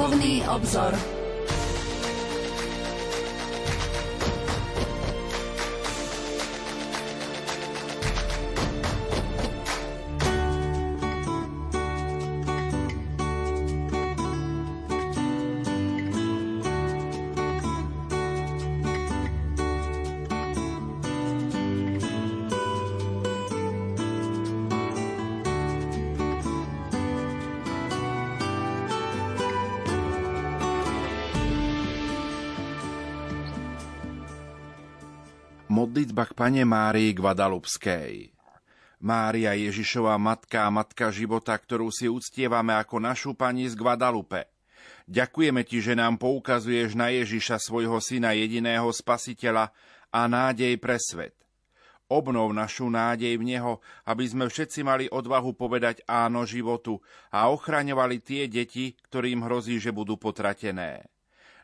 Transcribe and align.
Duchovný 0.00 0.48
obzor. 0.48 1.19
Modlitba 36.20 36.36
k 36.36 36.36
Pane 36.36 36.64
Márii 36.68 37.16
Guadalupskej. 37.16 38.28
Mária 39.00 39.56
Ježišová 39.56 40.20
matka 40.20 40.68
a 40.68 40.70
matka 40.70 41.08
života, 41.08 41.56
ktorú 41.56 41.88
si 41.88 42.12
uctievame 42.12 42.76
ako 42.76 43.00
našu 43.00 43.32
pani 43.32 43.64
z 43.64 43.72
Guadalupe. 43.72 44.44
Ďakujeme 45.08 45.64
ti, 45.64 45.80
že 45.80 45.96
nám 45.96 46.20
poukazuješ 46.20 46.92
na 46.92 47.08
Ježiša, 47.08 47.56
svojho 47.56 47.96
syna 48.04 48.36
jediného 48.36 48.92
spasiteľa 48.92 49.72
a 50.12 50.20
nádej 50.28 50.76
pre 50.76 51.00
svet. 51.00 51.32
Obnov 52.12 52.52
našu 52.52 52.92
nádej 52.92 53.40
v 53.40 53.56
Neho, 53.56 53.80
aby 54.04 54.28
sme 54.28 54.52
všetci 54.52 54.84
mali 54.84 55.08
odvahu 55.08 55.56
povedať 55.56 56.04
áno 56.04 56.44
životu 56.44 57.00
a 57.32 57.48
ochraňovali 57.48 58.20
tie 58.20 58.44
deti, 58.44 58.92
ktorým 59.08 59.48
hrozí, 59.48 59.80
že 59.80 59.88
budú 59.88 60.20
potratené. 60.20 61.08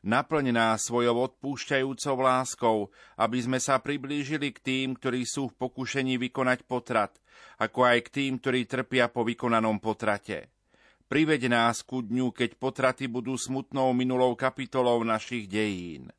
Naplň 0.06 0.54
nás 0.54 0.86
svojou 0.86 1.26
odpúšťajúcou 1.26 2.16
láskou, 2.22 2.76
aby 3.18 3.42
sme 3.42 3.58
sa 3.58 3.82
priblížili 3.82 4.54
k 4.54 4.62
tým, 4.62 4.88
ktorí 4.94 5.26
sú 5.26 5.50
v 5.50 5.66
pokušení 5.66 6.14
vykonať 6.22 6.62
potrat, 6.62 7.18
ako 7.58 7.82
aj 7.82 7.98
k 8.06 8.12
tým, 8.14 8.32
ktorí 8.38 8.70
trpia 8.70 9.10
po 9.10 9.26
vykonanom 9.26 9.82
potrate. 9.82 10.54
Priveď 11.10 11.50
nás 11.50 11.82
ku 11.82 12.06
dňu, 12.06 12.30
keď 12.30 12.54
potraty 12.54 13.10
budú 13.10 13.34
smutnou 13.34 13.90
minulou 13.98 14.38
kapitolou 14.38 15.02
našich 15.02 15.50
dejín. 15.50 16.14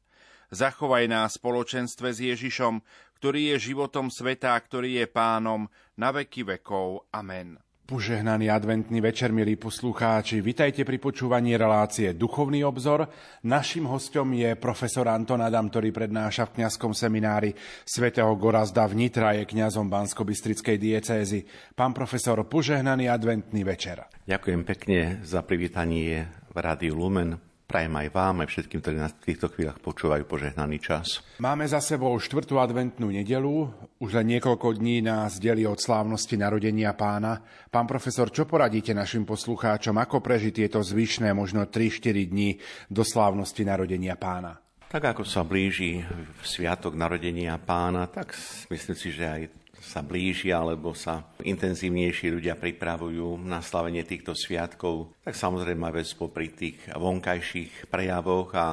Zachovaj 0.52 1.08
nás 1.08 1.40
spoločenstve 1.40 2.12
s 2.12 2.20
Ježišom, 2.20 2.84
ktorý 3.24 3.56
je 3.56 3.72
životom 3.72 4.12
sveta 4.12 4.52
ktorý 4.60 5.00
je 5.00 5.08
pánom 5.08 5.72
na 5.96 6.12
veky 6.12 6.44
vekov. 6.44 7.08
Amen. 7.16 7.67
Požehnaný 7.88 8.52
adventný 8.52 9.00
večer, 9.00 9.32
milí 9.32 9.56
poslucháči. 9.56 10.44
Vitajte 10.44 10.84
pri 10.84 11.00
počúvaní 11.00 11.56
relácie 11.56 12.12
Duchovný 12.20 12.60
obzor. 12.68 13.08
Našim 13.48 13.88
hostom 13.88 14.36
je 14.36 14.60
profesor 14.60 15.08
Anton 15.08 15.40
Adam, 15.40 15.72
ktorý 15.72 15.96
prednáša 15.96 16.52
v 16.52 16.60
kňazskom 16.60 16.92
seminári 16.92 17.56
svätého 17.88 18.28
Gorazda 18.36 18.84
v 18.92 19.08
Nitra, 19.08 19.40
je 19.40 19.48
kňazom 19.48 19.88
Bansko-Bystrickej 19.88 20.76
diecézy. 20.76 21.48
Pán 21.80 21.96
profesor, 21.96 22.44
požehnaný 22.44 23.08
adventný 23.08 23.64
večer. 23.64 24.04
Ďakujem 24.28 24.68
pekne 24.68 25.24
za 25.24 25.40
privítanie 25.48 26.28
v 26.52 26.58
Rádiu 26.60 26.92
Lumen. 26.92 27.47
Prajem 27.68 28.00
aj 28.00 28.16
vám, 28.16 28.36
aj 28.40 28.48
všetkým, 28.48 28.80
ktorí 28.80 28.96
nás 28.96 29.12
v 29.12 29.28
týchto 29.28 29.52
chvíľach 29.52 29.84
počúvajú 29.84 30.23
požehnaný 30.23 30.80
čas. 30.80 31.20
Máme 31.44 31.68
za 31.68 31.84
sebou 31.84 32.16
štvrtú 32.16 32.64
adventnú 32.64 33.12
nedelu. 33.12 33.68
Už 34.00 34.16
len 34.16 34.40
niekoľko 34.40 34.80
dní 34.80 35.04
nás 35.04 35.36
delí 35.36 35.68
od 35.68 35.76
slávnosti 35.76 36.40
narodenia 36.40 36.96
pána. 36.96 37.44
Pán 37.68 37.84
profesor, 37.84 38.32
čo 38.32 38.48
poradíte 38.48 38.96
našim 38.96 39.28
poslucháčom, 39.28 40.00
ako 40.00 40.24
prežiť 40.24 40.64
tieto 40.64 40.80
zvyšné, 40.80 41.36
možno 41.36 41.68
3-4 41.68 42.32
dní 42.32 42.56
do 42.88 43.03
slávnosti 43.03 43.68
narodenia 43.68 44.16
pána? 44.16 44.64
Tak 44.88 45.20
ako 45.20 45.28
sa 45.28 45.44
blíži 45.44 46.00
sviatok 46.47 46.96
narodenia 46.96 47.59
pána, 47.59 48.08
tak 48.08 48.31
myslím 48.72 48.96
si, 48.96 49.12
že 49.12 49.28
aj 49.28 49.41
sa 49.82 50.02
blíži 50.04 50.52
alebo 50.52 50.92
sa 50.98 51.26
intenzívnejšie 51.42 52.34
ľudia 52.34 52.56
pripravujú 52.60 53.42
na 53.46 53.64
slavenie 53.64 54.04
týchto 54.04 54.34
sviatkov, 54.34 55.16
tak 55.24 55.38
samozrejme 55.38 55.88
vec 55.94 56.10
popri 56.18 56.52
tých 56.54 56.78
vonkajších 56.94 57.88
prejavoch 57.88 58.50
a 58.58 58.68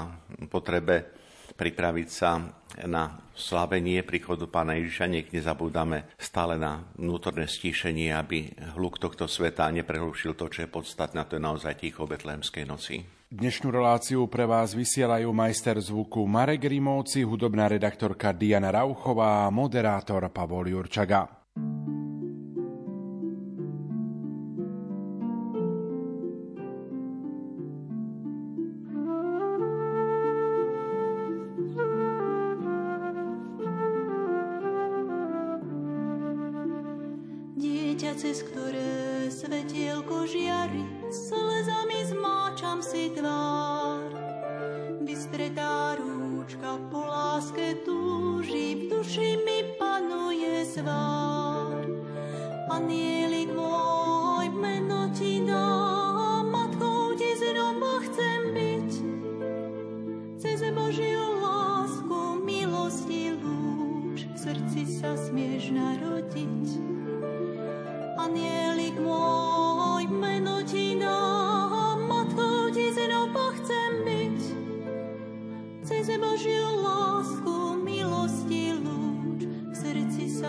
potrebe 0.50 1.14
pripraviť 1.54 2.08
sa 2.10 2.42
na 2.90 3.14
slavenie 3.34 4.02
príchodu 4.02 4.50
Pána 4.50 4.74
Ježiša, 4.74 5.06
nech 5.06 5.30
nezabúdame 5.30 6.10
stále 6.18 6.58
na 6.58 6.82
vnútorné 6.98 7.46
stíšenie, 7.46 8.10
aby 8.10 8.50
hluk 8.74 8.98
tohto 8.98 9.30
sveta 9.30 9.70
neprehlušil 9.70 10.34
to, 10.34 10.50
čo 10.50 10.66
je 10.66 10.74
podstatné, 10.74 11.22
a 11.22 11.28
to 11.28 11.38
je 11.38 11.46
naozaj 11.46 11.78
ticho 11.78 12.10
Betlémskej 12.10 12.66
noci. 12.66 13.06
Dnešnú 13.34 13.74
reláciu 13.74 14.30
pre 14.30 14.46
vás 14.46 14.78
vysielajú 14.78 15.34
majster 15.34 15.74
zvuku 15.82 16.22
Marek 16.22 16.70
Rimovci, 16.70 17.26
hudobná 17.26 17.66
redaktorka 17.66 18.30
Diana 18.30 18.70
Rauchová 18.70 19.42
a 19.42 19.50
moderátor 19.50 20.30
Pavol 20.30 20.70
Jurčaga. 20.70 21.50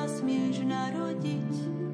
Smutok 0.03 0.71
a 0.71 0.91
bôľ 0.91 1.84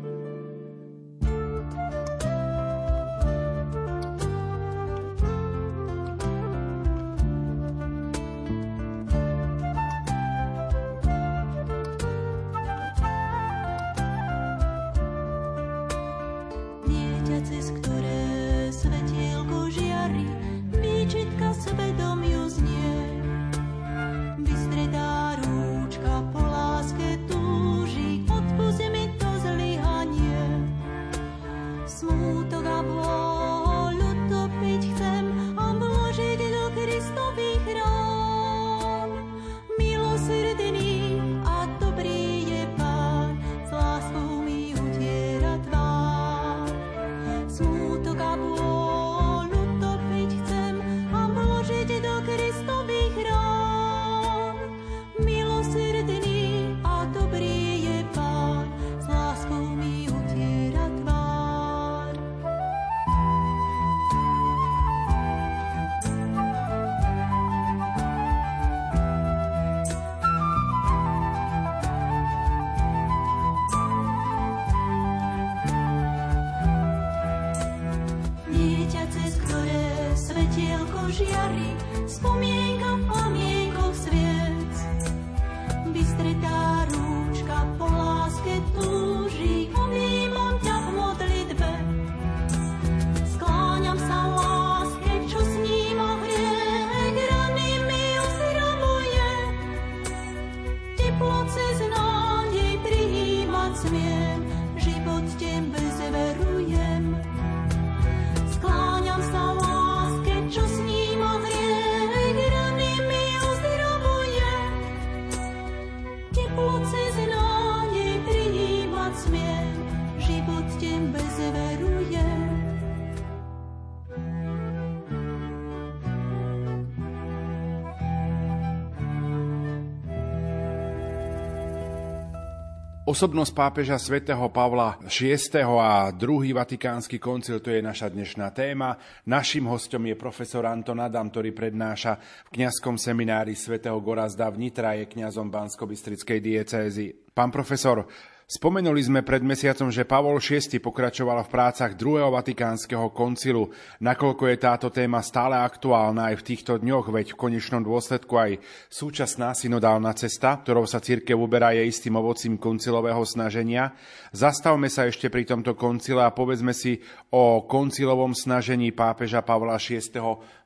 Osobnosť 133.11 133.51
pápeža 133.51 133.99
svätého 133.99 134.39
Pavla 134.55 134.95
VI. 135.03 135.35
a 135.67 136.15
druhý 136.15 136.55
Vatikánsky 136.55 137.19
koncil, 137.19 137.59
to 137.59 137.67
je 137.67 137.83
naša 137.83 138.07
dnešná 138.07 138.55
téma. 138.55 138.95
Naším 139.27 139.67
hostom 139.67 140.07
je 140.07 140.15
profesor 140.15 140.63
Anton 140.63 140.95
Adam, 140.95 141.27
ktorý 141.27 141.51
prednáša 141.51 142.15
v 142.47 142.49
kňazskom 142.55 142.95
seminári 142.95 143.51
svätého 143.51 143.99
Gorazda 143.99 144.47
v 144.47 144.63
Nitra, 144.63 144.95
je 144.95 145.11
kňazom 145.11 145.51
Bansko-Bystrickej 145.51 146.39
diecézy. 146.39 147.11
Pán 147.35 147.51
profesor, 147.51 148.07
Spomenuli 148.51 148.99
sme 148.99 149.23
pred 149.23 149.39
mesiacom, 149.47 149.87
že 149.87 150.03
Pavol 150.03 150.35
VI 150.43 150.83
pokračoval 150.83 151.47
v 151.47 151.53
prácach 151.55 151.95
druhého 151.95 152.35
vatikánskeho 152.35 153.07
koncilu. 153.15 153.71
Nakoľko 154.03 154.43
je 154.51 154.57
táto 154.59 154.91
téma 154.91 155.23
stále 155.23 155.55
aktuálna 155.55 156.35
aj 156.35 156.43
v 156.43 156.45
týchto 156.51 156.75
dňoch, 156.75 157.15
veď 157.15 157.31
v 157.31 157.39
konečnom 157.47 157.79
dôsledku 157.79 158.35
aj 158.35 158.59
súčasná 158.91 159.55
synodálna 159.55 160.11
cesta, 160.19 160.59
ktorou 160.59 160.83
sa 160.83 160.99
církev 160.99 161.39
uberá, 161.39 161.71
je 161.71 161.87
istým 161.87 162.19
ovocím 162.19 162.59
koncilového 162.59 163.23
snaženia. 163.23 163.95
Zastavme 164.35 164.91
sa 164.91 165.07
ešte 165.07 165.31
pri 165.31 165.47
tomto 165.47 165.71
koncile 165.79 166.19
a 166.19 166.35
povedzme 166.35 166.75
si 166.75 166.99
o 167.31 167.63
koncilovom 167.63 168.35
snažení 168.35 168.91
pápeža 168.91 169.47
Pavla 169.47 169.79
VI. 169.79 170.03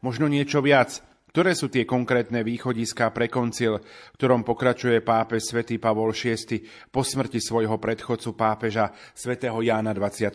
možno 0.02 0.26
niečo 0.26 0.58
viac. 0.58 1.06
Ktoré 1.36 1.52
sú 1.52 1.68
tie 1.68 1.84
konkrétne 1.84 2.48
východiská 2.48 3.12
pre 3.12 3.28
koncil, 3.28 3.84
ktorom 4.16 4.48
pokračuje 4.48 5.04
pápež 5.04 5.52
svätý 5.52 5.76
Pavol 5.76 6.16
VI 6.16 6.64
po 6.88 7.04
smrti 7.04 7.44
svojho 7.44 7.76
predchodcu 7.76 8.40
pápeža 8.40 8.96
svätého 9.12 9.60
Jána 9.60 9.92
23. 9.92 10.32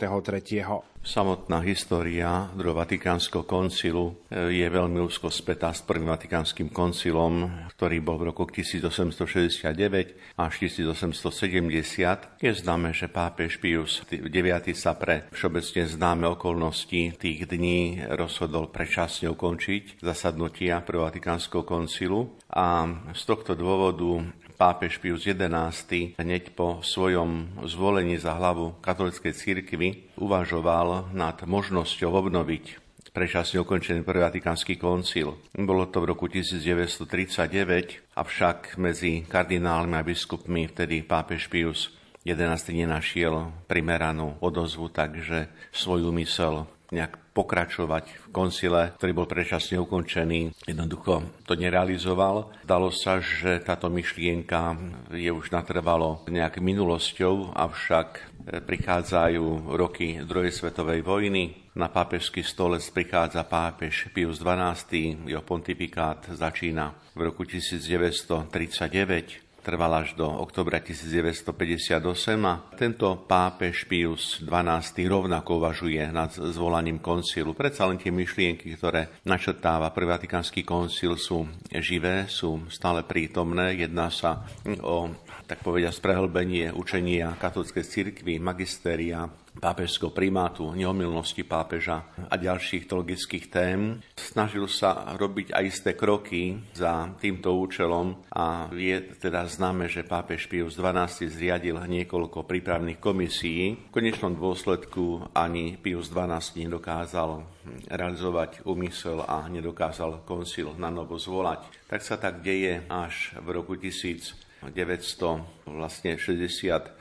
Samotná 1.00 1.64
história 1.64 2.52
druhého 2.52 2.76
Vatikánskeho 2.76 3.48
koncilu 3.48 4.20
eh, 4.28 4.52
je 4.52 4.66
veľmi 4.68 5.00
úzko 5.00 5.32
spätá 5.32 5.72
s 5.72 5.80
prvým 5.80 6.12
Vatikánskym 6.12 6.68
koncilom, 6.68 7.48
ktorý 7.72 8.04
bol 8.04 8.20
v 8.20 8.28
roku 8.28 8.44
1869 8.44 10.36
až 10.36 10.52
1870. 10.60 12.44
Je 12.44 12.52
známe, 12.52 12.92
že 12.92 13.08
pápež 13.08 13.56
Pius 13.56 14.04
IX 14.12 14.60
sa 14.76 14.92
pre 14.92 15.24
všeobecne 15.32 15.88
známe 15.88 16.28
okolnosti 16.36 17.16
tých 17.16 17.48
dní 17.48 18.04
rozhodol 18.12 18.68
predčasne 18.68 19.32
ukončiť 19.32 20.04
zasadnutia 20.04 20.84
prvého 20.84 21.08
Vatikánskeho 21.08 21.64
koncilu 21.64 22.36
a 22.52 22.84
z 23.16 23.22
tohto 23.24 23.56
dôvodu 23.56 24.20
pápež 24.60 25.00
Pius 25.00 25.24
XI 25.24 26.20
hneď 26.20 26.52
po 26.52 26.84
svojom 26.84 27.64
zvolení 27.64 28.20
za 28.20 28.36
hlavu 28.36 28.76
katolíckej 28.84 29.32
cirkvi 29.32 30.12
uvažoval 30.20 31.16
nad 31.16 31.40
možnosťou 31.48 32.12
obnoviť 32.12 32.76
prečasne 33.10 33.64
ukončený 33.64 34.04
prvý 34.04 34.20
Vatikánsky 34.22 34.76
koncil. 34.76 35.34
Bolo 35.56 35.88
to 35.88 36.04
v 36.04 36.14
roku 36.14 36.28
1939, 36.28 38.12
avšak 38.14 38.78
medzi 38.78 39.26
kardinálmi 39.26 39.98
a 39.98 40.06
biskupmi 40.06 40.70
vtedy 40.70 41.02
pápež 41.02 41.48
Pius 41.48 41.90
11. 42.22 42.76
nenašiel 42.76 43.64
primeranú 43.64 44.36
odozvu, 44.44 44.92
takže 44.92 45.48
svoj 45.72 46.12
úmysel 46.12 46.68
nejak 46.90 47.30
pokračovať 47.30 48.10
v 48.10 48.26
koncile, 48.34 48.90
ktorý 48.98 49.12
bol 49.14 49.30
predčasne 49.30 49.78
ukončený. 49.78 50.66
Jednoducho 50.66 51.22
to 51.46 51.54
nerealizoval. 51.54 52.50
Dalo 52.66 52.90
sa, 52.90 53.22
že 53.22 53.62
táto 53.62 53.86
myšlienka 53.86 54.74
je 55.14 55.30
už 55.30 55.54
natrvalo 55.54 56.26
nejak 56.26 56.58
minulosťou, 56.58 57.54
avšak 57.54 58.08
e, 58.18 58.22
prichádzajú 58.60 59.78
roky 59.78 60.18
druhej 60.26 60.50
svetovej 60.50 61.06
vojny. 61.06 61.70
Na 61.78 61.86
pápežský 61.86 62.42
stolec 62.42 62.82
prichádza 62.90 63.46
pápež 63.46 64.10
Pius 64.10 64.42
XII. 64.42 65.30
Jeho 65.30 65.46
pontifikát 65.46 66.26
začína 66.34 66.98
v 67.14 67.30
roku 67.30 67.46
1939 67.46 69.49
trval 69.60 70.02
až 70.02 70.16
do 70.16 70.26
oktobra 70.26 70.80
1958 70.80 72.00
a 72.44 72.54
tento 72.74 73.06
pápež 73.28 73.84
Pius 73.86 74.40
XII 74.40 75.04
rovnako 75.06 75.60
uvažuje 75.60 76.02
nad 76.10 76.32
zvolaním 76.32 76.98
koncilu. 76.98 77.52
Predsa 77.52 77.86
len 77.86 78.00
tie 78.00 78.10
myšlienky, 78.10 78.74
ktoré 78.74 79.22
načrtáva 79.28 79.92
prvý 79.92 80.16
Vatikánsky 80.16 80.64
koncil 80.64 81.20
sú 81.20 81.44
živé, 81.70 82.26
sú 82.26 82.66
stále 82.72 83.04
prítomné. 83.04 83.76
Jedná 83.76 84.08
sa 84.08 84.42
o 84.80 85.12
tak 85.50 85.66
povedia, 85.66 85.90
prehlbenie 85.90 86.70
učenia 86.70 87.34
katolíckej 87.34 87.82
cirkvi, 87.82 88.38
magistéria, 88.38 89.26
pápežského 89.60 90.10
primátu, 90.10 90.72
neomilnosti 90.72 91.44
pápeža 91.44 92.08
a 92.26 92.34
ďalších 92.40 92.88
teologických 92.88 93.46
tém. 93.52 94.00
Snažil 94.16 94.64
sa 94.66 95.14
robiť 95.20 95.52
aj 95.52 95.64
isté 95.68 95.92
kroky 95.92 96.56
za 96.72 97.12
týmto 97.20 97.60
účelom 97.60 98.16
a 98.32 98.72
je 98.72 98.96
teda 99.20 99.44
známe, 99.44 99.86
že 99.86 100.02
pápež 100.02 100.48
Pius 100.48 100.80
XII 100.80 101.28
zriadil 101.28 101.76
niekoľko 101.76 102.48
prípravných 102.48 102.96
komisií. 102.96 103.92
V 103.92 103.92
konečnom 103.92 104.32
dôsledku 104.32 105.28
ani 105.36 105.76
Pius 105.76 106.08
XII 106.08 106.64
nedokázal 106.64 107.44
realizovať 107.92 108.64
úmysel 108.64 109.20
a 109.28 109.44
nedokázal 109.46 110.24
koncil 110.24 110.72
na 110.80 110.88
novo 110.88 111.20
zvolať. 111.20 111.68
Tak 111.86 112.00
sa 112.00 112.16
tak 112.16 112.40
deje 112.40 112.80
až 112.88 113.36
v 113.36 113.46
roku 113.52 113.76
1000 113.76 114.48
962, 114.68 116.92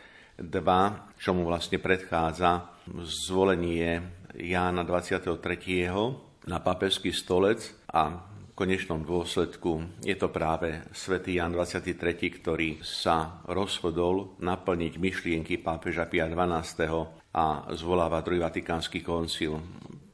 čomu 1.20 1.44
vlastne 1.44 1.84
predchádza 1.84 2.72
zvolenie 3.04 4.00
Jána 4.40 4.88
23. 4.88 5.36
na 6.48 6.58
papežský 6.64 7.12
stolec 7.12 7.76
a 7.92 8.24
v 8.24 8.52
konečnom 8.56 9.04
dôsledku 9.04 10.00
je 10.04 10.16
to 10.16 10.32
práve 10.32 10.80
svätý 10.96 11.40
Ján 11.40 11.52
23., 11.52 12.40
ktorý 12.40 12.80
sa 12.80 13.44
rozhodol 13.52 14.40
naplniť 14.40 14.94
myšlienky 14.96 15.60
pápeža 15.60 16.08
Pia 16.08 16.28
XII. 16.32 17.36
a 17.36 17.68
zvoláva 17.76 18.24
druhý 18.24 18.40
Vatikánsky 18.40 19.04
koncil. 19.04 19.60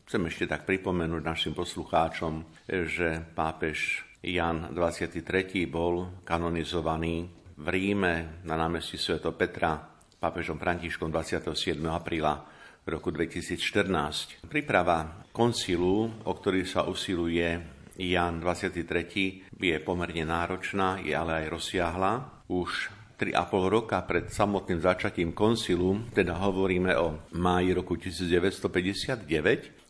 Chcem 0.05 0.22
ešte 0.29 0.46
tak 0.46 0.65
pripomenúť 0.70 1.22
našim 1.22 1.53
poslucháčom, 1.58 2.65
že 2.70 3.22
pápež 3.34 4.05
Jan 4.25 4.74
23. 4.74 5.22
bol 5.70 6.22
kanonizovaný 6.25 7.29
v 7.55 7.65
Ríme 7.70 8.41
na 8.44 8.58
námestí 8.58 8.98
Sv. 8.98 9.22
Petra 9.38 9.94
pápežom 10.25 10.58
Františkom 10.58 11.13
27. 11.13 11.77
apríla 11.86 12.41
roku 12.89 13.13
2014. 13.13 14.50
Príprava 14.50 15.22
koncilu, 15.29 16.10
o 16.25 16.34
ktorý 16.34 16.65
sa 16.65 16.89
usiluje 16.89 17.62
Jan 18.01 18.41
23. 18.41 19.53
je 19.53 19.75
pomerne 19.86 20.25
náročná, 20.25 20.98
je 21.05 21.13
ale 21.13 21.46
aj 21.46 21.53
rozsiahla. 21.53 22.41
Už 22.50 22.89
3,5 23.22 23.38
roka 23.70 24.01
pred 24.01 24.34
samotným 24.34 24.82
začatím 24.82 25.29
koncilu, 25.38 26.01
teda 26.10 26.41
hovoríme 26.41 26.98
o 26.98 27.22
máji 27.38 27.77
roku 27.77 27.94
1959, 27.94 29.29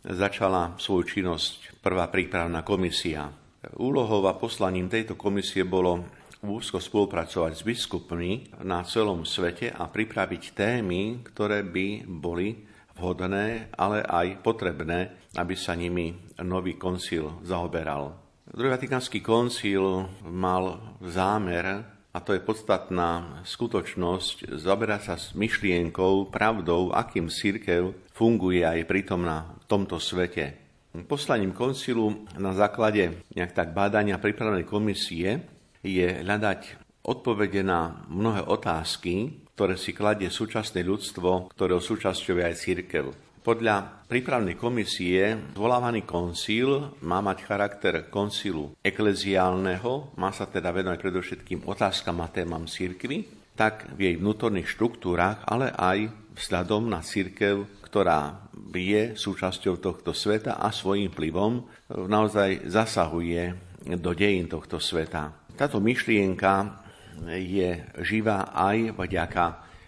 začala 0.03 0.75
svoju 0.75 1.15
činnosť 1.15 1.79
prvá 1.79 2.11
prípravná 2.11 2.59
komisia 2.59 3.31
Úlohou 3.73 4.29
a 4.29 4.37
poslaním 4.37 4.85
tejto 4.85 5.17
komisie 5.17 5.65
bolo 5.65 6.05
úzko 6.49 6.77
spolupracovať 6.77 7.51
s 7.57 7.63
biskupmi 7.65 8.61
na 8.61 8.85
celom 8.85 9.25
svete 9.25 9.73
a 9.73 9.89
pripraviť 9.89 10.53
témy, 10.53 11.25
ktoré 11.25 11.65
by 11.65 12.05
boli 12.05 12.65
vhodné, 12.95 13.73
ale 13.75 14.01
aj 14.05 14.45
potrebné, 14.45 15.31
aby 15.35 15.55
sa 15.57 15.75
nimi 15.75 16.15
nový 16.41 16.79
koncil 16.79 17.41
zaoberal. 17.43 18.15
Druhý 18.45 18.71
Vatikánsky 18.71 19.19
koncil 19.19 20.05
mal 20.23 20.95
zámer, 21.01 21.83
a 22.15 22.23
to 22.23 22.31
je 22.31 22.39
podstatná 22.39 23.43
skutočnosť, 23.43 24.55
zaberať 24.55 25.01
sa 25.03 25.15
s 25.19 25.35
myšlienkou, 25.35 26.31
pravdou, 26.31 26.95
akým 26.95 27.27
církev 27.27 27.91
funguje 28.15 28.63
aj 28.63 28.87
pritom 28.87 29.25
na 29.25 29.59
tomto 29.67 29.99
svete 29.99 30.65
Poslaním 31.03 31.51
koncilu 31.51 32.23
na 32.39 32.55
základe 32.55 33.19
nejak 33.35 33.51
tak 33.51 33.75
bádania 33.75 34.15
prípravnej 34.15 34.63
komisie 34.63 35.43
je 35.85 36.25
hľadať 36.25 36.81
odpovede 37.05 37.61
na 37.61 38.01
mnohé 38.09 38.41
otázky, 38.41 39.45
ktoré 39.53 39.77
si 39.77 39.93
kladie 39.93 40.33
súčasné 40.33 40.81
ľudstvo, 40.81 41.53
ktorého 41.53 41.79
súčasťou 41.79 42.41
je 42.41 42.43
aj 42.43 42.55
církev. 42.57 43.05
Podľa 43.45 44.09
prípravnej 44.09 44.57
komisie 44.57 45.53
zvolávaný 45.53 46.01
koncil 46.01 46.97
má 47.05 47.21
mať 47.21 47.45
charakter 47.45 48.09
koncilu 48.09 48.73
ekleziálneho, 48.81 50.17
má 50.17 50.33
sa 50.33 50.49
teda 50.49 50.73
venovať 50.73 50.97
predovšetkým 50.97 51.61
otázkam 51.69 52.25
a 52.25 52.33
témam 52.33 52.65
církvy, 52.65 53.29
tak 53.53 53.93
v 53.93 54.09
jej 54.09 54.15
vnútorných 54.17 54.65
štruktúrach, 54.65 55.45
ale 55.45 55.69
aj 55.69 56.09
vzhľadom 56.41 56.89
na 56.89 57.05
církev, 57.05 57.85
ktorá 57.85 58.49
je 58.75 59.13
súčasťou 59.15 59.79
tohto 59.79 60.11
sveta 60.11 60.59
a 60.59 60.73
svojím 60.73 61.13
vplyvom 61.13 61.63
naozaj 62.11 62.67
zasahuje 62.67 63.55
do 63.93 64.11
dejín 64.11 64.49
tohto 64.49 64.81
sveta. 64.81 65.44
Táto 65.55 65.79
myšlienka 65.79 66.83
je 67.31 67.79
živá 68.03 68.51
aj 68.51 68.91
vďaka 68.91 69.45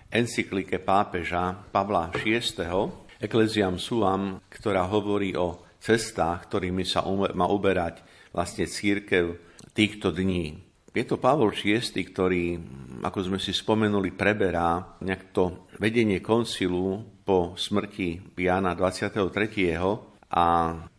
encyklike 0.08 0.80
pápeža 0.80 1.60
Pavla 1.76 2.08
VI. 2.16 2.40
Ecclesiam 3.20 3.76
Suam, 3.76 4.40
ktorá 4.48 4.88
hovorí 4.88 5.36
o 5.36 5.68
cestách, 5.84 6.48
ktorými 6.48 6.88
sa 6.88 7.04
má 7.36 7.52
uberať 7.52 8.00
vlastne 8.32 8.64
církev 8.64 9.36
týchto 9.76 10.16
dní. 10.16 10.56
Je 10.96 11.04
to 11.04 11.20
Pavol 11.20 11.52
VI, 11.52 11.84
ktorý, 11.84 12.58
ako 13.04 13.20
sme 13.28 13.38
si 13.38 13.52
spomenuli, 13.52 14.16
preberá 14.16 14.98
nejak 15.04 15.36
to 15.36 15.68
vedenie 15.84 16.24
koncilu 16.24 17.04
po 17.28 17.60
smrti 17.60 18.40
Jana 18.40 18.72
23. 18.72 19.20
A 20.32 20.46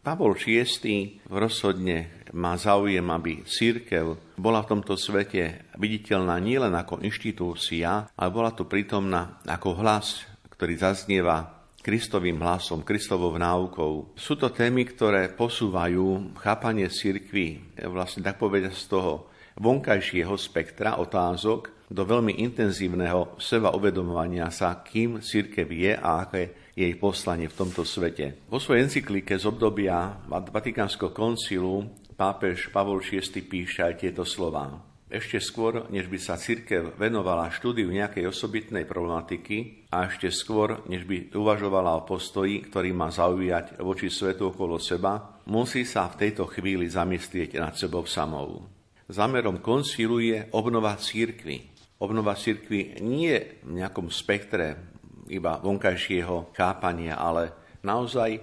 Pavol 0.04 0.36
VI 0.36 1.24
rozhodne 1.32 2.17
má 2.32 2.56
záujem, 2.56 3.04
aby 3.04 3.44
církev 3.44 4.18
bola 4.36 4.64
v 4.64 4.70
tomto 4.76 4.94
svete 4.98 5.72
viditeľná 5.76 6.36
nielen 6.42 6.74
ako 6.74 7.00
inštitúcia, 7.00 8.10
ale 8.12 8.28
bola 8.32 8.52
tu 8.52 8.68
prítomná 8.68 9.40
ako 9.46 9.78
hlas, 9.80 10.24
ktorý 10.52 10.74
zaznieva 10.76 11.58
Kristovým 11.78 12.42
hlasom, 12.42 12.84
Kristovou 12.84 13.32
náukou. 13.38 14.12
Sú 14.18 14.36
to 14.36 14.52
témy, 14.52 14.84
ktoré 14.84 15.32
posúvajú 15.32 16.36
chápanie 16.36 16.90
cirkvy, 16.92 17.78
vlastne 17.88 18.20
tak 18.20 18.36
povedať 18.36 18.76
z 18.76 18.84
toho 18.92 19.12
vonkajšieho 19.56 20.34
spektra 20.36 21.00
otázok, 21.00 21.78
do 21.88 22.04
veľmi 22.04 22.44
intenzívneho 22.44 23.40
seba 23.40 23.72
uvedomovania 23.72 24.52
sa, 24.52 24.84
kým 24.84 25.24
církev 25.24 25.64
je 25.72 25.96
a 25.96 26.28
aké 26.28 26.68
je 26.76 26.84
jej 26.86 26.94
poslanie 27.00 27.48
v 27.48 27.58
tomto 27.58 27.82
svete. 27.82 28.44
Vo 28.46 28.60
svojej 28.60 28.86
encyklike 28.86 29.34
z 29.34 29.48
obdobia 29.48 30.20
Vatikánskeho 30.28 31.10
koncilu 31.10 31.88
pápež 32.18 32.74
Pavol 32.74 32.98
VI 32.98 33.22
píše 33.46 33.86
aj 33.86 34.02
tieto 34.02 34.26
slova. 34.26 34.82
Ešte 35.08 35.40
skôr, 35.40 35.88
než 35.88 36.10
by 36.10 36.18
sa 36.20 36.36
církev 36.36 36.98
venovala 37.00 37.48
štúdiu 37.48 37.88
nejakej 37.88 38.28
osobitnej 38.28 38.84
problematiky 38.84 39.88
a 39.88 40.04
ešte 40.04 40.28
skôr, 40.28 40.84
než 40.84 41.08
by 41.08 41.32
uvažovala 41.32 41.96
o 41.96 42.04
postoji, 42.04 42.60
ktorý 42.68 42.92
má 42.92 43.08
zaujať 43.08 43.80
voči 43.80 44.12
svetu 44.12 44.52
okolo 44.52 44.76
seba, 44.76 45.40
musí 45.48 45.88
sa 45.88 46.12
v 46.12 46.28
tejto 46.28 46.44
chvíli 46.52 46.92
zamyslieť 46.92 47.56
nad 47.56 47.72
sebou 47.72 48.04
samou. 48.04 48.68
Zámerom 49.08 49.64
koncilu 49.64 50.20
je 50.20 50.44
obnova 50.52 50.92
církvy, 51.00 51.72
obnova 52.04 52.36
cirkvi 52.36 53.00
nie 53.00 53.64
v 53.64 53.80
nejakom 53.80 54.12
spektre 54.12 54.92
iba 55.32 55.56
vonkajšieho 55.56 56.52
chápania, 56.52 57.16
ale 57.16 57.56
naozaj 57.80 58.36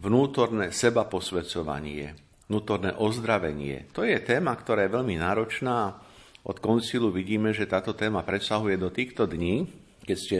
vnútorné 0.00 0.72
seba 0.72 1.04
posvedcovanie, 1.04 2.25
vnútorné 2.46 2.94
ozdravenie. 2.94 3.90
To 3.94 4.06
je 4.06 4.16
téma, 4.22 4.54
ktorá 4.54 4.86
je 4.86 4.94
veľmi 4.94 5.16
náročná. 5.18 5.98
Od 6.46 6.56
koncilu 6.62 7.10
vidíme, 7.10 7.50
že 7.50 7.66
táto 7.66 7.90
téma 7.92 8.22
presahuje 8.22 8.78
do 8.78 8.90
týchto 8.94 9.26
dní, 9.26 9.66
keď 10.06 10.18
ste 10.18 10.38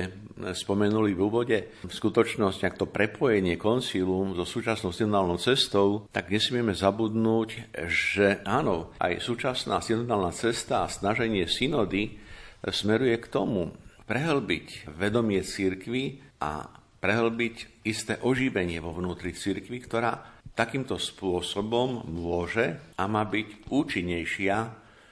spomenuli 0.55 1.11
v 1.11 1.21
úvode 1.27 1.59
v 1.83 1.91
skutočnosť, 1.91 2.61
ak 2.63 2.79
to 2.79 2.87
prepojenie 2.87 3.59
koncilu 3.59 4.31
so 4.39 4.47
súčasnou 4.47 4.95
synodálnou 4.95 5.43
cestou, 5.43 6.07
tak 6.15 6.31
nesmieme 6.31 6.71
zabudnúť, 6.71 7.75
že 7.91 8.39
áno, 8.47 8.95
aj 9.03 9.19
súčasná 9.19 9.83
synodálna 9.83 10.31
cesta 10.31 10.87
a 10.87 10.93
snaženie 10.93 11.51
synody 11.51 12.15
smeruje 12.63 13.19
k 13.19 13.27
tomu 13.27 13.75
prehlbiť 14.07 14.95
vedomie 14.95 15.43
církvy 15.43 16.23
a 16.39 16.71
prehlbiť 17.03 17.83
isté 17.83 18.23
oživenie 18.23 18.79
vo 18.79 18.95
vnútri 18.95 19.35
církvy, 19.35 19.83
ktorá 19.83 20.36
takýmto 20.57 20.97
spôsobom 20.97 22.09
môže 22.09 22.81
a 22.97 23.05
má 23.05 23.23
byť 23.29 23.69
účinnejšia 23.69 24.57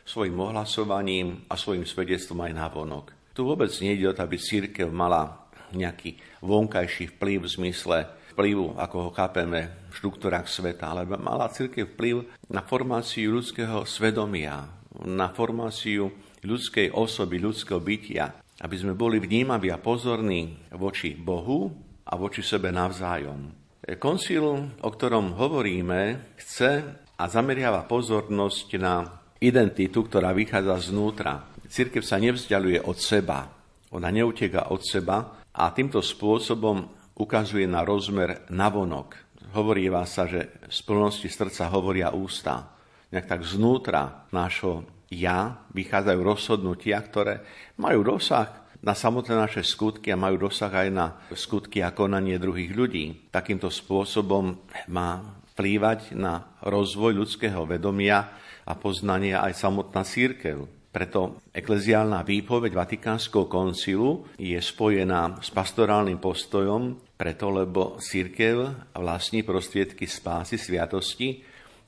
svojim 0.08 0.36
ohlasovaním 0.40 1.44
a 1.52 1.54
svojim 1.60 1.84
svedectvom 1.84 2.40
aj 2.48 2.52
na 2.56 2.66
vonok. 2.72 3.12
Tu 3.36 3.44
vôbec 3.44 3.68
nejde 3.68 4.08
o 4.08 4.16
to, 4.16 4.24
aby 4.24 4.36
církev 4.40 4.88
mala 4.88 5.44
nejaký 5.76 6.16
vonkajší 6.40 7.18
vplyv 7.18 7.38
v 7.44 7.52
zmysle 7.60 7.98
vplyvu, 8.34 8.78
ako 8.78 8.96
ho 8.98 9.10
chápeme 9.14 9.90
v 9.90 9.94
štruktúrach 9.94 10.48
sveta, 10.48 10.90
ale 10.90 11.06
mala 11.06 11.50
církev 11.52 11.94
vplyv 11.94 12.24
na 12.50 12.62
formáciu 12.62 13.36
ľudského 13.36 13.84
svedomia, 13.84 14.64
na 15.04 15.28
formáciu 15.30 16.10
ľudskej 16.42 16.94
osoby, 16.94 17.42
ľudského 17.42 17.82
bytia, 17.82 18.38
aby 18.62 18.76
sme 18.78 18.94
boli 18.94 19.18
vnímaví 19.18 19.70
a 19.74 19.82
pozorní 19.82 20.70
voči 20.78 21.18
Bohu 21.18 21.74
a 22.06 22.14
voči 22.14 22.44
sebe 22.44 22.70
navzájom. 22.70 23.63
Koncil, 23.84 24.44
o 24.80 24.88
ktorom 24.88 25.36
hovoríme, 25.36 26.32
chce 26.40 26.80
a 27.20 27.24
zameriava 27.28 27.84
pozornosť 27.84 28.68
na 28.80 29.04
identitu, 29.44 30.08
ktorá 30.08 30.32
vychádza 30.32 30.88
znútra. 30.88 31.52
Cirkev 31.68 32.00
sa 32.00 32.16
nevzdialuje 32.16 32.80
od 32.80 32.96
seba, 32.96 33.44
ona 33.92 34.08
neuteka 34.08 34.72
od 34.72 34.80
seba 34.80 35.36
a 35.52 35.68
týmto 35.76 36.00
spôsobom 36.00 36.80
ukazuje 37.20 37.68
na 37.68 37.84
rozmer 37.84 38.48
navonok. 38.48 39.20
Hovorí 39.52 39.92
sa, 40.08 40.24
že 40.24 40.64
z 40.64 40.80
plnosti 40.88 41.28
srdca 41.28 41.68
hovoria 41.68 42.08
ústa. 42.16 42.72
Nejak 43.12 43.28
tak 43.28 43.44
znútra 43.44 44.24
nášho 44.32 44.88
ja 45.12 45.60
vychádzajú 45.76 46.20
rozhodnutia, 46.24 47.04
ktoré 47.04 47.44
majú 47.76 48.16
dosah 48.16 48.63
na 48.84 48.92
samotné 48.92 49.32
naše 49.32 49.64
skutky 49.64 50.12
a 50.12 50.20
majú 50.20 50.46
dosah 50.46 50.68
aj 50.68 50.88
na 50.92 51.06
skutky 51.32 51.80
a 51.80 51.96
konanie 51.96 52.36
druhých 52.36 52.76
ľudí. 52.76 53.32
Takýmto 53.32 53.72
spôsobom 53.72 54.60
má 54.92 55.40
vplývať 55.56 56.12
na 56.12 56.52
rozvoj 56.60 57.16
ľudského 57.16 57.64
vedomia 57.64 58.28
a 58.68 58.76
poznania 58.76 59.40
aj 59.40 59.56
samotná 59.56 60.04
církev. 60.04 60.68
Preto 60.94 61.42
ekleziálna 61.50 62.22
výpoveď 62.22 62.70
Vatikánskeho 62.70 63.50
koncilu 63.50 64.30
je 64.38 64.60
spojená 64.60 65.42
s 65.42 65.50
pastorálnym 65.50 66.22
postojom, 66.22 67.16
preto 67.18 67.50
lebo 67.50 67.98
církev 67.98 68.94
vlastní 68.94 69.42
prostriedky 69.42 70.06
spásy 70.06 70.54
sviatosti, 70.54 71.42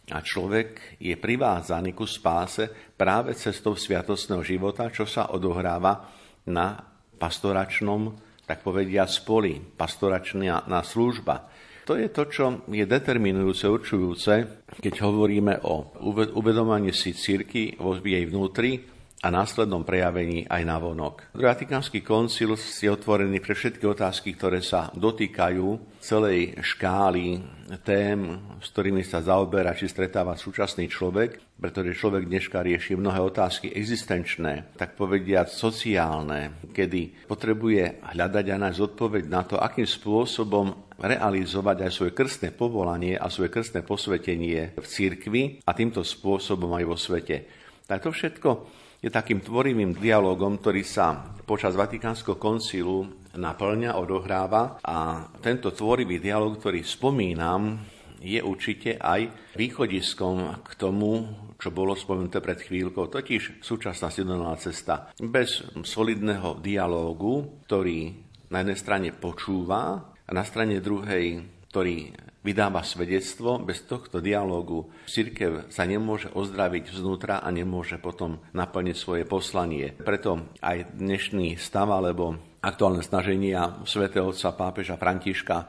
a 0.07 0.23
človek 0.23 1.03
je 1.03 1.19
privázaný 1.19 1.91
ku 1.91 2.07
spáse 2.07 2.71
práve 2.95 3.35
cestou 3.35 3.75
sviatostného 3.75 4.39
života, 4.47 4.87
čo 4.87 5.03
sa 5.03 5.35
odohráva 5.35 6.07
na 6.47 6.81
pastoračnom, 7.17 8.15
tak 8.47 8.63
povedia, 8.63 9.05
spoli, 9.11 9.59
pastoračná 9.59 10.63
služba. 10.87 11.51
To 11.87 11.95
je 11.95 12.11
to, 12.11 12.27
čo 12.27 12.45
je 12.67 12.83
determinujúce, 12.83 13.71
určujúce, 13.71 14.33
keď 14.83 14.95
hovoríme 15.07 15.63
o 15.67 15.95
uvedomovaní 16.35 16.91
si 16.91 17.15
círky 17.15 17.79
vo 17.79 17.95
jej 17.95 18.27
vnútri, 18.27 18.96
a 19.27 19.35
následnom 19.35 19.83
prejavení 19.83 20.47
aj 20.47 20.63
na 20.63 20.79
vonok. 20.79 21.35
Vatikánsky 21.35 22.07
koncil 22.07 22.55
je 22.55 22.87
otvorený 22.87 23.43
pre 23.43 23.59
všetky 23.59 23.83
otázky, 23.83 24.39
ktoré 24.39 24.63
sa 24.63 24.95
dotýkajú 24.95 25.99
celej 25.99 26.55
škály 26.63 27.43
tém, 27.83 28.39
s 28.63 28.71
ktorými 28.71 29.03
sa 29.03 29.19
zaoberá 29.19 29.75
či 29.75 29.91
stretáva 29.91 30.39
súčasný 30.39 30.87
človek, 30.87 31.59
pretože 31.59 31.99
človek 31.99 32.31
dneška 32.31 32.63
rieši 32.63 32.95
mnohé 32.95 33.19
otázky 33.19 33.75
existenčné, 33.75 34.79
tak 34.79 34.95
povediať 34.95 35.51
sociálne, 35.51 36.63
kedy 36.71 37.27
potrebuje 37.27 38.07
hľadať 38.07 38.47
a 38.55 38.57
nájsť 38.63 38.81
odpoveď 38.95 39.25
na 39.27 39.43
to, 39.43 39.59
akým 39.59 39.91
spôsobom 39.91 40.95
realizovať 41.03 41.83
aj 41.83 41.91
svoje 41.91 42.13
krstné 42.15 42.55
povolanie 42.55 43.19
a 43.19 43.27
svoje 43.27 43.51
krstné 43.51 43.83
posvetenie 43.83 44.79
v 44.79 44.87
cirkvi 44.87 45.43
a 45.67 45.75
týmto 45.75 46.07
spôsobom 46.07 46.71
aj 46.79 46.85
vo 46.87 46.95
svete. 46.95 47.37
Tak 47.91 48.07
to 48.07 48.15
všetko 48.15 48.51
je 49.07 49.15
takým 49.15 49.39
tvorivým 49.39 49.95
dialogom, 49.95 50.59
ktorý 50.59 50.83
sa 50.83 51.31
počas 51.47 51.79
Vatikánskeho 51.79 52.35
koncilu 52.43 53.07
naplňa, 53.39 53.95
odohráva 53.95 54.83
a 54.83 55.31
tento 55.39 55.71
tvorivý 55.71 56.19
dialog, 56.19 56.59
ktorý 56.59 56.83
spomínam, 56.83 57.79
je 58.19 58.43
určite 58.43 58.99
aj 58.99 59.55
východiskom 59.55 60.59
k 60.67 60.71
tomu, 60.75 61.23
čo 61.55 61.71
bolo 61.71 61.95
spomenuté 61.95 62.43
pred 62.43 62.59
chvíľkou, 62.59 63.07
totiž 63.07 63.63
súčasná 63.63 64.11
synodálna 64.11 64.59
cesta. 64.59 65.15
Bez 65.23 65.63
solidného 65.87 66.59
dialógu, 66.59 67.63
ktorý 67.71 68.11
na 68.51 68.67
jednej 68.67 68.79
strane 68.83 69.09
počúva 69.15 70.03
a 70.27 70.31
na 70.35 70.43
strane 70.43 70.83
druhej, 70.83 71.47
ktorý 71.71 72.11
vydáva 72.47 72.87
svedectvo. 72.87 73.59
Bez 73.59 73.83
tohto 73.91 74.23
dialógu 74.23 74.87
církev 75.11 75.67
sa 75.67 75.83
nemôže 75.83 76.31
ozdraviť 76.31 76.95
vznútra 76.95 77.43
a 77.43 77.51
nemôže 77.51 77.99
potom 77.99 78.39
naplniť 78.55 78.95
svoje 78.95 79.27
poslanie. 79.27 79.91
Preto 79.99 80.55
aj 80.63 80.95
dnešný 80.95 81.59
stav 81.59 81.91
alebo 81.91 82.39
aktuálne 82.63 83.03
snaženia 83.03 83.83
svätého 83.83 84.31
otca 84.31 84.55
pápeža 84.55 84.95
Františka 84.95 85.67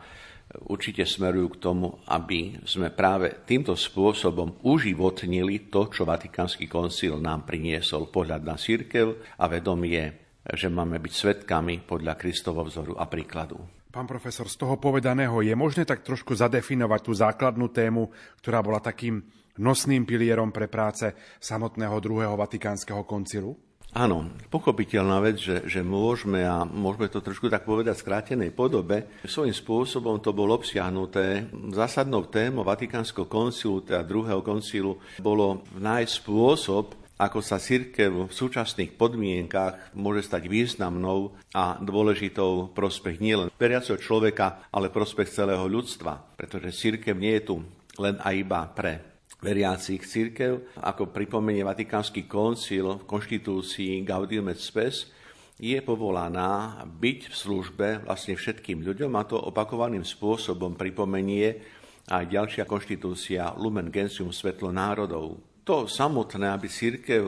určite 0.69 1.03
smerujú 1.03 1.57
k 1.57 1.61
tomu, 1.61 1.87
aby 2.07 2.61
sme 2.63 2.93
práve 2.93 3.43
týmto 3.43 3.75
spôsobom 3.75 4.63
uživotnili 4.63 5.67
to, 5.67 5.91
čo 5.91 6.07
Vatikánsky 6.07 6.71
koncil 6.71 7.19
nám 7.19 7.43
priniesol, 7.43 8.07
pohľad 8.07 8.41
na 8.47 8.55
církev 8.55 9.35
a 9.35 9.45
vedomie, 9.51 10.31
že 10.47 10.71
máme 10.71 11.03
byť 11.03 11.13
svetkami 11.13 11.83
podľa 11.83 12.15
Kristovo 12.15 12.63
vzoru 12.63 12.95
a 12.95 13.05
príkladu. 13.11 13.76
Pán 13.87 14.03
profesor, 14.03 14.51
z 14.51 14.59
toho 14.59 14.75
povedaného 14.75 15.39
je 15.39 15.55
možné 15.55 15.87
tak 15.87 16.03
trošku 16.03 16.35
zadefinovať 16.35 17.01
tú 17.07 17.11
základnú 17.15 17.71
tému, 17.71 18.11
ktorá 18.43 18.59
bola 18.59 18.83
takým 18.83 19.23
nosným 19.57 20.03
pilierom 20.03 20.51
pre 20.51 20.67
práce 20.67 21.15
samotného 21.39 21.95
druhého 22.03 22.35
Vatikánskeho 22.35 23.07
koncilu? 23.07 23.55
Áno, 23.95 24.27
pochopiteľná 24.51 25.23
vec, 25.23 25.39
že, 25.39 25.63
že 25.63 25.79
môžeme 25.79 26.43
a 26.43 26.67
môžeme 26.67 27.07
to 27.07 27.23
trošku 27.23 27.47
tak 27.47 27.63
povedať 27.63 27.95
v 27.97 28.03
skrátenej 28.03 28.51
podobe. 28.51 29.07
Svojím 29.23 29.55
spôsobom 29.55 30.19
to 30.19 30.35
bolo 30.35 30.59
obsiahnuté. 30.59 31.47
Zásadnou 31.71 32.27
témou 32.27 32.67
Vatikánskeho 32.67 33.25
koncilu, 33.31 33.81
teda 33.87 34.03
druhého 34.03 34.43
koncilu, 34.43 34.99
bolo 35.23 35.63
nájsť 35.79 36.13
spôsob, 36.13 37.06
ako 37.17 37.41
sa 37.41 37.57
církev 37.57 38.29
v 38.29 38.33
súčasných 38.33 38.93
podmienkach 38.93 39.97
môže 39.97 40.29
stať 40.29 40.45
významnou 40.45 41.33
a 41.49 41.81
dôležitou 41.81 42.71
prospech 42.77 43.17
nielen 43.17 43.49
veriaceho 43.57 43.97
človeka, 43.97 44.69
ale 44.69 44.93
prospech 44.93 45.33
celého 45.33 45.65
ľudstva. 45.65 46.37
Pretože 46.37 46.77
církev 46.77 47.17
nie 47.17 47.41
je 47.41 47.43
tu 47.49 47.55
len 47.97 48.21
a 48.21 48.37
iba 48.37 48.61
pre 48.69 49.01
veriacich 49.41 50.05
církev, 50.05 50.77
ako 50.81 51.13
pripomenie 51.13 51.65
Vatikánsky 51.65 52.25
koncil 52.25 53.01
v 53.01 53.07
konštitúcii 53.09 54.01
Gaudium 54.05 54.49
et 54.53 54.61
Spes, 54.61 55.09
je 55.57 55.77
povolaná 55.81 56.85
byť 56.85 57.19
v 57.33 57.35
službe 57.35 57.87
vlastne 58.05 58.37
všetkým 58.37 58.85
ľuďom 58.85 59.09
a 59.17 59.25
to 59.25 59.41
opakovaným 59.41 60.05
spôsobom 60.05 60.77
pripomenie 60.77 61.65
aj 62.13 62.29
ďalšia 62.29 62.63
konštitúcia 62.69 63.57
Lumen 63.57 63.89
Gentium 63.89 64.29
Svetlo 64.29 64.69
národov. 64.69 65.41
To 65.67 65.83
samotné, 65.83 66.47
aby 66.47 66.71
církev 66.71 67.27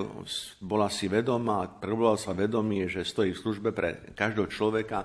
bola 0.64 0.88
si 0.88 1.12
vedomá, 1.12 1.68
prebovala 1.68 2.16
sa 2.16 2.32
vedomie, 2.32 2.88
že 2.88 3.04
stojí 3.04 3.36
v 3.36 3.42
službe 3.44 3.76
pre 3.76 4.16
každého 4.16 4.48
človeka, 4.48 5.04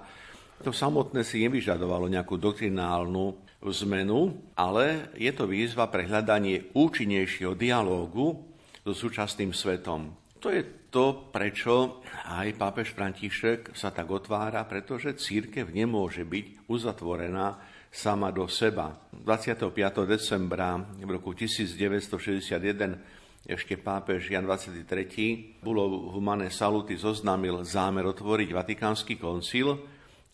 to 0.63 0.71
samotné 0.71 1.27
si 1.27 1.43
nevyžadovalo 1.43 2.07
nejakú 2.07 2.39
doktrinálnu 2.39 3.35
zmenu, 3.59 4.39
ale 4.55 5.11
je 5.19 5.35
to 5.35 5.51
výzva 5.51 5.91
pre 5.91 6.07
hľadanie 6.07 6.71
účinnejšieho 6.79 7.59
dialógu 7.59 8.39
so 8.87 8.95
súčasným 8.95 9.51
svetom. 9.51 10.15
To 10.39 10.55
je 10.55 10.63
to, 10.95 11.27
prečo 11.35 12.07
aj 12.31 12.55
pápež 12.55 12.95
František 12.95 13.75
sa 13.75 13.91
tak 13.91 14.15
otvára, 14.15 14.63
pretože 14.63 15.19
církev 15.19 15.75
nemôže 15.75 16.23
byť 16.23 16.71
uzatvorená 16.71 17.59
sama 17.91 18.31
do 18.31 18.47
seba. 18.47 18.95
25. 19.11 19.75
decembra 20.07 20.79
v 21.03 21.11
roku 21.11 21.35
1961 21.35 23.24
ešte 23.45 23.77
pápež 23.77 24.33
Jan 24.33 24.49
23. 24.49 25.61
bolo 25.61 26.09
Humane 26.17 26.49
Saluty 26.49 26.97
zoznámil 26.97 27.61
zámer 27.61 28.09
otvoriť 28.09 28.49
Vatikánsky 28.57 29.21
koncil 29.21 29.77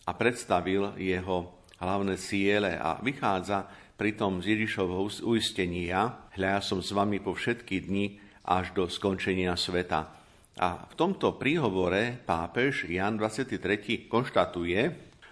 a 0.07 0.11
predstavil 0.15 0.95
jeho 0.95 1.67
hlavné 1.75 2.15
ciele 2.15 2.79
a 2.79 3.03
vychádza 3.03 3.67
pritom 3.99 4.39
z 4.39 4.55
Ježišovho 4.55 5.27
uistenia, 5.27 6.31
hľa 6.39 6.49
ja 6.55 6.61
som 6.63 6.79
s 6.79 6.95
vami 6.95 7.19
po 7.19 7.35
všetky 7.35 7.83
dni 7.83 8.15
až 8.47 8.71
do 8.71 8.87
skončenia 8.87 9.59
sveta. 9.59 10.15
A 10.55 10.87
v 10.87 10.93
tomto 10.95 11.35
príhovore 11.35 12.15
pápež 12.15 12.87
Jan 12.87 13.19
23. 13.19 14.07
konštatuje, 14.07 14.81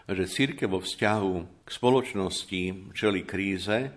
že 0.03 0.25
círke 0.27 0.67
vo 0.67 0.83
vzťahu 0.83 1.63
k 1.63 1.69
spoločnosti 1.71 2.61
čeli 2.91 3.23
kríze, 3.23 3.87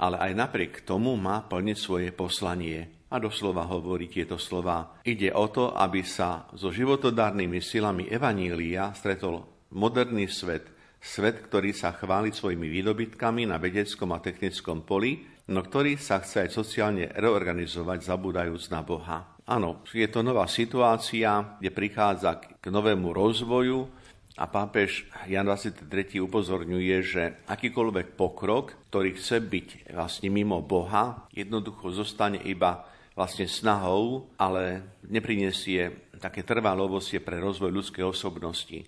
ale 0.00 0.16
aj 0.16 0.32
napriek 0.32 0.88
tomu 0.88 1.20
má 1.20 1.44
plniť 1.44 1.76
svoje 1.76 2.08
poslanie. 2.16 2.99
A 3.10 3.18
doslova 3.18 3.66
hovorí 3.66 4.06
tieto 4.06 4.38
slova. 4.38 5.02
Ide 5.02 5.34
o 5.34 5.50
to, 5.50 5.74
aby 5.74 6.06
sa 6.06 6.46
so 6.54 6.70
životodárnymi 6.70 7.58
silami 7.58 8.06
Evanília 8.06 8.94
stretol 8.94 9.66
moderný 9.74 10.30
svet, 10.30 10.80
Svet, 11.00 11.48
ktorý 11.48 11.72
sa 11.72 11.96
chváli 11.96 12.28
svojimi 12.28 12.68
výdobytkami 12.68 13.48
na 13.48 13.56
vedeckom 13.56 14.12
a 14.12 14.20
technickom 14.20 14.84
poli, 14.84 15.24
no 15.48 15.64
ktorý 15.64 15.96
sa 15.96 16.20
chce 16.20 16.44
aj 16.44 16.50
sociálne 16.52 17.08
reorganizovať, 17.16 18.04
zabúdajúc 18.04 18.68
na 18.68 18.84
Boha. 18.84 19.40
Áno, 19.48 19.80
je 19.88 20.04
to 20.12 20.20
nová 20.20 20.44
situácia, 20.44 21.56
kde 21.56 21.72
prichádza 21.72 22.36
k 22.60 22.68
novému 22.68 23.16
rozvoju 23.16 23.88
a 24.36 24.44
pápež 24.44 25.08
Jan 25.24 25.48
23. 25.48 25.88
upozorňuje, 26.20 26.96
že 27.00 27.22
akýkoľvek 27.48 28.14
pokrok, 28.20 28.76
ktorý 28.92 29.16
chce 29.16 29.40
byť 29.40 29.68
vlastne 29.96 30.28
mimo 30.28 30.60
Boha, 30.60 31.24
jednoducho 31.32 31.96
zostane 31.96 32.44
iba 32.44 32.89
vlastne 33.20 33.44
snahou, 33.44 34.32
ale 34.40 34.96
neprinesie 35.04 36.08
také 36.16 36.40
trvalé 36.40 36.80
ovocie 36.80 37.20
pre 37.20 37.36
rozvoj 37.36 37.68
ľudskej 37.68 38.04
osobnosti 38.08 38.80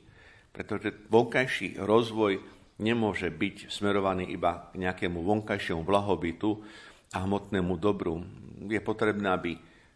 pretože 0.53 0.92
vonkajší 1.09 1.81
rozvoj 1.81 2.38
nemôže 2.85 3.33
byť 3.33 3.73
smerovaný 3.73 4.37
iba 4.37 4.68
k 4.71 4.85
nejakému 4.85 5.25
vonkajšiemu 5.25 5.83
blahobytu 5.83 6.61
a 7.16 7.25
hmotnému 7.25 7.75
dobru. 7.81 8.21
Je 8.68 8.79
potrebné, 8.85 9.33
aby 9.33 9.53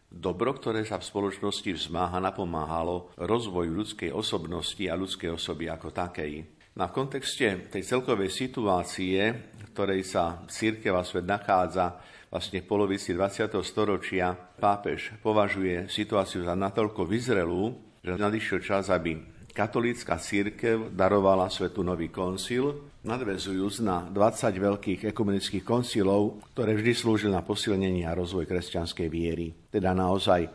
dobro, 0.09 0.57
ktoré 0.57 0.81
sa 0.83 0.97
v 0.97 1.07
spoločnosti 1.07 1.71
vzmáha, 1.77 2.17
napomáhalo 2.17 3.13
rozvoju 3.21 3.69
ľudskej 3.69 4.09
osobnosti 4.09 4.81
a 4.89 4.97
ľudskej 4.97 5.29
osoby 5.29 5.69
ako 5.69 5.93
takej. 5.93 6.33
V 6.77 6.93
kontexte 6.93 7.73
tej 7.73 7.81
celkovej 7.81 8.29
situácie, 8.29 9.17
v 9.33 9.65
ktorej 9.73 10.05
sa 10.05 10.45
církev 10.45 10.93
a 10.93 11.01
svet 11.01 11.25
nachádza 11.25 11.97
vlastne 12.27 12.59
v 12.59 12.69
polovici 12.69 13.15
20. 13.15 13.51
storočia, 13.63 14.35
pápež 14.35 15.15
považuje 15.23 15.87
situáciu 15.87 16.43
za 16.43 16.53
natoľko 16.53 17.07
vyzrelú, 17.07 17.75
že 18.03 18.19
nadišiel 18.19 18.59
čas, 18.63 18.91
aby 18.91 19.19
katolícka 19.55 20.21
církev 20.21 20.93
darovala 20.93 21.49
svetu 21.49 21.81
nový 21.81 22.13
koncil, 22.13 22.93
nadvezujúc 23.01 23.81
na 23.81 24.05
20 24.05 24.53
veľkých 24.53 25.01
ekumenických 25.09 25.65
koncilov, 25.65 26.43
ktoré 26.53 26.77
vždy 26.77 26.93
slúžili 26.93 27.33
na 27.33 27.41
posilnenie 27.41 28.05
a 28.05 28.13
rozvoj 28.13 28.45
kresťanskej 28.45 29.07
viery. 29.09 29.55
Teda 29.71 29.97
naozaj 29.97 30.45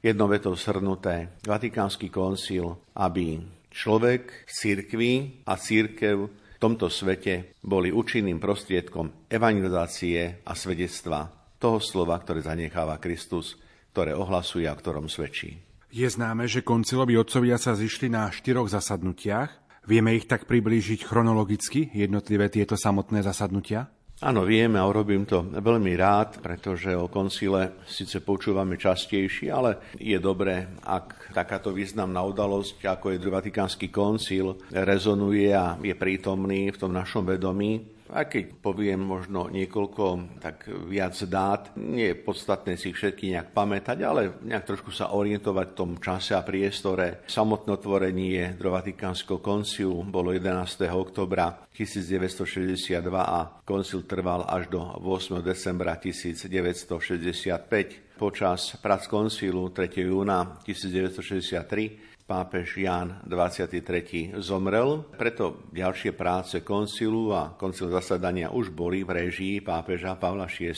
jednovetou 0.00 0.56
shrnuté 0.56 1.36
Vatikánsky 1.44 2.08
koncil, 2.08 2.78
aby 2.96 3.42
človek, 3.68 4.48
církvi 4.48 5.44
a 5.44 5.58
církev 5.60 6.45
v 6.56 6.62
tomto 6.64 6.88
svete 6.88 7.52
boli 7.60 7.92
účinným 7.92 8.40
prostriedkom 8.40 9.28
evangelizácie 9.28 10.40
a 10.40 10.56
svedectva 10.56 11.28
toho 11.60 11.84
slova, 11.84 12.16
ktoré 12.16 12.40
zanecháva 12.40 12.96
Kristus, 12.96 13.60
ktoré 13.92 14.16
ohlasuje 14.16 14.64
a 14.64 14.72
ktorom 14.72 15.04
svedčí. 15.04 15.60
Je 15.92 16.08
známe, 16.08 16.48
že 16.48 16.64
konciloví 16.64 17.20
otcovia 17.20 17.60
sa 17.60 17.76
zišli 17.76 18.08
na 18.08 18.32
štyroch 18.32 18.72
zasadnutiach. 18.72 19.52
Vieme 19.84 20.16
ich 20.16 20.24
tak 20.24 20.48
priblížiť 20.48 21.04
chronologicky, 21.04 21.92
jednotlivé 21.92 22.48
tieto 22.48 22.74
samotné 22.74 23.20
zasadnutia? 23.20 23.92
Áno, 24.16 24.48
vieme 24.48 24.80
a 24.80 24.88
urobím 24.88 25.28
to 25.28 25.44
veľmi 25.44 25.92
rád, 25.92 26.40
pretože 26.40 26.88
o 26.96 27.04
koncile 27.04 27.84
síce 27.84 28.24
počúvame 28.24 28.80
častejšie, 28.80 29.52
ale 29.52 29.92
je 30.00 30.16
dobré, 30.16 30.72
ak 30.88 31.36
takáto 31.36 31.68
významná 31.68 32.24
udalosť, 32.24 32.80
ako 32.80 33.12
je 33.12 33.20
Vatikánsky 33.20 33.92
koncil, 33.92 34.56
rezonuje 34.72 35.52
a 35.52 35.76
je 35.84 35.92
prítomný 35.92 36.72
v 36.72 36.80
tom 36.80 36.96
našom 36.96 37.28
vedomí, 37.28 37.95
aj 38.12 38.26
keď 38.30 38.44
poviem 38.62 39.02
možno 39.02 39.50
niekoľko 39.50 40.38
tak 40.38 40.70
viac 40.86 41.18
dát, 41.26 41.74
nie 41.74 42.06
je 42.12 42.20
podstatné 42.20 42.78
si 42.78 42.94
všetky 42.94 43.34
nejak 43.34 43.50
pamätať, 43.50 43.98
ale 44.06 44.38
nejak 44.44 44.66
trošku 44.66 44.92
sa 44.94 45.10
orientovať 45.14 45.66
v 45.72 45.78
tom 45.78 45.98
čase 45.98 46.38
a 46.38 46.46
priestore. 46.46 47.26
Samotné 47.26 47.72
otvorenie 47.78 48.54
Vatikánskeho 48.58 49.38
konciu 49.40 50.04
bolo 50.04 50.32
11. 50.34 50.90
oktobra 50.92 51.64
1962 51.72 53.00
a 53.14 53.62
koncil 53.64 54.02
trval 54.04 54.44
až 54.44 54.68
do 54.68 54.82
8. 54.82 55.40
decembra 55.40 55.96
1965. 55.96 58.16
Počas 58.16 58.80
prac 58.80 59.04
koncilu 59.06 59.68
3. 59.70 60.02
júna 60.02 60.58
1963 60.64 62.15
pápež 62.26 62.82
Ján 62.82 63.22
23. 63.22 64.34
zomrel, 64.42 65.06
preto 65.14 65.62
ďalšie 65.70 66.10
práce 66.10 66.58
koncilu 66.66 67.30
a 67.30 67.54
koncil 67.54 67.86
zasadania 67.86 68.50
už 68.50 68.74
boli 68.74 69.06
v 69.06 69.24
režii 69.24 69.62
pápeža 69.62 70.18
Pavla 70.18 70.50
VI, 70.50 70.74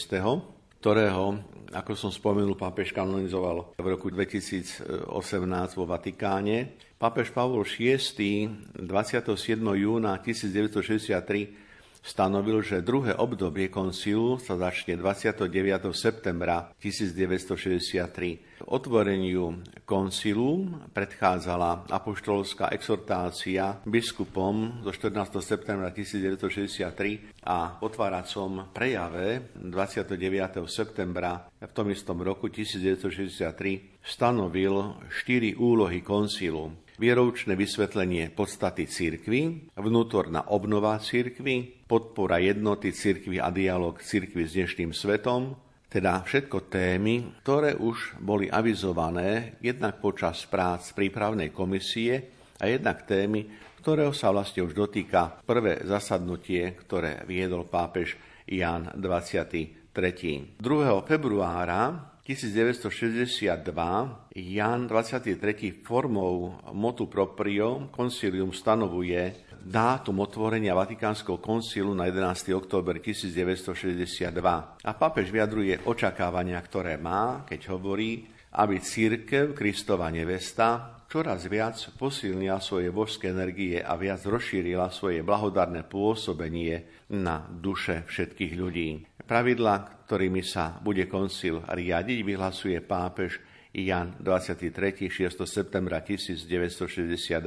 ktorého, 0.79 1.41
ako 1.73 1.93
som 1.97 2.13
spomenul, 2.13 2.53
pápež 2.53 2.93
kanonizoval 2.93 3.73
v 3.81 3.87
roku 3.89 4.13
2018 4.13 5.09
vo 5.75 5.85
Vatikáne. 5.89 6.77
Pápež 7.01 7.33
Pavol 7.33 7.65
VI 7.65 7.97
27. 8.77 9.33
júna 9.57 10.21
1963 10.21 11.68
stanovil, 12.03 12.63
že 12.65 12.85
druhé 12.85 13.15
obdobie 13.15 13.69
koncilu 13.69 14.41
sa 14.41 14.57
začne 14.57 14.97
29. 14.97 15.51
septembra 15.95 16.73
1963. 16.81 18.65
Otvoreniu 18.67 19.63
koncilu 19.87 20.67
predchádzala 20.91 21.87
apoštolská 21.89 22.75
exhortácia 22.75 23.79
biskupom 23.87 24.83
zo 24.83 24.91
14. 24.91 25.39
septembra 25.45 25.95
1963 25.95 27.45
a 27.47 27.79
otváracom 27.81 28.75
prejave 28.75 29.55
29. 29.55 30.67
septembra 30.67 31.47
v 31.59 31.73
tom 31.73 31.87
istom 31.95 32.19
roku 32.21 32.51
1963 32.51 34.03
stanovil 34.03 34.99
štyri 35.13 35.55
úlohy 35.55 36.03
koncilu 36.03 36.88
vieroučné 36.99 37.55
vysvetlenie 37.55 38.35
podstaty 38.35 38.91
církvy, 38.91 39.71
vnútorná 39.79 40.51
obnova 40.51 40.99
církvy, 40.99 41.87
podpora 41.87 42.43
jednoty 42.43 42.91
církvy 42.91 43.39
a 43.39 43.55
dialog 43.55 44.03
církvy 44.03 44.43
s 44.45 44.53
dnešným 44.59 44.91
svetom, 44.91 45.55
teda 45.89 46.21
všetko 46.27 46.69
témy, 46.69 47.41
ktoré 47.41 47.73
už 47.79 48.21
boli 48.21 48.51
avizované 48.51 49.57
jednak 49.65 50.05
počas 50.05 50.45
prác 50.45 50.93
prípravnej 50.93 51.49
komisie 51.55 52.29
a 52.61 52.69
jednak 52.69 53.09
témy, 53.09 53.49
ktorého 53.81 54.13
sa 54.13 54.29
vlastne 54.35 54.67
už 54.67 54.77
dotýka 54.77 55.41
prvé 55.49 55.81
zasadnutie, 55.87 56.77
ktoré 56.77 57.25
viedol 57.25 57.65
pápež 57.65 58.21
Jan 58.45 58.93
23. 58.93 59.89
2. 60.61 61.09
februára 61.09 61.81
1962 62.29 63.65
Jan 64.37 64.85
23. 64.85 65.81
formou 65.81 66.61
motu 66.77 67.09
proprio 67.09 67.89
concilium 67.89 68.53
stanovuje 68.53 69.49
dátum 69.65 70.21
otvorenia 70.21 70.77
Vatikánskeho 70.77 71.41
koncilu 71.41 71.97
na 71.97 72.05
11. 72.05 72.53
október 72.53 73.01
1962. 73.01 74.29
A 74.85 74.93
pápež 74.93 75.33
vyjadruje 75.33 75.81
očakávania, 75.89 76.61
ktoré 76.61 77.01
má, 77.01 77.49
keď 77.49 77.73
hovorí, 77.73 78.29
aby 78.61 78.77
církev, 78.77 79.57
Kristova 79.57 80.13
nevesta, 80.13 80.98
čoraz 81.09 81.49
viac 81.49 81.81
posilnila 81.97 82.61
svoje 82.61 82.93
božské 82.93 83.33
energie 83.33 83.81
a 83.81 83.97
viac 83.97 84.21
rozšírila 84.29 84.93
svoje 84.93 85.25
blahodarné 85.25 85.89
pôsobenie 85.89 87.09
na 87.17 87.49
duše 87.49 88.05
všetkých 88.05 88.53
ľudí. 88.55 89.09
Pravidla, 89.25 90.05
ktorými 90.05 90.45
sa 90.45 90.77
bude 90.85 91.09
koncil 91.09 91.65
riadiť, 91.65 92.19
vyhlasuje 92.21 92.79
pápež 92.85 93.41
Jan 93.73 94.21
23. 94.21 95.09
6. 95.09 95.45
septembra 95.49 96.05
1962 96.05 97.41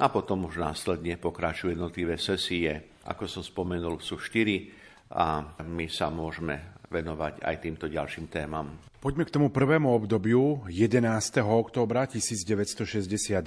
a 0.00 0.06
potom 0.08 0.48
už 0.48 0.60
následne 0.60 1.16
pokračujú 1.16 1.76
jednotlivé 1.76 2.16
sesie. 2.20 2.96
Ako 3.08 3.28
som 3.28 3.44
spomenul, 3.44 4.00
sú 4.00 4.20
štyri 4.20 4.72
a 5.12 5.56
my 5.64 5.88
sa 5.88 6.08
môžeme 6.08 6.80
venovať 6.88 7.44
aj 7.44 7.56
týmto 7.60 7.88
ďalším 7.88 8.28
témam. 8.28 8.91
Poďme 9.02 9.26
k 9.26 9.34
tomu 9.34 9.50
prvému 9.50 9.90
obdobiu 9.98 10.62
11. 10.70 11.42
októbra 11.42 12.06
1962 12.06 13.42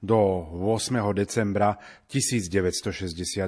do 0.00 0.16
8. 0.72 1.12
decembra 1.12 1.76
1962. 2.08 3.44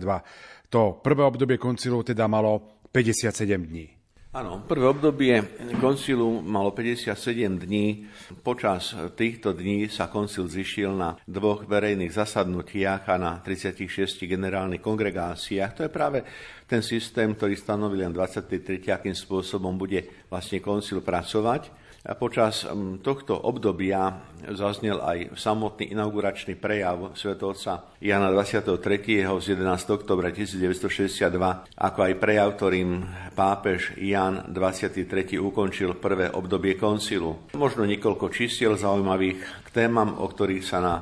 To 0.69 1.01
prvé 1.01 1.25
obdobie 1.25 1.57
koncilu 1.57 2.05
teda 2.05 2.29
malo 2.29 2.69
57 2.93 3.65
dní. 3.65 3.98
Áno, 4.29 4.61
prvé 4.61 4.85
obdobie 4.85 5.41
koncilu 5.81 6.45
malo 6.45 6.77
57 6.77 7.65
dní. 7.65 8.05
Počas 8.45 8.93
týchto 9.17 9.57
dní 9.57 9.89
sa 9.89 10.13
koncil 10.13 10.45
zišiel 10.45 10.93
na 10.93 11.17
dvoch 11.25 11.65
verejných 11.65 12.13
zasadnutiach 12.13 13.09
a 13.09 13.17
na 13.17 13.33
36 13.41 13.89
generálnych 14.29 14.85
kongregáciách. 14.85 15.73
To 15.73 15.81
je 15.81 15.89
práve 15.89 16.29
ten 16.69 16.85
systém, 16.85 17.33
ktorý 17.33 17.57
stanovil 17.57 18.05
len 18.05 18.13
23. 18.13 18.85
akým 18.93 19.17
spôsobom 19.17 19.81
bude 19.81 20.29
vlastne 20.29 20.61
koncil 20.61 21.01
pracovať. 21.01 21.88
Počas 22.09 22.65
mm, 22.65 23.05
tohto 23.05 23.37
obdobia 23.37 24.25
zaznel 24.49 24.97
aj 24.97 25.37
samotný 25.37 25.93
inauguračný 25.93 26.57
prejav 26.57 27.13
svetovca 27.13 27.85
Jana 28.01 28.33
23. 28.33 29.29
z 29.29 29.47
11. 29.53 29.69
oktobra 29.93 30.33
1962, 30.33 31.29
ako 31.77 31.99
aj 32.01 32.13
prejav, 32.17 32.57
ktorým 32.57 33.05
pápež 33.37 33.93
Jan 34.01 34.49
23. 34.49 35.37
ukončil 35.37 36.01
prvé 36.01 36.33
obdobie 36.33 36.81
koncilu. 36.81 37.53
Možno 37.53 37.85
niekoľko 37.85 38.33
čísiel 38.33 38.81
zaujímavých 38.81 39.69
k 39.69 39.69
témam, 39.69 40.17
o 40.17 40.25
ktorých 40.33 40.65
sa 40.65 40.81
na 40.81 40.95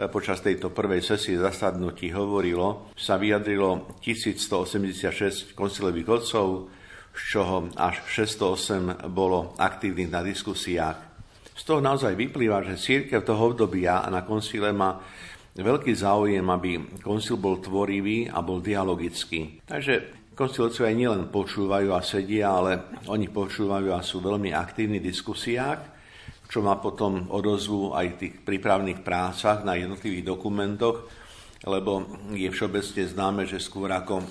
e, 0.00 0.08
počas 0.08 0.40
tejto 0.40 0.72
prvej 0.72 1.04
sesie 1.04 1.36
zasadnutí 1.36 2.08
hovorilo, 2.16 2.88
sa 2.96 3.20
vyjadrilo 3.20 4.00
1186 4.00 5.52
koncilových 5.52 6.08
odcov, 6.08 6.72
z 7.14 7.22
čoho 7.38 7.70
až 7.78 8.02
608 8.10 9.06
bolo 9.14 9.54
aktívnych 9.56 10.10
na 10.10 10.20
diskusiách. 10.26 10.98
Z 11.54 11.62
toho 11.62 11.78
naozaj 11.78 12.18
vyplýva, 12.18 12.66
že 12.66 12.74
církev 12.74 13.22
toho 13.22 13.54
obdobia 13.54 14.02
na 14.10 14.26
koncile 14.26 14.74
má 14.74 14.98
veľký 15.54 15.94
záujem, 15.94 16.42
aby 16.42 16.98
koncil 16.98 17.38
bol 17.38 17.62
tvorivý 17.62 18.26
a 18.26 18.42
bol 18.42 18.58
dialogický. 18.58 19.62
Takže 19.62 20.26
koncilcovia 20.34 20.90
nielen 20.90 21.30
počúvajú 21.30 21.94
a 21.94 22.02
sedia, 22.02 22.50
ale 22.50 22.90
oni 23.06 23.30
počúvajú 23.30 23.94
a 23.94 24.02
sú 24.02 24.18
veľmi 24.18 24.50
aktívni 24.50 24.98
v 24.98 25.14
diskusiách, 25.14 25.94
čo 26.50 26.58
má 26.58 26.82
potom 26.82 27.30
odozvu 27.30 27.94
aj 27.94 28.06
v 28.14 28.18
tých 28.18 28.34
prípravných 28.42 29.06
prácach 29.06 29.62
na 29.62 29.78
jednotlivých 29.78 30.34
dokumentoch, 30.34 31.06
lebo 31.64 32.04
je 32.32 32.48
všeobecne 32.52 33.02
známe, 33.08 33.42
že 33.48 33.56
skôr 33.56 33.88
ako 33.88 34.20
e, 34.20 34.26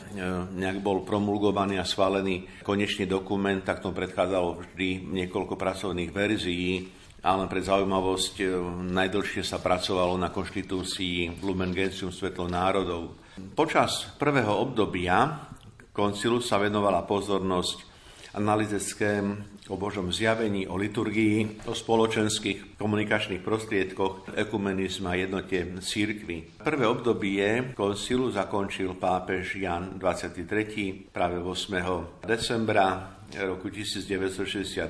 nejak 0.53 0.85
bol 0.85 1.01
promulgovaný 1.01 1.81
a 1.81 1.85
schválený 1.85 2.45
konečný 2.61 3.09
dokument, 3.09 3.61
tak 3.65 3.81
tomu 3.81 3.97
predchádzalo 3.97 4.61
vždy 4.61 5.09
niekoľko 5.09 5.57
pracovných 5.57 6.13
verzií, 6.13 6.87
ale 7.25 7.49
pre 7.49 7.65
zaujímavosť 7.65 8.35
e, 8.37 8.45
najdlhšie 8.93 9.41
sa 9.41 9.57
pracovalo 9.57 10.13
na 10.17 10.29
konštitúcii 10.29 11.41
Lumen 11.41 11.73
Gentium 11.73 12.13
Svetlo 12.13 12.45
národov. 12.45 13.17
Počas 13.57 14.13
prvého 14.21 14.53
obdobia 14.53 15.49
koncilu 15.89 16.37
sa 16.37 16.61
venovala 16.61 17.01
pozornosť 17.05 17.92
analýze 18.33 18.79
schém 18.79 19.45
o 19.69 19.77
Božom 19.77 20.11
zjavení, 20.11 20.67
o 20.67 20.75
liturgii, 20.75 21.63
o 21.69 21.73
spoločenských 21.73 22.75
komunikačných 22.75 23.39
prostriedkoch, 23.39 24.35
ekumenizme 24.35 25.07
a 25.07 25.15
jednote 25.15 25.79
církvy. 25.79 26.59
Prvé 26.59 26.85
obdobie 26.89 27.71
koncilu 27.77 28.27
zakončil 28.33 28.97
pápež 28.99 29.55
Jan 29.55 29.95
23. 29.95 31.13
práve 31.15 31.39
8. 31.39 32.27
decembra 32.27 33.15
roku 33.39 33.71
1962 33.71 34.83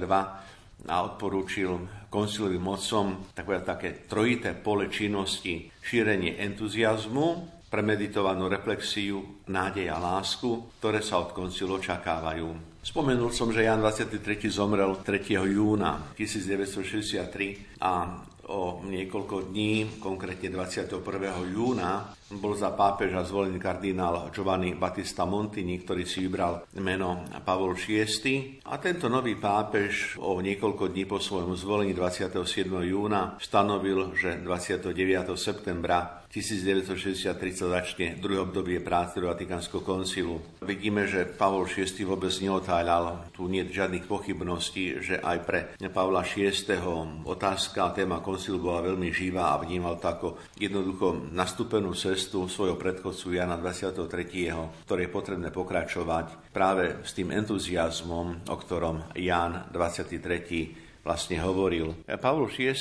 a 0.84 0.96
odporúčil 1.00 1.72
koncilovým 2.10 2.64
mocom 2.64 3.30
takové 3.32 3.62
také 3.62 4.04
trojité 4.10 4.58
pole 4.58 4.90
činnosti, 4.90 5.70
šírenie 5.80 6.42
entuziasmu, 6.42 7.62
premeditovanú 7.72 8.50
reflexiu, 8.52 9.46
nádej 9.50 9.90
a 9.90 9.98
lásku, 9.98 10.78
ktoré 10.78 11.02
sa 11.02 11.24
od 11.24 11.34
koncilu 11.34 11.82
očakávajú. 11.82 12.73
Spomenul 12.84 13.32
som, 13.32 13.48
že 13.48 13.64
Jan 13.64 13.80
23. 13.80 14.20
zomrel 14.52 15.00
3. 15.00 15.40
júna 15.40 16.12
1963 16.20 17.80
a 17.80 18.20
o 18.52 18.84
niekoľko 18.84 19.56
dní, 19.56 20.04
konkrétne 20.04 20.52
21. 20.52 21.00
júna, 21.48 22.12
bol 22.28 22.52
za 22.60 22.76
pápeža 22.76 23.24
zvolený 23.24 23.56
kardinál 23.56 24.28
Giovanni 24.36 24.76
Battista 24.76 25.24
Montini, 25.24 25.80
ktorý 25.80 26.04
si 26.04 26.28
vybral 26.28 26.68
meno 26.84 27.24
Pavol 27.48 27.80
VI. 27.80 28.60
A 28.68 28.76
tento 28.84 29.08
nový 29.08 29.40
pápež 29.40 30.20
o 30.20 30.44
niekoľko 30.44 30.92
dní 30.92 31.08
po 31.08 31.24
svojom 31.24 31.56
zvolení 31.56 31.96
27. 31.96 32.68
júna 32.84 33.40
stanovil, 33.40 34.12
že 34.12 34.44
29. 34.44 34.92
septembra 35.40 36.23
1963 36.34 37.38
sa 37.54 37.68
začne 37.78 38.18
druhé 38.18 38.42
obdobie 38.42 38.82
práce 38.82 39.22
Vatikánskeho 39.22 39.86
koncilu. 39.86 40.42
Vidíme, 40.66 41.06
že 41.06 41.30
Pavol 41.30 41.70
VI 41.70 41.86
vôbec 42.10 42.34
neotáľal. 42.42 43.30
Tu 43.38 43.46
nie 43.46 43.62
je 43.62 43.78
žiadnych 43.78 44.10
pochybností, 44.10 44.98
že 45.06 45.22
aj 45.22 45.38
pre 45.46 45.60
Pavla 45.94 46.26
VI 46.26 46.50
otázka 47.22 47.86
a 47.86 47.94
téma 47.94 48.18
koncilu 48.26 48.58
bola 48.58 48.82
veľmi 48.82 49.14
živá 49.14 49.54
a 49.54 49.62
vnímal 49.62 50.02
to 50.02 50.10
ako 50.10 50.28
jednoducho 50.58 51.30
nastúpenú 51.38 51.94
cestu 51.94 52.50
svojho 52.50 52.82
predchodcu 52.82 53.38
Jana 53.38 53.54
23., 53.62 54.90
ktoré 54.90 55.06
je 55.06 55.14
potrebné 55.14 55.54
pokračovať 55.54 56.50
práve 56.50 56.98
s 57.06 57.14
tým 57.14 57.30
entuziasmom, 57.30 58.50
o 58.50 58.56
ktorom 58.58 59.14
Jan 59.22 59.70
23 59.70 60.83
vlastne 61.04 61.38
hovoril. 61.44 61.94
Pavol 62.18 62.48
VI 62.48 62.74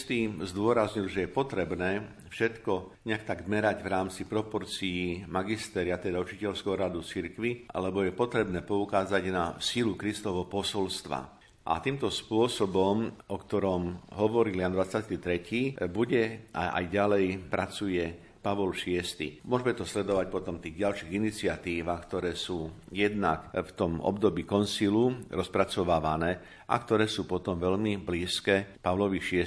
zdôraznil, 0.46 1.10
že 1.10 1.26
je 1.26 1.34
potrebné 1.34 2.06
všetko 2.32 3.04
nejak 3.04 3.28
tak 3.28 3.44
merať 3.44 3.84
v 3.84 3.92
rámci 3.92 4.22
proporcií 4.24 5.26
magisteria, 5.28 6.00
teda 6.00 6.22
učiteľského 6.22 6.74
radu 6.78 7.04
cirkvy, 7.04 7.68
alebo 7.68 8.00
je 8.06 8.16
potrebné 8.16 8.64
poukázať 8.64 9.22
na 9.28 9.58
sílu 9.60 9.98
Kristovo 9.98 10.48
posolstva. 10.48 11.42
A 11.62 11.78
týmto 11.78 12.10
spôsobom, 12.10 13.06
o 13.30 13.36
ktorom 13.38 14.10
hovoril 14.18 14.58
Jan 14.58 14.74
23., 14.74 15.78
bude 15.86 16.50
a 16.50 16.74
aj 16.74 16.84
ďalej 16.90 17.24
pracuje 17.46 18.02
Pavol 18.42 18.74
VI. 18.74 19.38
Môžeme 19.46 19.72
to 19.78 19.86
sledovať 19.86 20.26
potom 20.26 20.58
v 20.58 20.68
tých 20.68 20.82
ďalších 20.82 21.10
iniciatívach, 21.14 22.10
ktoré 22.10 22.34
sú 22.34 22.68
jednak 22.90 23.54
v 23.54 23.70
tom 23.78 24.02
období 24.02 24.42
koncilu 24.42 25.14
rozpracovávané 25.30 26.66
a 26.66 26.76
ktoré 26.82 27.06
sú 27.06 27.30
potom 27.30 27.54
veľmi 27.54 28.02
blízke 28.02 28.82
Pavlovi 28.82 29.22
VI. 29.22 29.46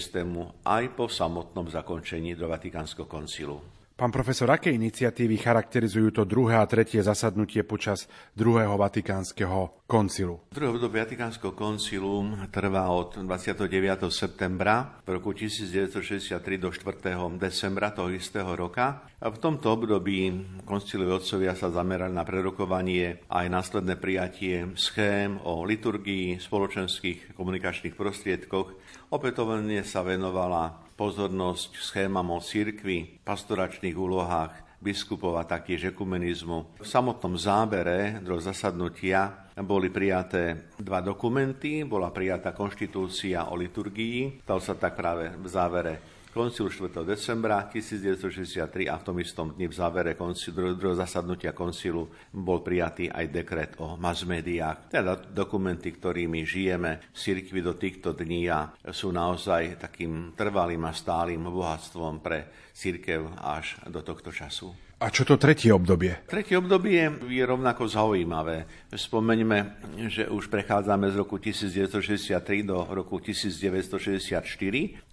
aj 0.64 0.84
po 0.96 1.12
samotnom 1.12 1.68
zakončení 1.68 2.40
do 2.40 2.48
Vatikánskeho 2.48 3.06
koncilu. 3.06 3.75
Pán 3.96 4.12
profesor, 4.12 4.52
aké 4.52 4.76
iniciatívy 4.76 5.40
charakterizujú 5.40 6.12
to 6.12 6.28
druhé 6.28 6.60
a 6.60 6.68
tretie 6.68 7.00
zasadnutie 7.00 7.64
počas 7.64 8.12
druhého 8.36 8.76
vatikánskeho 8.76 9.88
koncilu? 9.88 10.52
Druhé 10.52 10.68
obdobie 10.68 11.00
Vatikánskeho 11.00 11.56
koncilu 11.56 12.28
trvá 12.52 12.92
od 12.92 13.16
29. 13.16 13.72
septembra 14.12 15.00
v 15.08 15.16
roku 15.16 15.32
1963 15.32 16.28
do 16.60 16.76
4. 16.76 17.40
decembra 17.40 17.96
toho 17.96 18.12
istého 18.12 18.52
roka. 18.52 19.08
A 19.24 19.32
v 19.32 19.40
tomto 19.40 19.72
období 19.72 20.44
koncilovi 20.68 21.16
otcovia 21.16 21.56
sa 21.56 21.72
zamerali 21.72 22.12
na 22.12 22.28
prerokovanie 22.28 23.24
aj 23.32 23.48
následné 23.48 23.96
prijatie 23.96 24.76
schém 24.76 25.40
o 25.40 25.64
liturgii, 25.64 26.36
spoločenských 26.44 27.32
komunikačných 27.32 27.96
prostriedkoch. 27.96 28.76
Opätovne 29.14 29.86
sa 29.86 30.02
venovala 30.02 30.82
pozornosť 30.98 31.78
schémam 31.78 32.26
o 32.34 32.42
cirkvi, 32.42 33.22
pastoračných 33.22 33.94
úlohách 33.94 34.82
biskupov 34.82 35.38
a 35.38 35.46
taktiež 35.46 35.94
ekumenizmu. 35.94 36.82
V 36.82 36.88
samotnom 36.88 37.38
zábere 37.38 38.18
do 38.26 38.42
zasadnutia 38.42 39.50
boli 39.62 39.94
prijaté 39.94 40.74
dva 40.82 41.06
dokumenty. 41.06 41.86
Bola 41.86 42.10
prijatá 42.10 42.50
konštitúcia 42.52 43.46
o 43.50 43.54
liturgii, 43.54 44.42
stal 44.42 44.58
sa 44.58 44.74
tak 44.74 44.98
práve 44.98 45.38
v 45.38 45.48
závere 45.54 45.94
koncilu 46.36 46.68
4. 46.68 47.08
decembra 47.08 47.64
1963 47.72 48.92
a 48.92 49.00
v 49.00 49.04
tom 49.08 49.16
istom 49.24 49.56
dni 49.56 49.72
v 49.72 49.76
závere 49.80 50.20
koncilu, 50.20 50.76
druhého 50.76 51.00
zasadnutia 51.00 51.56
koncilu 51.56 52.12
bol 52.36 52.60
prijatý 52.60 53.08
aj 53.08 53.26
dekret 53.32 53.72
o 53.80 53.96
mass 53.96 54.28
médiách, 54.28 54.92
teda 54.92 55.16
dokumenty, 55.32 55.96
ktorými 55.96 56.44
žijeme 56.44 57.08
v 57.08 57.16
cirkvi 57.16 57.64
do 57.64 57.80
týchto 57.80 58.12
dní 58.12 58.52
a 58.52 58.68
sú 58.92 59.16
naozaj 59.16 59.80
takým 59.80 60.36
trvalým 60.36 60.84
a 60.84 60.92
stálym 60.92 61.48
bohatstvom 61.48 62.20
pre 62.20 62.52
církev 62.76 63.32
až 63.40 63.80
do 63.88 64.04
tohto 64.04 64.36
času. 64.36 64.76
A 65.06 65.14
čo 65.14 65.22
to 65.22 65.38
tretie 65.38 65.70
obdobie? 65.70 66.26
Tretie 66.26 66.58
obdobie 66.58 66.98
je 67.30 67.44
rovnako 67.46 67.86
zaujímavé. 67.86 68.90
Spomeňme, 68.90 69.78
že 70.10 70.26
už 70.26 70.50
prechádzame 70.50 71.14
z 71.14 71.22
roku 71.22 71.38
1963 71.38 72.66
do 72.66 72.82
roku 72.90 73.22
1964. 73.22 74.42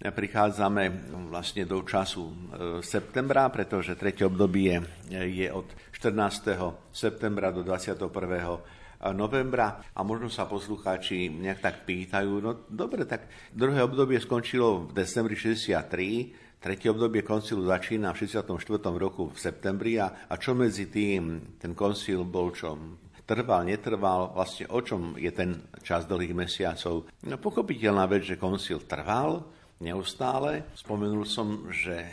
Prichádzame 0.01 1.13
vlastne 1.29 1.69
do 1.69 1.85
času 1.85 2.25
e, 2.25 2.33
septembra, 2.81 3.45
pretože 3.53 3.93
tretie 3.93 4.25
obdobie 4.25 4.81
je 5.13 5.45
od 5.53 5.69
14. 5.93 6.57
septembra 6.89 7.53
do 7.53 7.61
21 7.61 8.01
novembra 9.13 9.77
a 9.93 10.01
možno 10.01 10.31
sa 10.31 10.49
poslucháči 10.49 11.27
nejak 11.27 11.59
tak 11.59 11.75
pýtajú, 11.83 12.33
no 12.39 12.65
dobre, 12.65 13.03
tak 13.03 13.27
druhé 13.51 13.83
obdobie 13.83 14.17
skončilo 14.17 14.87
v 14.87 14.95
decembri 14.95 15.35
63, 15.35 16.42
Tretie 16.63 16.95
obdobie 16.95 17.27
koncilu 17.27 17.67
začína 17.67 18.15
v 18.15 18.23
64. 18.23 18.47
roku 18.95 19.27
v 19.27 19.35
septembri 19.35 19.99
a, 19.99 20.23
a 20.31 20.39
čo 20.39 20.55
medzi 20.55 20.87
tým 20.87 21.59
ten 21.59 21.75
koncil 21.75 22.23
bol 22.23 22.55
čo 22.55 22.79
trval, 23.27 23.67
netrval, 23.67 24.31
vlastne 24.31 24.71
o 24.71 24.79
čom 24.79 25.19
je 25.19 25.27
ten 25.35 25.59
čas 25.83 26.07
dlhých 26.07 26.31
mesiacov. 26.31 27.11
No 27.27 27.35
pochopiteľná 27.35 28.07
vec, 28.07 28.23
že 28.23 28.39
koncil 28.39 28.79
trval, 28.87 29.43
neustále. 29.83 30.71
Spomenul 30.71 31.27
som, 31.27 31.67
že 31.67 32.07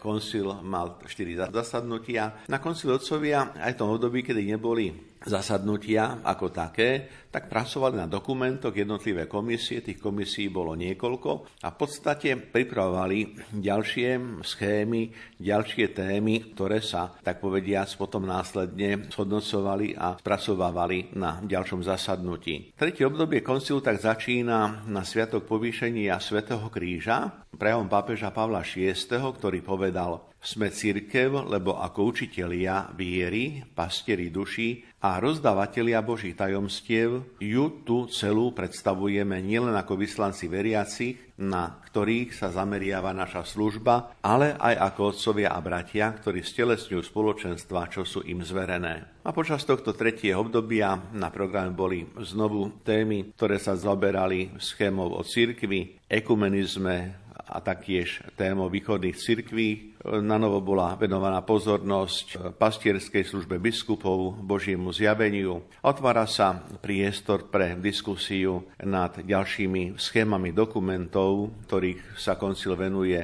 koncil 0.00 0.64
mal 0.64 0.96
4 1.04 1.52
zasadnutia. 1.52 2.48
Na 2.48 2.56
koncil 2.56 2.96
otcovia 2.96 3.52
aj 3.52 3.76
v 3.76 3.80
tom 3.84 3.92
období, 4.00 4.24
kedy 4.24 4.48
neboli 4.48 5.09
zasadnutia 5.24 6.24
ako 6.24 6.48
také, 6.48 7.08
tak 7.30 7.46
pracovali 7.46 7.94
na 8.00 8.10
dokumentoch 8.10 8.74
jednotlivé 8.74 9.30
komisie, 9.30 9.84
tých 9.84 10.02
komisí 10.02 10.50
bolo 10.50 10.74
niekoľko 10.74 11.30
a 11.62 11.68
v 11.70 11.76
podstate 11.76 12.34
pripravovali 12.34 13.52
ďalšie 13.54 14.42
schémy, 14.42 15.02
ďalšie 15.38 15.86
témy, 15.94 16.56
ktoré 16.56 16.82
sa, 16.82 17.14
tak 17.22 17.38
povediac, 17.38 17.86
potom 17.94 18.26
následne 18.26 19.06
zhodnocovali 19.14 19.94
a 19.94 20.18
spracovávali 20.18 21.14
na 21.14 21.38
ďalšom 21.44 21.86
zasadnutí. 21.86 22.74
Tretie 22.74 23.06
obdobie 23.06 23.44
koncilu 23.44 23.78
tak 23.78 24.02
začína 24.02 24.88
na 24.90 25.02
Sviatok 25.06 25.46
povýšenia 25.46 26.18
Svetého 26.18 26.66
kríža, 26.72 27.46
prejavom 27.54 27.86
pápeža 27.86 28.32
Pavla 28.34 28.64
VI, 28.64 28.96
ktorý 28.96 29.60
povedal 29.62 30.30
sme 30.40 30.72
církev, 30.72 31.52
lebo 31.52 31.76
ako 31.76 32.16
učitelia 32.16 32.88
viery, 32.96 33.60
pastieri 33.60 34.32
duší 34.32 34.89
a 35.00 35.16
rozdavatelia 35.16 36.04
Božích 36.04 36.36
tajomstiev 36.36 37.24
ju 37.40 37.64
tu 37.88 38.04
celú 38.12 38.52
predstavujeme 38.52 39.40
nielen 39.40 39.72
ako 39.72 39.96
vyslanci 39.96 40.44
veriacich, 40.44 41.16
na 41.40 41.80
ktorých 41.88 42.36
sa 42.36 42.52
zameriava 42.52 43.16
naša 43.16 43.48
služba, 43.48 44.20
ale 44.20 44.52
aj 44.60 44.92
ako 44.92 45.00
otcovia 45.16 45.56
a 45.56 45.60
bratia, 45.64 46.12
ktorí 46.12 46.44
stelesňujú 46.44 47.00
spoločenstva, 47.00 47.88
čo 47.88 48.04
sú 48.04 48.20
im 48.28 48.44
zverené. 48.44 49.24
A 49.24 49.32
počas 49.32 49.64
tohto 49.64 49.96
tretieho 49.96 50.44
obdobia 50.44 51.00
na 51.16 51.32
programe 51.32 51.72
boli 51.72 52.04
znovu 52.20 52.84
témy, 52.84 53.32
ktoré 53.40 53.56
sa 53.56 53.72
zaberali 53.80 54.52
schémou 54.60 55.16
o 55.16 55.24
cirkvi, 55.24 55.96
ekumenizme, 56.12 57.16
a 57.50 57.58
taktiež 57.58 58.22
témou 58.38 58.70
východných 58.70 59.18
cirkví. 59.18 59.98
Na 60.22 60.38
novo 60.38 60.62
bola 60.62 60.94
venovaná 60.94 61.42
pozornosť 61.42 62.54
pastierskej 62.54 63.26
službe 63.26 63.58
biskupov, 63.58 64.38
Božiemu 64.38 64.94
zjaveniu. 64.94 65.66
Otvára 65.82 66.30
sa 66.30 66.62
priestor 66.78 67.50
pre 67.50 67.74
diskusiu 67.74 68.70
nad 68.86 69.18
ďalšími 69.18 69.98
schémami 69.98 70.54
dokumentov, 70.54 71.50
ktorých 71.66 72.14
sa 72.14 72.38
koncil 72.38 72.78
venuje 72.78 73.18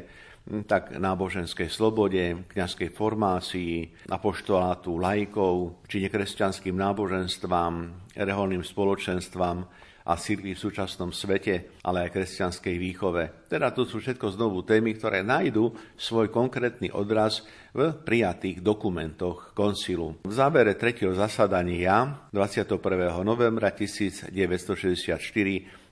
tak 0.67 0.95
náboženskej 0.95 1.67
slobode, 1.67 2.47
kňazskej 2.47 2.95
formácii, 2.95 4.07
apoštolátu 4.07 4.95
lajkov, 4.95 5.83
či 5.91 6.07
nekresťanským 6.07 6.75
náboženstvám, 6.79 7.75
reholným 8.15 8.62
spoločenstvám, 8.62 9.67
a 10.07 10.14
cirkvi 10.14 10.55
v 10.55 10.62
súčasnom 10.62 11.11
svete, 11.11 11.83
ale 11.83 12.07
aj 12.07 12.14
kresťanskej 12.14 12.77
výchove. 12.79 13.51
Teda 13.51 13.75
to 13.75 13.83
sú 13.83 13.99
všetko 13.99 14.38
znovu 14.38 14.62
témy, 14.62 14.95
ktoré 14.95 15.27
nájdu 15.27 15.75
svoj 15.99 16.31
konkrétny 16.31 16.95
odraz 16.95 17.42
v 17.75 17.90
prijatých 17.90 18.62
dokumentoch 18.62 19.51
koncilu. 19.51 20.23
V 20.23 20.33
závere 20.33 20.79
tretieho 20.79 21.11
zasadania 21.12 22.31
21. 22.31 22.79
novembra 23.27 23.75
1964 23.75 24.31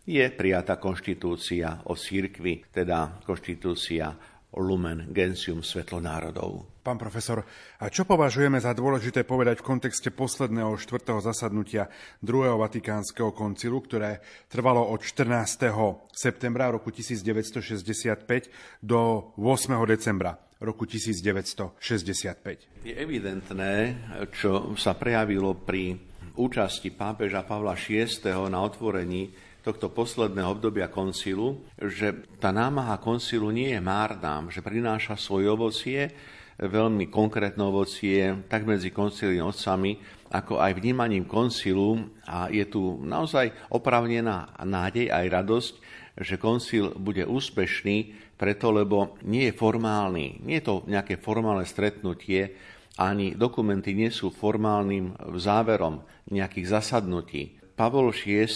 je 0.04 0.24
prijatá 0.36 0.76
konštitúcia 0.76 1.80
o 1.88 1.96
cirkvi, 1.96 2.60
teda 2.68 3.24
konštitúcia 3.24 4.12
Lumen 4.56 5.10
Gentium 5.10 5.62
Svetlo 5.62 5.98
národov. 5.98 6.66
Pán 6.84 7.00
profesor, 7.00 7.40
a 7.80 7.88
čo 7.88 8.04
považujeme 8.04 8.60
za 8.60 8.76
dôležité 8.76 9.24
povedať 9.24 9.64
v 9.64 9.68
kontexte 9.72 10.12
posledného 10.12 10.76
štvrtého 10.76 11.16
zasadnutia 11.24 11.88
druhého 12.20 12.60
Vatikánskeho 12.60 13.32
koncilu, 13.32 13.80
ktoré 13.80 14.20
trvalo 14.52 14.92
od 14.92 15.00
14. 15.00 15.72
septembra 16.12 16.68
roku 16.68 16.92
1965 16.92 18.84
do 18.84 19.32
8. 19.40 19.80
decembra 19.88 20.36
roku 20.60 20.84
1965? 20.84 22.84
Je 22.84 22.92
evidentné, 22.92 23.96
čo 24.36 24.76
sa 24.76 24.92
prejavilo 24.92 25.56
pri 25.56 26.12
účasti 26.34 26.90
pápeža 26.92 27.46
Pavla 27.46 27.78
VI. 27.78 28.10
na 28.50 28.60
otvorení 28.60 29.30
tohto 29.64 29.88
posledného 29.88 30.60
obdobia 30.60 30.92
koncilu, 30.92 31.64
že 31.80 32.12
tá 32.36 32.52
námaha 32.52 33.00
koncilu 33.00 33.48
nie 33.48 33.72
je 33.72 33.80
márna, 33.80 34.44
že 34.52 34.60
prináša 34.60 35.16
svoje 35.16 35.48
ovocie, 35.48 36.12
veľmi 36.60 37.08
konkrétne 37.08 37.64
ovocie, 37.66 38.44
tak 38.46 38.68
medzi 38.68 38.92
koncilnými 38.92 39.42
otcami, 39.42 39.92
ako 40.30 40.60
aj 40.60 40.76
vnímaním 40.76 41.24
koncilu 41.24 41.96
a 42.28 42.52
je 42.52 42.62
tu 42.68 43.00
naozaj 43.00 43.72
opravnená 43.72 44.52
nádej 44.62 45.08
aj 45.08 45.26
radosť, 45.32 45.74
že 46.20 46.38
koncil 46.38 46.94
bude 46.94 47.24
úspešný, 47.26 48.14
preto 48.36 48.70
lebo 48.70 49.16
nie 49.26 49.50
je 49.50 49.56
formálny, 49.56 50.44
nie 50.44 50.60
je 50.60 50.66
to 50.68 50.74
nejaké 50.86 51.18
formálne 51.18 51.64
stretnutie, 51.64 52.54
ani 52.94 53.34
dokumenty 53.34 53.90
nie 53.96 54.12
sú 54.12 54.30
formálnym 54.30 55.18
záverom 55.34 56.04
nejakých 56.30 56.78
zasadnutí. 56.78 57.63
Pavol 57.74 58.14
VI 58.14 58.54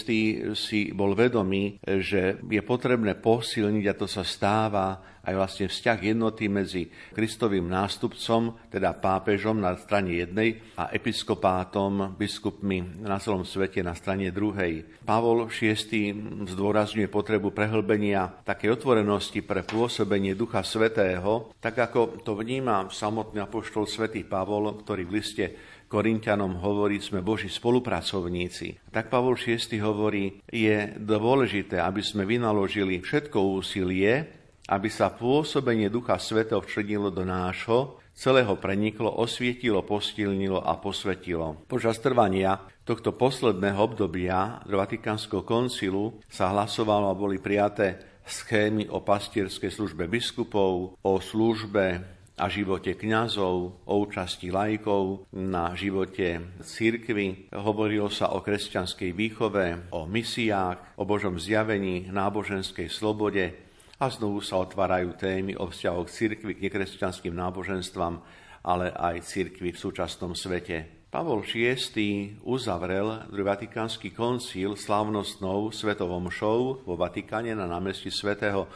si 0.55 0.95
bol 0.95 1.19
vedomý, 1.19 1.83
že 1.83 2.39
je 2.39 2.63
potrebné 2.63 3.19
posilniť, 3.19 3.85
a 3.91 3.99
to 3.99 4.07
sa 4.07 4.23
stáva 4.23 5.19
aj 5.29 5.35
vlastne 5.37 5.67
vzťah 5.69 5.99
jednoty 6.01 6.49
medzi 6.49 6.89
Kristovým 7.13 7.69
nástupcom, 7.69 8.57
teda 8.73 8.97
pápežom 8.97 9.61
na 9.61 9.77
strane 9.77 10.25
jednej 10.25 10.57
a 10.81 10.89
episkopátom, 10.89 12.17
biskupmi 12.17 13.05
na 13.05 13.21
celom 13.21 13.45
svete 13.45 13.85
na 13.85 13.93
strane 13.93 14.33
druhej. 14.33 15.05
Pavol 15.05 15.53
VI 15.53 16.17
zdôrazňuje 16.49 17.13
potrebu 17.13 17.53
prehlbenia 17.53 18.41
takej 18.41 18.81
otvorenosti 18.81 19.45
pre 19.45 19.61
pôsobenie 19.69 20.33
Ducha 20.33 20.65
Svetého, 20.65 21.53
tak 21.61 21.77
ako 21.77 22.25
to 22.25 22.33
vníma 22.33 22.89
samotný 22.89 23.45
apoštol 23.45 23.85
svätý 23.85 24.25
Pavol, 24.25 24.81
ktorý 24.81 25.05
v 25.05 25.15
liste 25.21 25.45
Korintianom 25.89 26.61
hovorí, 26.61 27.01
sme 27.01 27.25
Boží 27.25 27.49
spolupracovníci. 27.49 28.93
Tak 28.93 29.09
Pavol 29.09 29.41
VI 29.41 29.81
hovorí, 29.81 30.45
je 30.53 30.93
dôležité, 31.01 31.81
aby 31.81 32.05
sme 32.05 32.29
vynaložili 32.29 33.01
všetko 33.01 33.41
úsilie, 33.57 34.29
aby 34.69 34.89
sa 34.93 35.09
pôsobenie 35.09 35.89
Ducha 35.89 36.21
Svetov 36.21 36.69
včlenilo 36.69 37.09
do 37.09 37.25
nášho, 37.25 38.05
celého 38.13 38.53
preniklo, 38.61 39.09
osvietilo, 39.09 39.81
postilnilo 39.81 40.61
a 40.61 40.77
posvetilo. 40.77 41.65
Počas 41.65 42.03
trvania 42.05 42.61
tohto 42.85 43.17
posledného 43.17 43.81
obdobia 43.81 44.61
do 44.69 44.77
Vatikánskeho 44.77 45.47
koncilu 45.47 46.21
sa 46.29 46.53
hlasovalo 46.53 47.09
a 47.09 47.17
boli 47.17 47.41
prijaté 47.41 48.21
schémy 48.29 48.93
o 48.93 49.01
pastierskej 49.01 49.73
službe 49.73 50.05
biskupov, 50.05 51.01
o 51.01 51.13
službe 51.17 52.18
a 52.39 52.47
živote 52.47 52.95
kňazov, 52.95 53.83
o 53.83 53.95
účasti 53.99 54.55
lajkov 54.55 55.27
na 55.35 55.75
živote 55.75 56.59
církvy. 56.63 57.51
Hovorilo 57.51 58.07
sa 58.09 58.31
o 58.33 58.41
kresťanskej 58.41 59.11
výchove, 59.11 59.91
o 59.91 60.07
misiách, 60.07 60.97
o 60.97 61.03
Božom 61.03 61.37
zjavení, 61.37 62.07
náboženskej 62.09 62.87
slobode 62.87 63.69
a 63.99 64.07
znovu 64.07 64.39
sa 64.39 64.63
otvárajú 64.63 65.19
témy 65.19 65.59
o 65.59 65.67
vzťahoch 65.67 66.07
církvy 66.07 66.55
k 66.55 66.71
nekresťanským 66.71 67.35
náboženstvám, 67.35 68.23
ale 68.63 68.95
aj 68.95 69.27
církvy 69.27 69.75
v 69.75 69.83
súčasnom 69.83 70.39
svete. 70.39 70.99
Pavol 71.09 71.41
VI 71.41 72.37
uzavrel 72.45 73.33
druhý 73.33 73.49
Vatikánsky 73.49 74.13
koncíl 74.13 74.77
slávnostnou 74.77 75.73
svetovom 75.73 76.29
show 76.29 76.85
vo 76.85 76.95
Vatikáne 77.01 77.57
na 77.57 77.65
námestí 77.65 78.13
svätého 78.13 78.69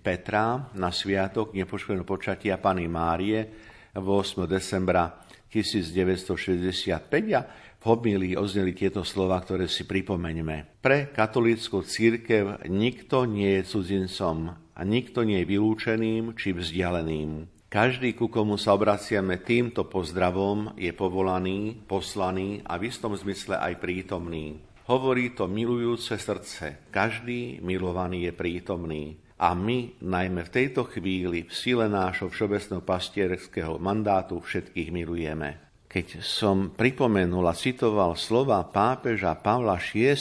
Petra 0.00 0.72
na 0.72 0.88
sviatok 0.88 1.52
nepoškodeného 1.52 2.08
počatia 2.08 2.56
Pany 2.56 2.88
Márie 2.88 3.44
8. 3.92 4.48
decembra 4.48 5.20
1965 5.52 6.96
a 7.36 7.40
v 7.76 7.82
homílii 7.84 8.40
ozneli 8.40 8.72
tieto 8.72 9.04
slova, 9.04 9.36
ktoré 9.44 9.68
si 9.68 9.84
pripomeňme. 9.84 10.80
Pre 10.80 11.12
katolícku 11.12 11.84
církev 11.84 12.64
nikto 12.72 13.28
nie 13.28 13.60
je 13.60 13.68
cudzincom 13.68 14.56
a 14.56 14.80
nikto 14.80 15.28
nie 15.28 15.44
je 15.44 15.50
vylúčeným 15.52 16.32
či 16.40 16.56
vzdialeným. 16.56 17.52
Každý, 17.68 18.16
ku 18.16 18.28
komu 18.28 18.60
sa 18.60 18.76
obraciame 18.76 19.40
týmto 19.40 19.88
pozdravom, 19.88 20.76
je 20.76 20.92
povolaný, 20.92 21.84
poslaný 21.88 22.60
a 22.68 22.76
v 22.76 22.92
istom 22.92 23.16
zmysle 23.16 23.56
aj 23.60 23.80
prítomný. 23.80 24.60
Hovorí 24.92 25.32
to 25.32 25.48
milujúce 25.48 26.20
srdce. 26.20 26.92
Každý 26.92 27.64
milovaný 27.64 28.28
je 28.28 28.32
prítomný. 28.36 29.04
A 29.42 29.58
my, 29.58 29.98
najmä 29.98 30.46
v 30.46 30.54
tejto 30.54 30.86
chvíli, 30.86 31.50
v 31.50 31.50
sile 31.50 31.90
nášho 31.90 32.30
všeobecného 32.30 32.78
pastierského 32.86 33.74
mandátu, 33.82 34.38
všetkých 34.38 34.94
milujeme. 34.94 35.58
Keď 35.90 36.22
som 36.22 36.70
pripomenul 36.70 37.42
a 37.50 37.58
citoval 37.58 38.14
slova 38.14 38.62
pápeža 38.70 39.34
Pavla 39.34 39.82
VI. 39.82 40.14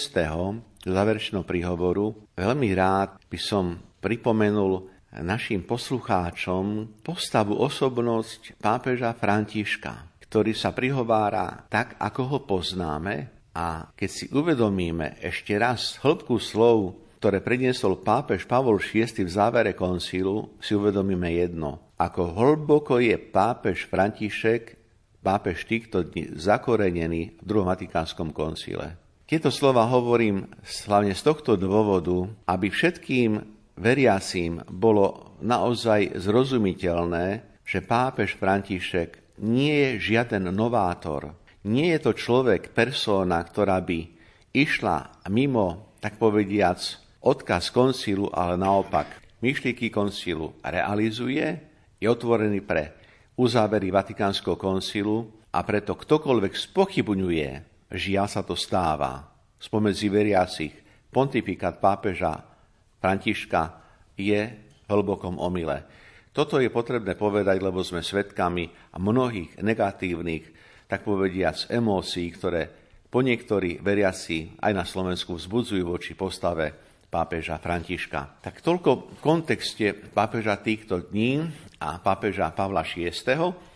záverečného 0.82 1.46
príhovoru, 1.46 2.18
veľmi 2.34 2.74
rád 2.74 3.22
by 3.30 3.38
som 3.38 3.78
pripomenul 4.02 4.90
našim 5.22 5.70
poslucháčom 5.70 6.98
postavu 7.06 7.62
osobnosť 7.62 8.58
pápeža 8.58 9.14
Františka, 9.14 10.18
ktorý 10.26 10.58
sa 10.58 10.74
prihovára 10.74 11.70
tak, 11.70 11.94
ako 12.02 12.22
ho 12.26 12.40
poznáme 12.50 13.16
a 13.54 13.86
keď 13.94 14.10
si 14.10 14.26
uvedomíme 14.34 15.22
ešte 15.22 15.54
raz 15.62 16.02
hĺbku 16.02 16.42
slov 16.42 17.11
ktoré 17.22 17.38
predniesol 17.38 18.02
pápež 18.02 18.50
Pavol 18.50 18.82
VI 18.82 19.06
v 19.06 19.30
závere 19.30 19.78
koncilu, 19.78 20.58
si 20.58 20.74
uvedomíme 20.74 21.30
jedno. 21.30 21.94
Ako 22.02 22.34
hlboko 22.34 22.98
je 22.98 23.14
pápež 23.14 23.86
František, 23.86 24.74
pápež 25.22 25.70
týchto 25.70 26.02
dní 26.02 26.34
zakorenený 26.34 27.38
v 27.38 27.46
druhom 27.46 27.70
Vatikánskom 27.70 28.34
koncile. 28.34 28.98
Tieto 29.30 29.54
slova 29.54 29.86
hovorím 29.86 30.50
hlavne 30.66 31.14
z 31.14 31.22
tohto 31.22 31.62
dôvodu, 31.62 32.26
aby 32.50 32.74
všetkým 32.74 33.38
veriacím 33.78 34.66
bolo 34.66 35.38
naozaj 35.46 36.18
zrozumiteľné, 36.18 37.62
že 37.62 37.86
pápež 37.86 38.34
František 38.42 39.38
nie 39.46 39.78
je 39.78 40.10
žiaden 40.10 40.50
novátor. 40.50 41.38
Nie 41.70 41.94
je 41.94 42.00
to 42.02 42.18
človek, 42.18 42.74
persona, 42.74 43.38
ktorá 43.46 43.78
by 43.86 44.10
išla 44.58 45.22
mimo, 45.30 45.94
tak 46.02 46.18
povediac, 46.18 46.82
Odkaz 47.22 47.70
koncilu 47.70 48.34
ale 48.34 48.58
naopak 48.58 49.06
myšlienky 49.46 49.94
koncilu 49.94 50.58
realizuje, 50.66 51.46
je 52.02 52.08
otvorený 52.10 52.66
pre 52.66 52.98
uzávery 53.38 53.94
Vatikánskeho 53.94 54.58
koncilu 54.58 55.30
a 55.54 55.62
preto 55.62 55.94
ktokoľvek 55.94 56.54
spochybňuje, 56.58 57.50
žiaľ 57.94 58.26
sa 58.26 58.42
to 58.42 58.58
stáva, 58.58 59.22
spomedzi 59.62 60.10
veriacich, 60.10 60.74
pontifikát 61.14 61.78
pápeža 61.78 62.42
Františka 62.98 63.78
je 64.18 64.42
v 64.58 64.88
hlbokom 64.90 65.38
omyle. 65.38 65.86
Toto 66.34 66.58
je 66.58 66.74
potrebné 66.74 67.14
povedať, 67.14 67.62
lebo 67.62 67.86
sme 67.86 68.02
svedkami 68.02 68.98
mnohých 68.98 69.62
negatívnych, 69.62 70.46
tak 70.90 71.06
povediac, 71.06 71.70
emócií, 71.70 72.34
ktoré 72.34 72.66
po 73.14 73.22
niektorí 73.22 73.78
veriaci 73.78 74.58
aj 74.58 74.72
na 74.74 74.90
Slovensku 74.90 75.38
vzbudzujú 75.38 75.86
voči 75.86 76.18
postave 76.18 76.91
pápeža 77.12 77.60
Františka. 77.60 78.40
Tak 78.40 78.64
toľko 78.64 78.90
v 79.14 79.20
kontexte 79.20 79.92
pápeža 80.16 80.56
týchto 80.64 81.04
dní 81.12 81.44
a 81.84 82.00
pápeža 82.00 82.56
Pavla 82.56 82.88
VI. 82.88 83.12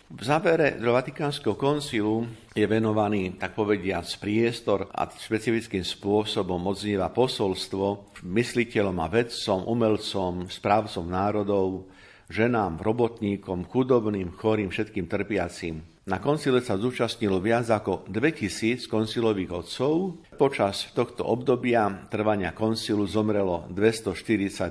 V 0.06 0.22
závere 0.22 0.78
do 0.78 0.94
Vatikánskeho 0.94 1.58
koncilu 1.58 2.24
je 2.54 2.62
venovaný, 2.64 3.36
tak 3.36 3.58
povediac, 3.58 4.06
priestor 4.22 4.86
a 4.94 5.04
špecifickým 5.10 5.82
spôsobom 5.82 6.62
odznieva 6.62 7.10
posolstvo 7.10 8.16
mysliteľom 8.22 8.96
a 9.02 9.10
vedcom, 9.10 9.66
umelcom, 9.66 10.46
správcom 10.46 11.04
národov, 11.10 11.90
ženám, 12.30 12.78
robotníkom, 12.78 13.66
chudobným, 13.66 14.30
chorým, 14.38 14.70
všetkým 14.70 15.10
trpiacim. 15.10 15.95
Na 16.06 16.22
koncile 16.22 16.62
sa 16.62 16.78
zúčastnilo 16.78 17.42
viac 17.42 17.66
ako 17.66 18.06
2000 18.06 18.86
koncilových 18.86 19.50
otcov. 19.50 20.22
Počas 20.38 20.94
tohto 20.94 21.26
obdobia 21.26 22.06
trvania 22.06 22.54
koncilu 22.54 23.10
zomrelo 23.10 23.66
242 23.74 24.70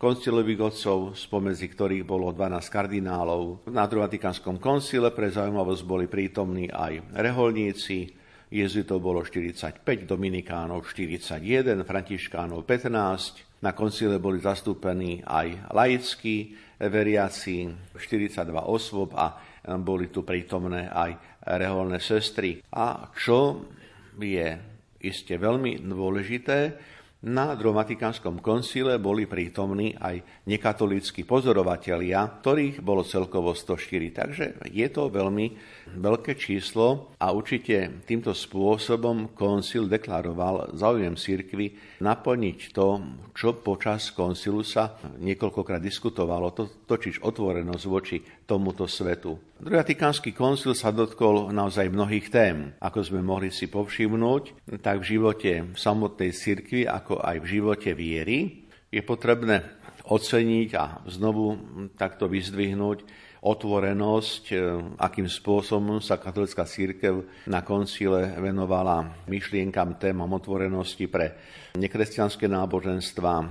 koncilových 0.00 0.60
otcov, 0.64 1.20
spomedzi 1.20 1.68
ktorých 1.68 2.08
bolo 2.08 2.32
12 2.32 2.64
kardinálov. 2.72 3.68
Na 3.68 3.84
druhom 3.84 4.08
Vatikánskom 4.08 4.56
koncile 4.56 5.12
pre 5.12 5.28
zaujímavosť 5.28 5.84
boli 5.84 6.08
prítomní 6.08 6.72
aj 6.72 7.12
reholníci, 7.12 8.16
jezuitov 8.48 9.04
bolo 9.04 9.20
45, 9.20 9.84
dominikánov 10.08 10.88
41, 10.88 11.84
františkánov 11.84 12.64
15. 12.64 13.53
Na 13.64 13.72
koncile 13.72 14.20
boli 14.20 14.44
zastúpení 14.44 15.24
aj 15.24 15.72
laickí 15.72 16.52
veriaci, 16.84 17.72
42 17.96 18.44
osôb 18.60 19.16
a 19.16 19.40
boli 19.80 20.12
tu 20.12 20.20
prítomné 20.20 20.92
aj 20.92 21.40
reholné 21.56 21.96
sestry. 21.96 22.60
A 22.76 23.08
čo 23.16 23.64
je 24.20 24.52
iste 25.00 25.40
veľmi 25.40 25.80
dôležité, 25.80 26.76
na 27.24 27.56
druhom 27.56 27.80
koncile 28.44 29.00
boli 29.00 29.24
prítomní 29.24 29.96
aj 29.96 30.44
nekatolíckí 30.44 31.24
pozorovatelia, 31.24 32.20
ktorých 32.44 32.84
bolo 32.84 33.00
celkovo 33.00 33.56
104. 33.56 34.12
Takže 34.12 34.44
je 34.68 34.88
to 34.92 35.08
veľmi 35.08 35.46
veľké 35.96 36.36
číslo 36.36 37.16
a 37.16 37.32
určite 37.32 38.04
týmto 38.04 38.36
spôsobom 38.36 39.32
koncil 39.32 39.88
deklaroval 39.88 40.76
záujem 40.76 41.16
cirkvy 41.16 41.98
naplniť 42.04 42.58
to, 42.76 42.88
čo 43.32 43.56
počas 43.56 44.12
koncilu 44.12 44.60
sa 44.60 45.00
niekoľkokrát 45.00 45.80
diskutovalo, 45.80 46.52
to, 46.52 46.84
točiť 46.84 47.24
otvorenosť 47.24 47.84
voči 47.88 48.20
tomuto 48.44 48.84
svetu. 48.84 49.40
Druhý 49.56 49.80
Vatikánsky 49.80 50.36
koncil 50.36 50.76
sa 50.76 50.92
dotkol 50.92 51.52
naozaj 51.52 51.88
mnohých 51.88 52.28
tém. 52.28 52.56
Ako 52.80 53.00
sme 53.00 53.24
mohli 53.24 53.48
si 53.48 53.68
povšimnúť, 53.68 54.68
tak 54.84 55.00
v 55.00 55.08
živote 55.16 55.50
samotnej 55.76 56.36
cirkvi, 56.36 56.84
ako 56.84 57.24
aj 57.24 57.36
v 57.40 57.50
živote 57.58 57.90
viery, 57.96 58.68
je 58.92 59.02
potrebné 59.02 59.64
oceniť 60.04 60.68
a 60.76 61.00
znovu 61.08 61.56
takto 61.96 62.28
vyzdvihnúť 62.28 63.24
otvorenosť, 63.44 64.44
e, 64.52 64.56
akým 64.96 65.28
spôsobom 65.28 66.00
sa 66.00 66.16
katolická 66.16 66.64
církev 66.64 67.44
na 67.44 67.60
koncile 67.60 68.32
venovala 68.40 69.20
myšlienkam, 69.28 70.00
témam 70.00 70.32
otvorenosti 70.32 71.04
pre 71.12 71.36
nekresťanské 71.76 72.48
náboženstva, 72.48 73.32
e, 73.36 73.46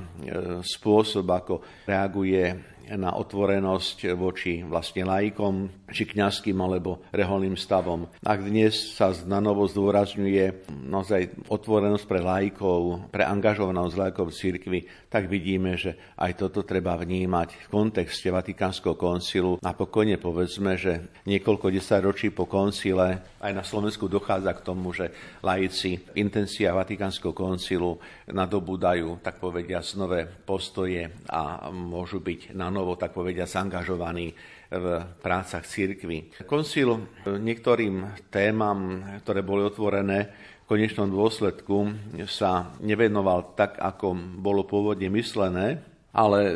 spôsob, 0.65 1.29
ako 1.29 1.53
reaguje 1.85 2.72
na 2.97 3.15
otvorenosť 3.17 4.13
voči 4.13 4.61
vlastne 4.61 5.07
laikom, 5.07 5.85
či 5.89 6.09
kňazským 6.09 6.57
alebo 6.57 7.05
reholným 7.13 7.57
stavom. 7.57 8.09
Ak 8.25 8.43
dnes 8.43 8.97
sa 8.97 9.13
na 9.25 9.39
novo 9.39 9.65
zdôrazňuje 9.69 10.73
naozaj 10.89 11.47
otvorenosť 11.47 12.05
pre 12.09 12.19
laikov, 12.19 13.09
pre 13.13 13.23
angažovanosť 13.23 13.95
laikov 13.95 14.33
v 14.33 14.37
cirkvi, 14.37 14.79
tak 15.07 15.29
vidíme, 15.29 15.77
že 15.77 15.93
aj 16.17 16.41
toto 16.41 16.65
treba 16.65 16.97
vnímať 16.97 17.49
v 17.53 17.67
kontexte 17.69 18.33
Vatikánskeho 18.33 18.97
koncilu. 18.97 19.61
A 19.61 19.77
pokojne 19.77 20.17
povedzme, 20.17 20.73
že 20.75 21.23
niekoľko 21.29 21.69
desaťročí 21.69 22.33
po 22.33 22.49
koncile 22.49 23.21
aj 23.37 23.51
na 23.53 23.61
Slovensku 23.61 24.09
dochádza 24.09 24.51
k 24.57 24.65
tomu, 24.65 24.89
že 24.91 25.13
laici 25.45 26.01
intencia 26.17 26.73
Vatikánskeho 26.73 27.31
koncilu 27.31 28.01
nadobúdajú, 28.25 29.21
tak 29.21 29.37
povedia, 29.37 29.85
nové 29.93 30.25
postoje 30.25 31.11
a 31.29 31.69
môžu 31.69 32.19
byť 32.19 32.57
na 32.57 32.73
novo, 32.73 32.82
tak 32.99 33.15
povedia, 33.15 33.47
zaangažovaní 33.47 34.35
v 34.73 34.85
prácach 35.23 35.63
církvy. 35.63 36.43
Koncil 36.43 37.07
niektorým 37.25 38.27
témam, 38.33 39.03
ktoré 39.23 39.45
boli 39.45 39.63
otvorené, 39.63 40.33
v 40.63 40.79
konečnom 40.79 41.11
dôsledku 41.11 41.91
sa 42.27 42.71
nevenoval 42.79 43.55
tak, 43.59 43.75
ako 43.79 44.15
bolo 44.39 44.63
pôvodne 44.63 45.11
myslené, 45.11 45.83
ale 46.15 46.55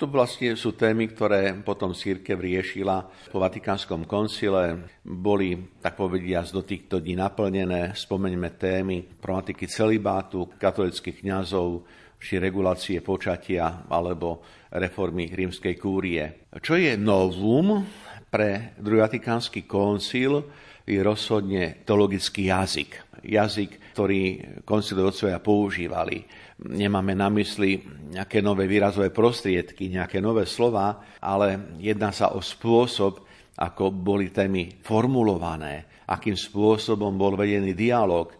to 0.00 0.08
vlastne 0.08 0.56
sú 0.56 0.72
témy, 0.72 1.12
ktoré 1.12 1.52
potom 1.60 1.92
církev 1.92 2.40
riešila 2.40 3.04
po 3.28 3.36
Vatikánskom 3.36 4.08
koncile. 4.08 4.88
Boli, 5.04 5.76
tak 5.84 6.00
povediať, 6.00 6.56
do 6.56 6.64
týchto 6.64 7.04
dní 7.04 7.20
naplnené. 7.20 7.92
Spomeňme 7.92 8.56
témy 8.56 9.04
problematiky 9.20 9.68
celibátu, 9.68 10.56
katolických 10.56 11.20
kňazov, 11.20 11.84
či 12.16 12.40
regulácie 12.40 13.04
počatia 13.04 13.84
alebo 13.92 14.40
reformy 14.72 15.28
rímskej 15.36 15.76
kúrie. 15.76 16.48
Čo 16.48 16.80
je 16.80 16.96
novum 16.96 17.84
pre 18.32 18.72
druhý 18.80 19.04
Vatikánsky 19.04 19.68
koncil, 19.68 20.48
je 20.86 21.00
rozhodne 21.00 21.82
teologický 21.84 22.48
jazyk. 22.50 22.90
Jazyk, 23.20 23.92
ktorý 23.92 24.20
koncilové 24.64 25.12
otcovia 25.12 25.38
používali. 25.42 26.24
Nemáme 26.60 27.12
na 27.16 27.28
mysli 27.32 27.80
nejaké 28.12 28.40
nové 28.40 28.68
výrazové 28.68 29.12
prostriedky, 29.12 29.92
nejaké 29.92 30.20
nové 30.20 30.44
slova, 30.48 31.18
ale 31.20 31.76
jedná 31.80 32.12
sa 32.12 32.32
o 32.32 32.40
spôsob, 32.40 33.24
ako 33.60 33.92
boli 33.92 34.32
témy 34.32 34.80
formulované, 34.80 36.04
akým 36.08 36.36
spôsobom 36.36 37.12
bol 37.16 37.36
vedený 37.36 37.76
dialog 37.76 38.32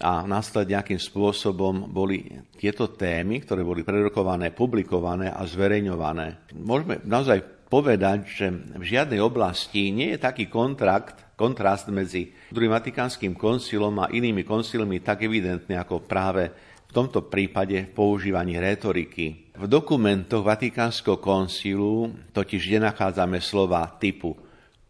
a 0.00 0.24
následne 0.24 0.80
nejakým 0.80 1.00
spôsobom 1.02 1.92
boli 1.92 2.24
tieto 2.56 2.88
témy, 2.88 3.44
ktoré 3.44 3.60
boli 3.60 3.84
prerokované, 3.84 4.54
publikované 4.54 5.28
a 5.28 5.44
zverejňované. 5.44 6.48
Môžeme 6.56 7.04
naozaj 7.04 7.68
povedať, 7.68 8.18
že 8.26 8.46
v 8.50 8.82
žiadnej 8.82 9.20
oblasti 9.22 9.92
nie 9.92 10.16
je 10.16 10.24
taký 10.24 10.50
kontrakt, 10.50 11.29
kontrast 11.40 11.88
medzi 11.88 12.28
druhým 12.52 12.76
vatikánskym 12.76 13.32
koncilom 13.32 13.96
a 14.04 14.12
inými 14.12 14.44
koncilmi 14.44 15.00
tak 15.00 15.24
evidentný 15.24 15.80
ako 15.80 16.04
práve 16.04 16.52
v 16.84 16.92
tomto 16.92 17.24
prípade 17.32 17.88
v 17.88 17.92
používaní 17.96 18.60
rétoriky. 18.60 19.56
V 19.56 19.64
dokumentoch 19.64 20.44
Vatikánskeho 20.44 21.16
koncilu 21.16 22.12
totiž 22.36 22.76
nenachádzame 22.76 23.40
slova 23.40 23.88
typu 23.96 24.36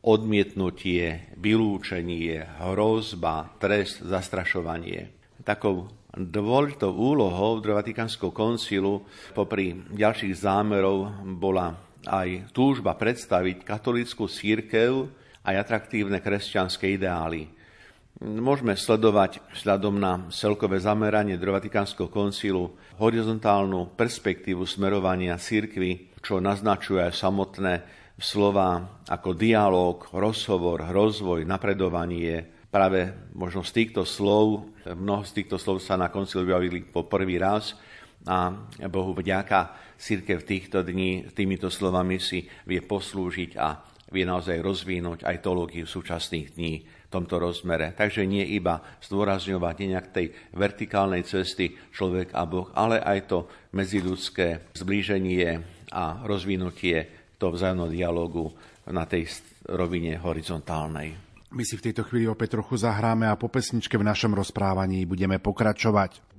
odmietnutie, 0.01 1.37
vylúčenie, 1.37 2.41
hrozba, 2.65 3.53
trest, 3.61 4.01
zastrašovanie. 4.01 5.13
Takou 5.45 5.93
dôležitou 6.17 6.91
úlohou 6.91 7.61
Vatikánskeho 7.61 8.33
koncilu 8.33 9.05
popri 9.37 9.77
ďalších 9.93 10.41
zámerov 10.41 11.21
bola 11.37 11.77
aj 12.09 12.49
túžba 12.57 12.97
predstaviť 12.97 13.61
katolickú 13.61 14.25
církev 14.25 15.20
aj 15.45 15.55
atraktívne 15.57 16.21
kresťanské 16.21 16.97
ideály. 16.97 17.49
Môžeme 18.21 18.77
sledovať 18.77 19.41
vzhľadom 19.57 19.97
na 19.97 20.29
celkové 20.29 20.77
zameranie 20.77 21.41
Vatikánskeho 21.41 22.13
koncilu 22.13 22.77
horizontálnu 23.01 23.97
perspektívu 23.97 24.69
smerovania 24.69 25.41
církvy, 25.41 26.21
čo 26.21 26.37
naznačuje 26.37 27.01
aj 27.01 27.17
samotné 27.17 27.75
slova 28.21 29.01
ako 29.09 29.33
dialog, 29.33 30.05
rozhovor, 30.13 30.85
rozvoj, 30.93 31.49
napredovanie. 31.49 32.45
Práve 32.69 33.33
možno 33.33 33.65
z 33.65 33.73
týchto 33.73 34.05
slov, 34.05 34.69
mnoho 34.85 35.25
z 35.25 35.41
týchto 35.41 35.57
slov 35.57 35.81
sa 35.81 35.97
na 35.97 36.13
konci 36.13 36.37
objavili 36.37 36.85
po 36.85 37.09
prvý 37.09 37.41
raz 37.41 37.73
a 38.29 38.53
Bohu 38.93 39.17
vďaka 39.17 39.97
církev 39.97 40.45
týchto 40.45 40.85
dní 40.85 41.33
týmito 41.33 41.73
slovami 41.73 42.21
si 42.21 42.45
vie 42.69 42.85
poslúžiť 42.85 43.51
a 43.57 43.90
vie 44.11 44.27
naozaj 44.27 44.59
rozvinúť 44.59 45.23
aj 45.23 45.43
teológiu 45.43 45.87
súčasných 45.87 46.59
dní 46.59 46.75
v 46.83 47.09
tomto 47.11 47.39
rozmere. 47.39 47.95
Takže 47.95 48.27
nie 48.27 48.43
iba 48.55 48.83
zdôrazňovať 49.03 49.75
nejak 49.79 50.07
tej 50.15 50.27
vertikálnej 50.55 51.23
cesty 51.27 51.75
človek 51.95 52.35
a 52.35 52.47
Boh, 52.47 52.71
ale 52.75 53.03
aj 53.03 53.19
to 53.31 53.39
medziludské 53.75 54.75
zblíženie 54.75 55.63
a 55.91 56.23
rozvinutie 56.23 57.31
toho 57.39 57.55
vzájomného 57.55 57.91
dialogu 57.91 58.51
na 58.91 59.07
tej 59.07 59.31
rovine 59.67 60.19
horizontálnej. 60.19 61.31
My 61.51 61.67
si 61.67 61.75
v 61.75 61.91
tejto 61.91 62.07
chvíli 62.07 62.31
opäť 62.31 62.55
trochu 62.55 62.79
zahráme 62.79 63.27
a 63.27 63.35
po 63.35 63.51
pesničke 63.51 63.99
v 63.99 64.07
našom 64.07 64.31
rozprávaní 64.39 65.03
budeme 65.03 65.43
pokračovať. 65.43 66.30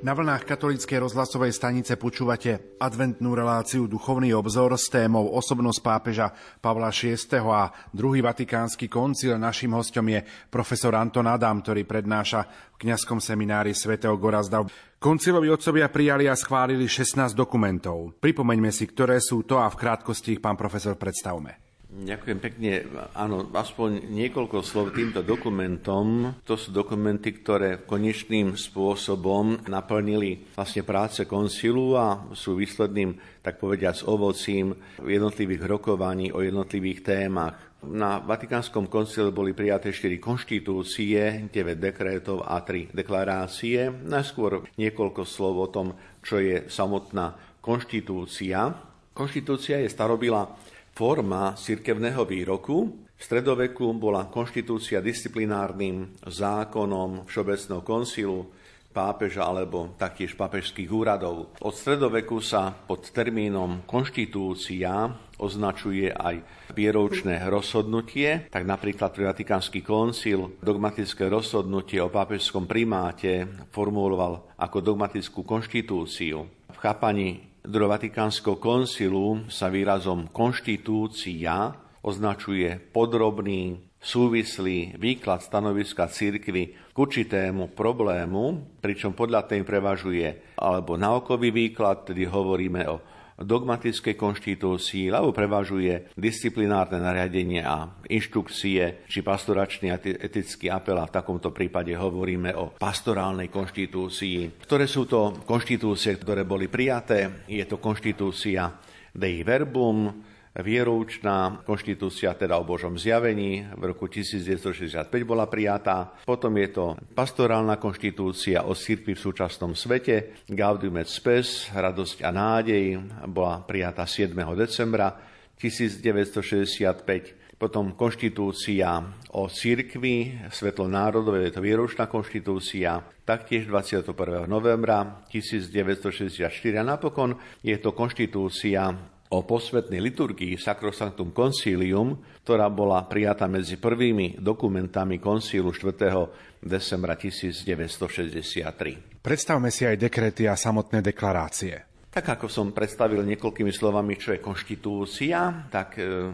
Na 0.00 0.16
vlnách 0.16 0.48
katolíckej 0.48 0.96
rozhlasovej 0.96 1.52
stanice 1.52 2.00
počúvate 2.00 2.80
adventnú 2.80 3.36
reláciu 3.36 3.84
Duchovný 3.84 4.32
obzor 4.32 4.72
s 4.80 4.88
témou 4.88 5.28
osobnosť 5.36 5.80
pápeža 5.84 6.32
Pavla 6.56 6.88
VI. 6.88 7.20
a 7.44 7.68
druhý 7.92 8.24
vatikánsky 8.24 8.88
koncil. 8.88 9.36
Naším 9.36 9.76
hostom 9.76 10.08
je 10.08 10.24
profesor 10.48 10.96
Anton 10.96 11.28
Adam, 11.28 11.60
ktorý 11.60 11.84
prednáša 11.84 12.48
v 12.72 12.88
kňazskom 12.88 13.20
seminári 13.20 13.76
svätého 13.76 14.16
Gorazda. 14.16 14.64
Koncilovi 14.96 15.52
otcovia 15.52 15.92
prijali 15.92 16.32
a 16.32 16.34
schválili 16.36 16.88
16 16.88 17.36
dokumentov. 17.36 18.16
Pripomeňme 18.24 18.72
si, 18.72 18.88
ktoré 18.88 19.20
sú 19.20 19.44
to 19.44 19.60
a 19.60 19.68
v 19.68 19.84
krátkosti 19.84 20.40
ich 20.40 20.40
pán 20.40 20.56
profesor 20.56 20.96
predstavme. 20.96 21.69
Ďakujem 21.90 22.38
pekne. 22.38 22.86
Áno, 23.18 23.50
aspoň 23.50 24.14
niekoľko 24.14 24.62
slov 24.62 24.94
týmto 24.94 25.26
dokumentom. 25.26 26.38
To 26.46 26.54
sú 26.54 26.70
dokumenty, 26.70 27.34
ktoré 27.34 27.82
konečným 27.82 28.54
spôsobom 28.54 29.66
naplnili 29.66 30.54
vlastne 30.54 30.86
práce 30.86 31.26
koncilu 31.26 31.98
a 31.98 32.30
sú 32.30 32.54
výsledným, 32.54 33.42
tak 33.42 33.58
povediať, 33.58 33.94
s 34.00 34.06
ovocím 34.06 34.70
jednotlivých 35.02 35.66
rokovaní 35.66 36.30
o 36.30 36.38
jednotlivých 36.38 37.02
témach. 37.02 37.58
Na 37.82 38.22
Vatikánskom 38.22 38.86
koncile 38.86 39.34
boli 39.34 39.50
prijaté 39.50 39.90
4 39.90 40.14
konštitúcie, 40.22 41.50
9 41.50 41.74
dekrétov 41.74 42.46
a 42.46 42.62
3 42.62 42.94
deklarácie. 42.94 43.90
Najskôr 44.06 44.62
niekoľko 44.78 45.26
slov 45.26 45.54
o 45.58 45.66
tom, 45.66 45.98
čo 46.22 46.38
je 46.38 46.70
samotná 46.70 47.34
konštitúcia. 47.58 48.78
Konštitúcia 49.10 49.82
je 49.82 49.90
starobila 49.90 50.54
forma 51.00 51.56
cirkevného 51.56 52.28
výroku. 52.28 53.08
V 53.16 53.22
stredoveku 53.24 53.96
bola 53.96 54.28
konštitúcia 54.28 55.00
disciplinárnym 55.00 56.12
zákonom 56.28 57.24
Všeobecného 57.24 57.80
koncilu, 57.80 58.52
pápeža 58.92 59.48
alebo 59.48 59.96
taktiež 59.96 60.36
pápežských 60.36 60.92
úradov. 60.92 61.56
Od 61.64 61.72
stredoveku 61.72 62.44
sa 62.44 62.76
pod 62.76 63.08
termínom 63.16 63.88
konštitúcia 63.88 65.08
označuje 65.40 66.12
aj 66.12 66.68
vieroučné 66.76 67.48
rozhodnutie, 67.48 68.52
tak 68.52 68.68
napríklad 68.68 69.08
pre 69.16 69.24
Vatikánsky 69.24 69.80
koncil 69.80 70.60
dogmatické 70.60 71.32
rozhodnutie 71.32 71.96
o 72.04 72.12
pápežskom 72.12 72.68
primáte 72.68 73.48
formuloval 73.72 74.52
ako 74.60 74.84
dogmatickú 74.84 75.48
konštitúciu. 75.48 76.44
V 76.44 76.76
chápaní 76.76 77.49
Vatikánskeho 77.66 78.56
koncilu 78.56 79.44
sa 79.52 79.68
výrazom 79.68 80.32
konštitúcia 80.32 81.76
označuje 82.00 82.80
podrobný, 82.88 83.84
súvislý 84.00 84.96
výklad 84.96 85.44
stanoviska 85.44 86.08
církvy 86.08 86.72
k 86.72 86.96
určitému 86.96 87.76
problému, 87.76 88.64
pričom 88.80 89.12
podľa 89.12 89.44
tým 89.44 89.68
prevažuje 89.68 90.56
alebo 90.56 90.96
naukový 90.96 91.52
výklad, 91.52 92.08
tedy 92.08 92.24
hovoríme 92.24 92.88
o 92.88 93.04
dogmatickej 93.40 94.14
konštitúcii, 94.14 95.08
lebo 95.08 95.32
prevažuje 95.32 96.12
disciplinárne 96.14 97.00
nariadenie 97.00 97.64
a 97.64 97.88
inštrukcie, 98.06 99.08
či 99.08 99.18
pastoračný 99.24 99.88
a 99.90 99.98
etický 99.98 100.68
apel 100.68 101.00
a 101.00 101.08
v 101.08 101.14
takomto 101.16 101.50
prípade 101.50 101.96
hovoríme 101.96 102.52
o 102.54 102.76
pastorálnej 102.76 103.48
konštitúcii. 103.48 104.60
Ktoré 104.60 104.84
sú 104.84 105.08
to 105.08 105.40
konštitúcie, 105.42 106.20
ktoré 106.20 106.44
boli 106.44 106.68
prijaté? 106.68 107.48
Je 107.48 107.64
to 107.64 107.80
konštitúcia 107.80 108.68
Dei 109.10 109.42
Verbum, 109.42 110.29
Vieroučná 110.50 111.62
konštitúcia, 111.62 112.34
teda 112.34 112.58
o 112.58 112.66
Božom 112.66 112.98
zjavení, 112.98 113.70
v 113.70 113.82
roku 113.94 114.10
1965 114.10 115.06
bola 115.22 115.46
prijatá. 115.46 116.10
Potom 116.26 116.58
je 116.58 116.68
to 116.74 116.98
pastorálna 117.14 117.78
konštitúcia 117.78 118.66
o 118.66 118.74
cirkvi 118.74 119.14
v 119.14 119.22
súčasnom 119.22 119.78
svete, 119.78 120.42
Gaudium 120.50 120.98
et 120.98 121.06
Spes, 121.06 121.70
Radosť 121.70 122.26
a 122.26 122.34
nádej, 122.34 122.98
bola 123.30 123.62
prijatá 123.62 124.02
7. 124.10 124.34
decembra 124.58 125.14
1965 125.54 127.38
potom 127.60 127.92
konštitúcia 127.92 129.04
o 129.36 129.44
cirkvi, 129.52 130.32
svetlo 130.48 130.88
národov, 130.88 131.36
je 131.36 131.52
to 131.52 131.60
vieročná 131.60 132.08
konštitúcia, 132.08 133.04
taktiež 133.28 133.68
21. 133.68 134.48
novembra 134.48 135.20
1964 135.28 136.48
a 136.80 136.82
napokon 136.82 137.36
je 137.60 137.76
to 137.76 137.92
konštitúcia 137.92 139.09
o 139.30 139.46
posvetnej 139.46 140.02
liturgii 140.02 140.58
Sacrosanctum 140.58 141.30
Concilium, 141.30 142.18
ktorá 142.42 142.66
bola 142.66 142.98
prijatá 143.06 143.46
medzi 143.46 143.78
prvými 143.78 144.42
dokumentami 144.42 145.22
koncílu 145.22 145.70
4. 145.70 146.58
decembra 146.58 147.14
1963. 147.14 149.22
Predstavme 149.22 149.70
si 149.70 149.86
aj 149.86 150.02
dekrety 150.02 150.50
a 150.50 150.58
samotné 150.58 150.98
deklarácie. 150.98 151.86
Tak 152.10 152.26
ako 152.26 152.50
som 152.50 152.74
predstavil 152.74 153.22
niekoľkými 153.22 153.70
slovami, 153.70 154.18
čo 154.18 154.34
je 154.34 154.42
konštitúcia, 154.42 155.70
tak 155.70 156.02
e, 156.02 156.26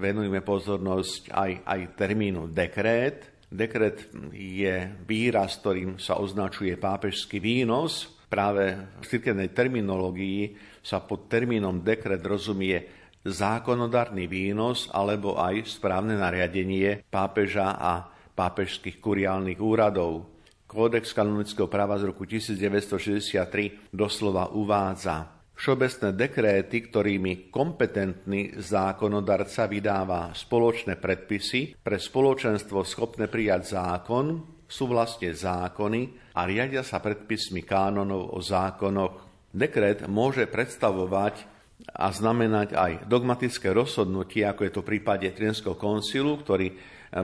venujeme 0.00 0.40
pozornosť 0.40 1.28
aj, 1.28 1.52
aj 1.68 1.80
termínu 1.92 2.48
dekrét. 2.48 3.44
Dekret 3.52 4.08
je 4.32 4.88
výraz, 5.04 5.60
ktorým 5.60 6.00
sa 6.00 6.16
označuje 6.16 6.72
pápežský 6.80 7.36
výnos. 7.36 8.19
Práve 8.30 8.78
v 9.02 9.04
cirkevnej 9.10 9.50
terminológii 9.50 10.54
sa 10.86 11.02
pod 11.02 11.26
termínom 11.26 11.82
dekret 11.82 12.22
rozumie 12.22 12.86
zákonodárny 13.26 14.30
výnos 14.30 14.86
alebo 14.94 15.34
aj 15.34 15.66
správne 15.66 16.14
nariadenie 16.14 17.02
pápeža 17.10 17.74
a 17.74 18.06
pápežských 18.32 19.02
kuriálnych 19.02 19.58
úradov. 19.58 20.30
Kódex 20.70 21.10
kanonického 21.10 21.66
práva 21.66 21.98
z 21.98 22.14
roku 22.14 22.22
1963 22.22 23.90
doslova 23.90 24.54
uvádza 24.54 25.40
Všeobecné 25.60 26.16
dekréty, 26.16 26.88
ktorými 26.88 27.52
kompetentný 27.52 28.56
zákonodarca 28.56 29.68
vydáva 29.68 30.32
spoločné 30.32 30.96
predpisy 30.96 31.76
pre 31.76 32.00
spoločenstvo 32.00 32.80
schopné 32.80 33.28
prijať 33.28 33.76
zákon, 33.76 34.40
sú 34.70 34.86
vlastne 34.86 35.34
zákony 35.34 36.32
a 36.38 36.46
riadia 36.46 36.86
sa 36.86 37.02
predpismi 37.02 37.66
kánonov 37.66 38.30
o 38.30 38.38
zákonoch 38.38 39.30
Dekret 39.50 40.06
môže 40.06 40.46
predstavovať 40.46 41.42
a 41.90 42.14
znamenať 42.14 42.78
aj 42.78 42.92
dogmatické 43.10 43.74
rozhodnutie, 43.74 44.46
ako 44.46 44.62
je 44.62 44.72
to 44.78 44.80
v 44.86 44.90
prípade 44.94 45.26
Trienského 45.34 45.74
koncilu, 45.74 46.38
ktorý 46.38 46.70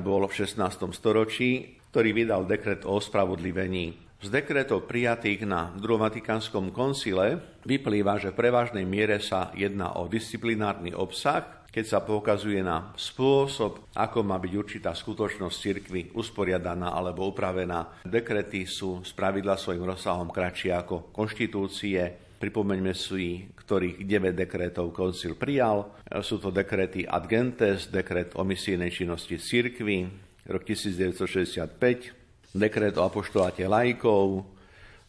bol 0.02 0.26
v 0.26 0.34
16. 0.34 0.90
storočí, 0.90 1.78
ktorý 1.94 2.10
vydal 2.10 2.42
dekret 2.50 2.82
o 2.82 2.98
ospravodlivení. 2.98 3.94
Z 4.18 4.32
dekretov 4.32 4.90
prijatých 4.90 5.46
na 5.46 5.70
druhom 5.78 6.02
Vatikánskom 6.02 6.74
koncile 6.74 7.38
vyplýva, 7.62 8.18
že 8.18 8.34
v 8.34 8.42
prevažnej 8.42 8.82
miere 8.82 9.22
sa 9.22 9.54
jedná 9.54 9.94
o 9.94 10.10
disciplinárny 10.10 10.98
obsah, 10.98 11.65
keď 11.76 11.84
sa 11.84 12.00
poukazuje 12.00 12.64
na 12.64 12.96
spôsob, 12.96 13.92
ako 13.92 14.24
má 14.24 14.40
byť 14.40 14.52
určitá 14.56 14.96
skutočnosť 14.96 15.56
cirkvy 15.60 16.16
usporiadaná 16.16 16.88
alebo 16.88 17.28
upravená. 17.28 18.00
Dekrety 18.00 18.64
sú 18.64 19.04
z 19.04 19.12
pravidla 19.12 19.60
svojim 19.60 19.84
rozsahom 19.84 20.32
kratšie 20.32 20.72
ako 20.72 21.12
konštitúcie. 21.12 22.00
Pripomeňme 22.40 22.96
si, 22.96 23.44
ktorých 23.52 24.08
9 24.08 24.32
dekretov 24.32 24.88
koncil 24.96 25.36
prijal. 25.36 25.92
Sú 26.24 26.40
to 26.40 26.48
dekrety 26.48 27.04
ad 27.04 27.28
gentes, 27.28 27.92
dekret 27.92 28.32
o 28.40 28.42
misijnej 28.48 28.88
činnosti 28.88 29.36
cirkvy, 29.36 30.08
rok 30.48 30.64
1965, 30.64 32.56
dekret 32.56 32.96
o 32.96 33.04
apoštoláte 33.04 33.68
lajkov, 33.68 34.48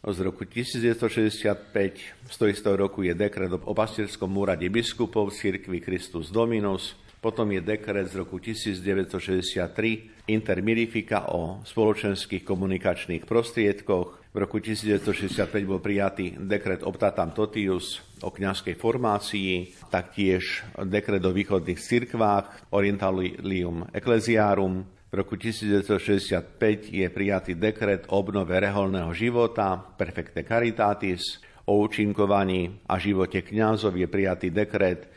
z 0.06 0.18
roku 0.22 0.46
1965. 0.46 2.30
Z 2.30 2.62
toho 2.62 2.76
roku 2.76 3.02
je 3.02 3.14
dekret 3.14 3.50
o 3.50 3.74
pastierskom 3.74 4.30
úrade 4.38 4.68
biskupov 4.70 5.34
cirkvi 5.34 5.82
Christus 5.82 6.30
Dominus. 6.30 6.94
Potom 7.18 7.50
je 7.50 7.58
dekret 7.58 8.06
z 8.06 8.22
roku 8.22 8.38
1963 8.38 10.30
Inter 10.30 10.62
Mirifica 10.62 11.34
o 11.34 11.66
spoločenských 11.66 12.46
komunikačných 12.46 13.26
prostriedkoch. 13.26 14.30
V 14.30 14.36
roku 14.38 14.62
1965 14.62 15.50
bol 15.66 15.82
prijatý 15.82 16.38
dekret 16.38 16.86
Optatam 16.86 17.34
Totius 17.34 17.98
o 18.22 18.30
kňazskej 18.30 18.78
formácii, 18.78 19.50
taktiež 19.90 20.62
dekret 20.86 21.26
o 21.26 21.34
východných 21.34 21.82
cirkvách 21.82 22.70
Orientalium 22.70 23.90
Ecclesiarum, 23.90 24.86
v 25.08 25.12
roku 25.16 25.40
1965 25.40 26.92
je 26.92 27.06
prijatý 27.08 27.56
dekret 27.56 28.04
o 28.12 28.20
obnove 28.20 28.52
reholného 28.60 29.08
života, 29.16 29.80
Perfecte 29.80 30.44
Caritatis, 30.44 31.40
o 31.64 31.80
účinkovaní 31.80 32.84
a 32.88 33.00
živote 33.00 33.40
kňazov 33.40 33.96
je 33.96 34.08
prijatý 34.08 34.52
dekret 34.52 35.08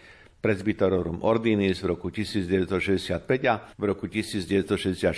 Presbyterorum 0.41 1.21
Ordinis 1.21 1.85
v 1.85 1.93
roku 1.93 2.09
1965 2.09 3.19
a 3.45 3.55
v 3.77 3.83
roku 3.83 4.09
1964 4.09 5.11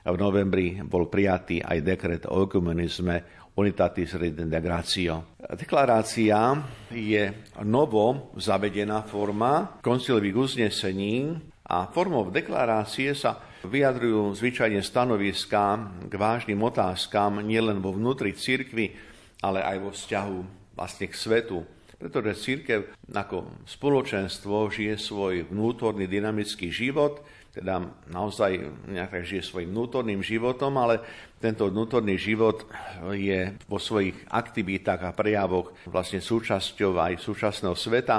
v 0.00 0.16
novembri 0.16 0.80
bol 0.80 1.12
prijatý 1.12 1.60
aj 1.60 1.78
dekret 1.82 2.22
o 2.24 2.48
ekumenizme 2.48 3.42
Unitatis 3.52 4.16
Redintegratio. 4.16 5.36
Deklarácia 5.44 6.56
je 6.88 7.52
novo 7.68 8.32
zavedená 8.40 9.04
forma 9.04 9.76
koncilových 9.84 10.36
uznesení 10.40 11.36
a 11.72 11.88
formou 11.88 12.28
deklarácie 12.28 13.16
sa 13.16 13.40
vyjadrujú 13.64 14.36
zvyčajne 14.36 14.84
stanoviská 14.84 15.80
k 16.04 16.12
vážnym 16.12 16.60
otázkam 16.60 17.40
nielen 17.40 17.80
vo 17.80 17.96
vnútri 17.96 18.36
cirkvy, 18.36 18.92
ale 19.40 19.64
aj 19.64 19.76
vo 19.80 19.90
vzťahu 19.96 20.38
vlastne 20.76 21.08
k 21.08 21.16
svetu. 21.16 21.64
Pretože 21.96 22.36
církev 22.44 22.92
ako 23.08 23.64
spoločenstvo 23.64 24.68
žije 24.68 25.00
svoj 25.00 25.48
vnútorný 25.48 26.04
dynamický 26.04 26.68
život, 26.68 27.24
teda 27.56 27.80
naozaj 28.10 28.58
nejak 28.92 29.24
žije 29.24 29.40
svojim 29.40 29.72
vnútorným 29.72 30.20
životom, 30.20 30.76
ale 30.76 31.00
tento 31.40 31.72
vnútorný 31.72 32.20
život 32.20 32.68
je 33.16 33.54
vo 33.64 33.80
svojich 33.80 34.28
aktivitách 34.28 35.00
a 35.08 35.16
prejavoch 35.16 35.72
vlastne 35.88 36.20
súčasťou 36.20 37.00
aj 37.00 37.22
súčasného 37.22 37.76
sveta. 37.76 38.18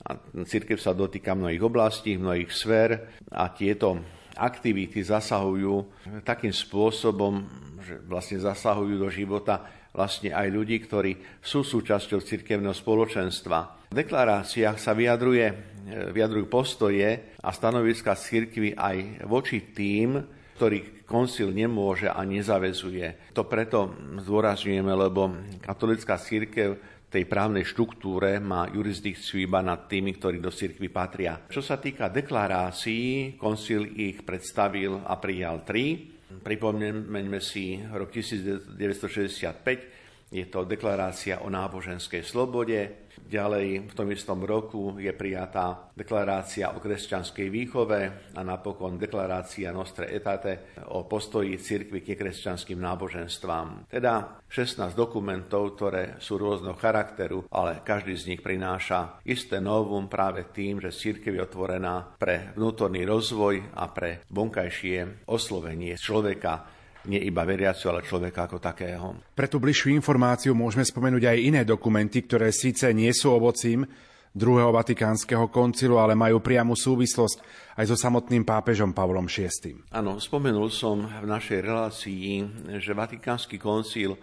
A 0.00 0.16
církev 0.48 0.80
sa 0.80 0.96
dotýka 0.96 1.36
mnohých 1.36 1.60
oblastí, 1.60 2.16
mnohých 2.16 2.50
sfér 2.50 3.20
a 3.28 3.52
tieto 3.52 4.00
aktivity 4.40 5.04
zasahujú 5.04 5.74
takým 6.24 6.54
spôsobom, 6.54 7.44
že 7.84 8.00
vlastne 8.08 8.40
zasahujú 8.40 8.96
do 8.96 9.12
života 9.12 9.60
vlastne 9.90 10.30
aj 10.30 10.48
ľudí, 10.48 10.80
ktorí 10.80 11.42
sú 11.42 11.66
súčasťou 11.66 12.22
cirkevného 12.22 12.72
spoločenstva. 12.72 13.90
V 13.90 13.98
deklaráciách 13.98 14.78
sa 14.78 14.94
vyjadruje, 14.94 15.46
vyjadrujú 16.14 16.46
postoje 16.46 17.36
a 17.42 17.50
stanoviska 17.50 18.14
cirkvy 18.14 18.78
aj 18.78 19.26
voči 19.26 19.74
tým, 19.74 20.22
ktorých 20.54 21.08
koncil 21.10 21.50
nemôže 21.50 22.06
a 22.06 22.22
nezavezuje. 22.22 23.34
To 23.34 23.42
preto 23.48 23.90
zdôrazňujeme, 24.22 24.92
lebo 24.94 25.34
katolická 25.58 26.14
církev 26.22 26.78
tej 27.10 27.26
právnej 27.26 27.66
štruktúre 27.66 28.38
má 28.38 28.70
jurisdikciu 28.70 29.42
iba 29.42 29.58
nad 29.58 29.90
tými, 29.90 30.14
ktorí 30.14 30.38
do 30.38 30.54
cirkvi 30.54 30.86
patria. 30.94 31.42
Čo 31.50 31.58
sa 31.58 31.82
týka 31.82 32.06
deklarácií, 32.06 33.34
koncil 33.34 33.98
ich 33.98 34.22
predstavil 34.22 35.02
a 35.02 35.18
prijal 35.18 35.66
tri. 35.66 36.06
Pripomeňme 36.30 37.42
si 37.42 37.82
rok 37.82 38.14
1965, 38.14 38.78
je 40.30 40.46
to 40.46 40.62
deklarácia 40.62 41.42
o 41.42 41.50
náboženskej 41.50 42.22
slobode, 42.22 43.09
Ďalej 43.30 43.86
v 43.86 43.92
tom 43.94 44.10
istom 44.10 44.42
roku 44.42 44.98
je 44.98 45.14
prijatá 45.14 45.94
deklarácia 45.94 46.74
o 46.74 46.82
kresťanskej 46.82 47.46
výchove 47.46 48.00
a 48.34 48.40
napokon 48.42 48.98
deklarácia 48.98 49.70
Nostre 49.70 50.10
Etate 50.10 50.74
o 50.90 51.06
postoji 51.06 51.54
cirkvi 51.54 52.02
k 52.02 52.18
kresťanským 52.18 52.82
náboženstvám. 52.82 53.86
Teda 53.86 54.42
16 54.50 54.98
dokumentov, 54.98 55.78
ktoré 55.78 56.18
sú 56.18 56.42
rôzneho 56.42 56.74
charakteru, 56.74 57.46
ale 57.54 57.86
každý 57.86 58.18
z 58.18 58.34
nich 58.34 58.42
prináša 58.42 59.22
isté 59.22 59.62
novum 59.62 60.10
práve 60.10 60.50
tým, 60.50 60.82
že 60.82 60.90
cirkev 60.90 61.38
je 61.38 61.46
otvorená 61.46 62.18
pre 62.18 62.50
vnútorný 62.58 63.06
rozvoj 63.06 63.78
a 63.78 63.86
pre 63.94 64.26
vonkajšie 64.26 65.30
oslovenie 65.30 65.94
človeka 65.94 66.79
nie 67.08 67.20
iba 67.24 67.46
veriacu, 67.48 67.88
ale 67.88 68.04
človeka 68.04 68.50
ako 68.50 68.58
takého. 68.60 69.06
Pre 69.32 69.46
tú 69.48 69.56
bližšiu 69.56 69.96
informáciu 69.96 70.52
môžeme 70.52 70.84
spomenúť 70.84 71.24
aj 71.32 71.38
iné 71.40 71.62
dokumenty, 71.64 72.26
ktoré 72.26 72.52
síce 72.52 72.90
nie 72.92 73.08
sú 73.16 73.32
ovocím 73.32 73.88
druhého 74.30 74.70
vatikánskeho 74.70 75.50
koncilu, 75.50 75.98
ale 75.98 76.14
majú 76.14 76.38
priamu 76.38 76.78
súvislosť 76.78 77.42
aj 77.82 77.84
so 77.90 77.96
samotným 77.98 78.46
pápežom 78.46 78.94
Pavlom 78.94 79.26
VI. 79.26 79.74
Áno, 79.90 80.22
spomenul 80.22 80.70
som 80.70 81.02
v 81.02 81.26
našej 81.26 81.58
relácii, 81.66 82.26
že 82.78 82.94
Vatikánsky 82.94 83.58
koncil 83.58 84.14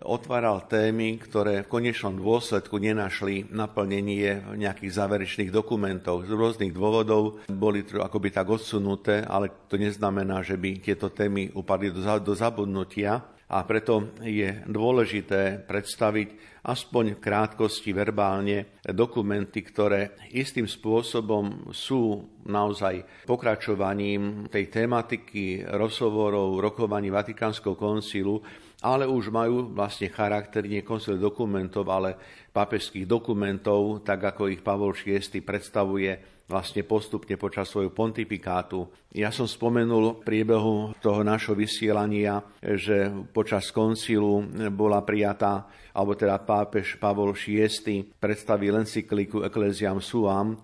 otváral 0.00 0.64
témy, 0.64 1.20
ktoré 1.20 1.62
v 1.62 1.72
konečnom 1.72 2.16
dôsledku 2.16 2.80
nenašli 2.80 3.52
naplnenie 3.52 4.56
nejakých 4.56 4.92
záverečných 4.96 5.52
dokumentov. 5.52 6.24
Z 6.24 6.32
rôznych 6.32 6.72
dôvodov 6.72 7.44
boli 7.52 7.84
akoby 7.84 8.28
tak 8.32 8.48
odsunuté, 8.48 9.20
ale 9.28 9.52
to 9.68 9.76
neznamená, 9.76 10.40
že 10.40 10.56
by 10.56 10.80
tieto 10.80 11.12
témy 11.12 11.52
upadli 11.52 11.92
do 11.92 12.32
zabudnutia 12.32 13.20
a 13.52 13.68
preto 13.68 14.16
je 14.24 14.64
dôležité 14.64 15.68
predstaviť 15.68 16.28
aspoň 16.64 17.18
v 17.18 17.22
krátkosti 17.22 17.92
verbálne 17.92 18.80
dokumenty, 18.80 19.60
ktoré 19.60 20.16
istým 20.32 20.64
spôsobom 20.64 21.68
sú 21.68 22.32
naozaj 22.48 23.28
pokračovaním 23.28 24.48
tej 24.48 24.72
tematiky 24.72 25.68
rozhovorov, 25.68 26.64
rokovaní 26.64 27.12
Vatikánskeho 27.12 27.76
koncilu, 27.76 28.40
ale 28.82 29.06
už 29.06 29.30
majú 29.30 29.70
vlastne 29.70 30.10
charakter 30.10 30.66
nie 30.66 30.82
koncil 30.82 31.14
dokumentov, 31.16 31.86
ale 31.86 32.18
papežských 32.50 33.06
dokumentov, 33.06 34.02
tak 34.02 34.34
ako 34.34 34.50
ich 34.50 34.60
Pavol 34.60 34.92
VI 34.92 35.22
predstavuje 35.40 36.42
vlastne 36.50 36.84
postupne 36.84 37.38
počas 37.40 37.70
svojho 37.70 37.94
pontifikátu. 37.94 38.84
Ja 39.14 39.32
som 39.32 39.48
spomenul 39.48 40.20
v 40.20 40.24
priebehu 40.26 40.92
toho 41.00 41.24
našho 41.24 41.56
vysielania, 41.56 42.42
že 42.60 43.08
počas 43.32 43.72
koncilu 43.72 44.44
bola 44.74 45.00
prijatá, 45.00 45.64
alebo 45.94 46.12
teda 46.18 46.42
pápež 46.42 46.98
Pavol 47.00 47.32
VI 47.32 48.04
predstavil 48.20 48.82
encykliku 48.82 49.46
Ecclesiam 49.46 50.02
Suam, 50.02 50.58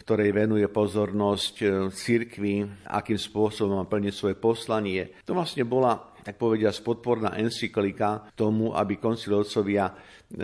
ktorej 0.00 0.32
venuje 0.32 0.68
pozornosť 0.68 1.88
cirkvi, 1.92 2.64
akým 2.88 3.16
spôsobom 3.16 3.84
plniť 3.84 4.14
svoje 4.14 4.36
poslanie. 4.36 5.12
To 5.28 5.36
vlastne 5.36 5.64
bola 5.64 6.13
tak 6.24 6.40
povedia, 6.40 6.72
podporná 6.72 7.36
encyklika 7.36 8.32
tomu, 8.32 8.72
aby 8.72 8.96
koncilovcovia 8.96 9.92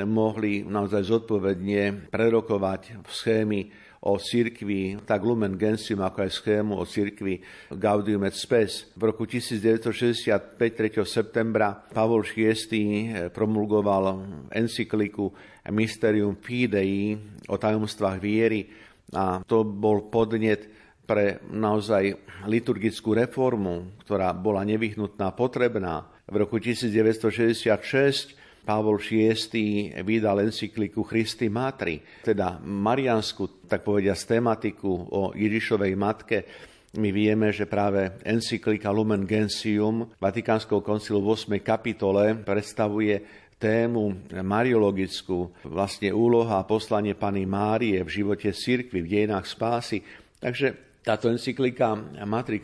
mohli 0.04 0.60
naozaj 0.62 1.02
zodpovedne 1.08 2.12
prerokovať 2.12 3.00
schémy 3.08 3.88
o 4.00 4.16
cirkvi, 4.16 4.96
tak 5.04 5.20
Lumen 5.20 5.60
Gentium, 5.60 6.00
ako 6.00 6.24
aj 6.24 6.32
schému 6.32 6.72
o 6.72 6.84
cirkvi 6.88 7.40
Gaudium 7.68 8.24
et 8.24 8.32
Spes. 8.32 8.92
V 8.96 9.12
roku 9.12 9.28
1965, 9.28 10.56
3. 10.56 11.04
septembra, 11.04 11.76
Pavol 11.76 12.24
VI 12.24 13.28
promulgoval 13.28 14.24
encykliku 14.52 15.28
Mysterium 15.68 16.40
Fidei 16.40 17.12
o 17.48 17.60
tajomstvách 17.60 18.18
viery 18.20 18.72
a 19.12 19.42
to 19.44 19.66
bol 19.66 20.08
podnet 20.08 20.89
pre 21.10 21.42
naozaj 21.50 22.14
liturgickú 22.46 23.18
reformu, 23.18 23.98
ktorá 24.06 24.30
bola 24.30 24.62
nevyhnutná, 24.62 25.34
potrebná. 25.34 26.06
V 26.30 26.38
roku 26.38 26.62
1966 26.62 28.38
Pavol 28.62 29.02
VI 29.02 29.90
vydal 30.06 30.46
encykliku 30.46 31.02
Christi 31.02 31.50
Matri, 31.50 31.98
teda 32.22 32.62
mariansku, 32.62 33.66
tak 33.66 33.82
povedia, 33.82 34.14
tematiku 34.14 35.10
o 35.10 35.34
Ježišovej 35.34 35.92
matke. 35.98 36.46
My 36.94 37.10
vieme, 37.10 37.50
že 37.50 37.66
práve 37.66 38.22
encyklika 38.22 38.94
Lumen 38.94 39.26
Gentium 39.26 40.14
Vatikánskeho 40.22 40.78
koncilu 40.78 41.18
v 41.26 41.34
8. 41.34 41.58
kapitole 41.58 42.38
predstavuje 42.38 43.18
tému 43.58 44.30
mariologickú, 44.30 45.66
vlastne 45.66 46.14
úloha 46.14 46.62
a 46.62 46.68
poslanie 46.68 47.18
Pany 47.18 47.42
Márie 47.50 47.98
v 48.00 48.10
živote 48.22 48.54
cirkvi, 48.54 49.02
v 49.02 49.10
dejinách 49.10 49.50
spásy. 49.50 50.00
Takže 50.40 50.89
táto 51.00 51.32
encyklika 51.32 51.96
Matri, 52.28 52.60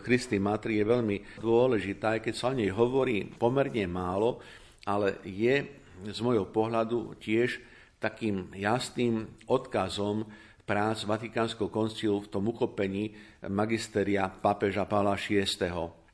Christi 0.00 0.40
Matri 0.40 0.80
je 0.80 0.88
veľmi 0.88 1.16
dôležitá, 1.44 2.16
aj 2.16 2.20
keď 2.24 2.34
sa 2.34 2.50
o 2.50 2.56
nej 2.56 2.72
hovorí 2.72 3.28
pomerne 3.28 3.84
málo, 3.84 4.40
ale 4.88 5.20
je 5.24 5.68
z 6.04 6.18
môjho 6.24 6.48
pohľadu 6.48 7.16
tiež 7.20 7.60
takým 8.00 8.52
jasným 8.56 9.28
odkazom 9.48 10.28
prác 10.64 11.04
Vatikánskeho 11.04 11.68
koncilu 11.68 12.24
v 12.24 12.30
tom 12.32 12.48
uchopení 12.48 13.12
magisteria 13.52 14.28
pápeža 14.32 14.88
Pála 14.88 15.16
VI. 15.16 15.44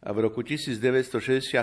V 0.01 0.19
roku 0.19 0.43
1967 0.43 1.61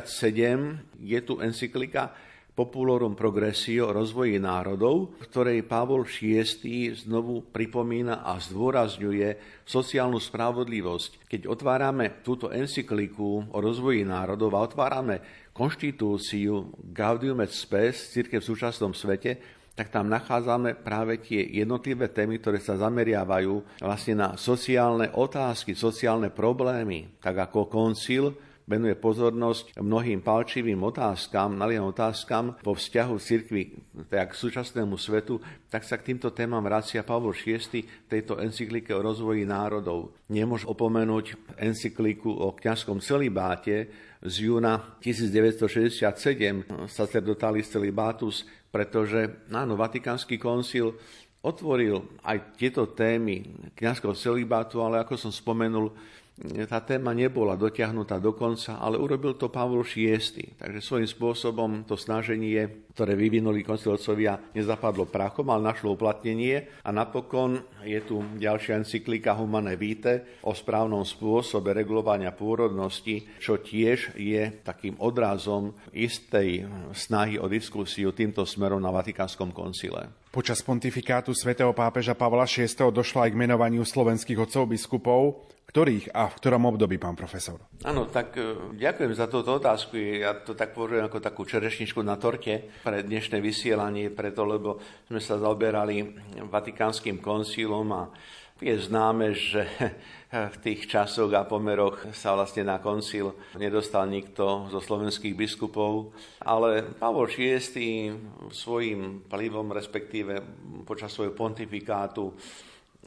je 1.03 1.20
tu 1.20 1.34
encyklika 1.43 2.16
Populorum 2.58 3.14
Progressio 3.14 3.86
o 3.86 3.93
rozvoji 3.93 4.41
národov, 4.41 5.14
ktorej 5.30 5.62
Pavol 5.70 6.10
VI 6.10 6.89
znovu 6.97 7.45
pripomína 7.53 8.26
a 8.26 8.41
zdôrazňuje 8.41 9.62
sociálnu 9.62 10.18
spravodlivosť. 10.18 11.30
Keď 11.30 11.45
otvárame 11.45 12.26
túto 12.26 12.49
encykliku 12.49 13.53
o 13.53 13.58
rozvoji 13.62 14.01
národov 14.01 14.58
a 14.58 14.66
otvárame 14.66 15.22
konštitúciu 15.53 16.74
Gaudium 16.89 17.45
et 17.45 17.53
Spes, 17.53 18.10
církev 18.18 18.41
v 18.41 18.49
súčasnom 18.49 18.97
svete, 18.97 19.38
tak 19.78 19.93
tam 19.93 20.10
nachádzame 20.10 20.82
práve 20.82 21.22
tie 21.22 21.45
jednotlivé 21.62 22.10
témy, 22.10 22.41
ktoré 22.41 22.58
sa 22.58 22.82
zameriavajú 22.82 23.78
vlastne 23.86 24.18
na 24.18 24.30
sociálne 24.34 25.14
otázky, 25.14 25.78
sociálne 25.78 26.34
problémy, 26.34 27.22
tak 27.22 27.38
ako 27.38 27.70
koncil 27.70 28.34
venuje 28.68 28.99
pozornosť 28.99 29.80
mnohým 29.80 30.20
palčivým 30.20 30.84
otázkam, 30.84 31.55
naliehavým 31.55 31.95
otázkam 31.95 32.59
po 32.59 32.76
vzťahu 32.76 33.15
cirkvi 33.15 33.63
tak 34.11 34.36
k 34.36 34.39
súčasnému 34.43 34.99
svetu, 34.99 35.39
tak 35.72 35.88
sa 35.88 35.95
k 35.95 36.11
týmto 36.11 36.36
témam 36.36 36.59
vracia 36.59 37.07
Pavol 37.07 37.32
VI 37.32 37.63
v 37.63 38.09
tejto 38.11 38.43
encyklike 38.43 38.91
o 38.91 38.99
rozvoji 38.99 39.47
národov. 39.47 40.11
Nemôž 40.28 40.68
opomenúť 40.68 41.55
encykliku 41.55 42.28
o 42.28 42.51
kňazskom 42.51 42.99
celibáte 42.99 43.88
z 44.20 44.36
júna 44.51 44.99
1967 44.99 46.03
Sacerdotalis 46.91 47.72
Celibatus, 47.72 48.43
pretože 48.68 49.47
áno, 49.47 49.80
Vatikánsky 49.80 50.36
koncil 50.36 50.99
otvoril 51.47 52.03
aj 52.28 52.59
tieto 52.59 52.91
témy 52.91 53.45
kňazského 53.78 54.11
celibátu, 54.18 54.84
ale 54.84 54.99
ako 54.99 55.15
som 55.15 55.32
spomenul, 55.32 55.95
tá 56.69 56.77
téma 56.85 57.17
nebola 57.17 57.57
dotiahnutá 57.57 58.21
do 58.21 58.29
konca, 58.38 58.77
ale 58.77 59.01
urobil 59.01 59.33
to 59.33 59.49
Pavol 59.49 59.81
VI. 59.81 60.21
Takže 60.53 60.79
svojím 60.85 61.09
spôsobom 61.09 61.71
to 61.89 61.97
snaženie, 61.97 62.85
ktoré 62.93 63.17
vyvinuli 63.17 63.65
koncilcovia, 63.65 64.53
nezapadlo 64.53 65.09
prachom, 65.09 65.49
ale 65.49 65.73
našlo 65.73 65.97
uplatnenie. 65.97 66.69
A 66.85 66.93
napokon 66.93 67.57
je 67.81 67.97
tu 68.05 68.21
ďalšia 68.38 68.85
encyklika 68.85 69.33
Humane 69.33 69.73
Vitae 69.73 70.45
o 70.45 70.53
správnom 70.53 71.01
spôsobe 71.01 71.73
regulovania 71.73 72.29
pôrodnosti, 72.29 73.41
čo 73.41 73.57
tiež 73.57 74.13
je 74.13 74.61
takým 74.61 74.93
odrazom 75.01 75.73
istej 75.89 76.69
snahy 76.93 77.41
o 77.41 77.49
diskusiu 77.49 78.13
týmto 78.13 78.45
smerom 78.45 78.77
na 78.77 78.93
Vatikánskom 78.93 79.49
koncile. 79.49 80.13
Počas 80.29 80.61
pontifikátu 80.61 81.33
svätého 81.33 81.73
pápeža 81.73 82.13
Pavla 82.13 82.45
VI. 82.45 82.69
došlo 82.93 83.25
aj 83.25 83.33
k 83.33 83.39
menovaniu 83.41 83.81
slovenských 83.81 84.38
otcov 84.38 84.69
biskupov. 84.69 85.57
Ktorých 85.68 86.15
a 86.15 86.32
v 86.32 86.38
ktorom 86.39 86.63
období, 86.63 86.95
pán 86.95 87.20
profesor? 87.20 87.59
Áno, 87.84 88.07
tak 88.07 88.39
e, 88.39 88.72
ďakujem 88.80 89.11
za 89.11 89.28
túto 89.28 89.59
otázku. 89.59 89.99
Ja 89.99 90.32
to 90.39 90.55
tak 90.55 90.72
považujem 90.72 91.11
ako 91.11 91.20
takú 91.20 91.43
čerešničku 91.43 91.99
na 92.07 92.15
torte 92.15 92.72
pre 92.88 93.03
dnešné 93.03 93.43
vysielanie, 93.43 94.07
preto 94.07 94.47
lebo 94.47 94.80
sme 95.11 95.20
sa 95.20 95.36
zaoberali 95.36 96.07
Vatikánskym 96.47 97.20
koncílom 97.20 97.88
a 97.91 98.07
je 98.57 98.74
známe, 98.74 99.38
že 99.38 99.68
v 100.55 100.57
tých 100.63 100.89
časoch 100.89 101.30
a 101.36 101.45
pomeroch 101.45 102.09
sa 102.11 102.34
vlastne 102.34 102.65
na 102.65 102.82
koncil 102.82 103.38
nedostal 103.55 104.09
nikto 104.09 104.68
zo 104.74 104.80
slovenských 104.82 105.38
biskupov, 105.38 106.11
ale 106.41 106.84
Pavol 106.97 107.30
VI 107.30 108.11
svojim 108.49 109.24
plivom, 109.30 109.70
respektíve 109.72 110.41
počas 110.84 111.13
svojho 111.13 111.38
pontifikátu, 111.38 112.34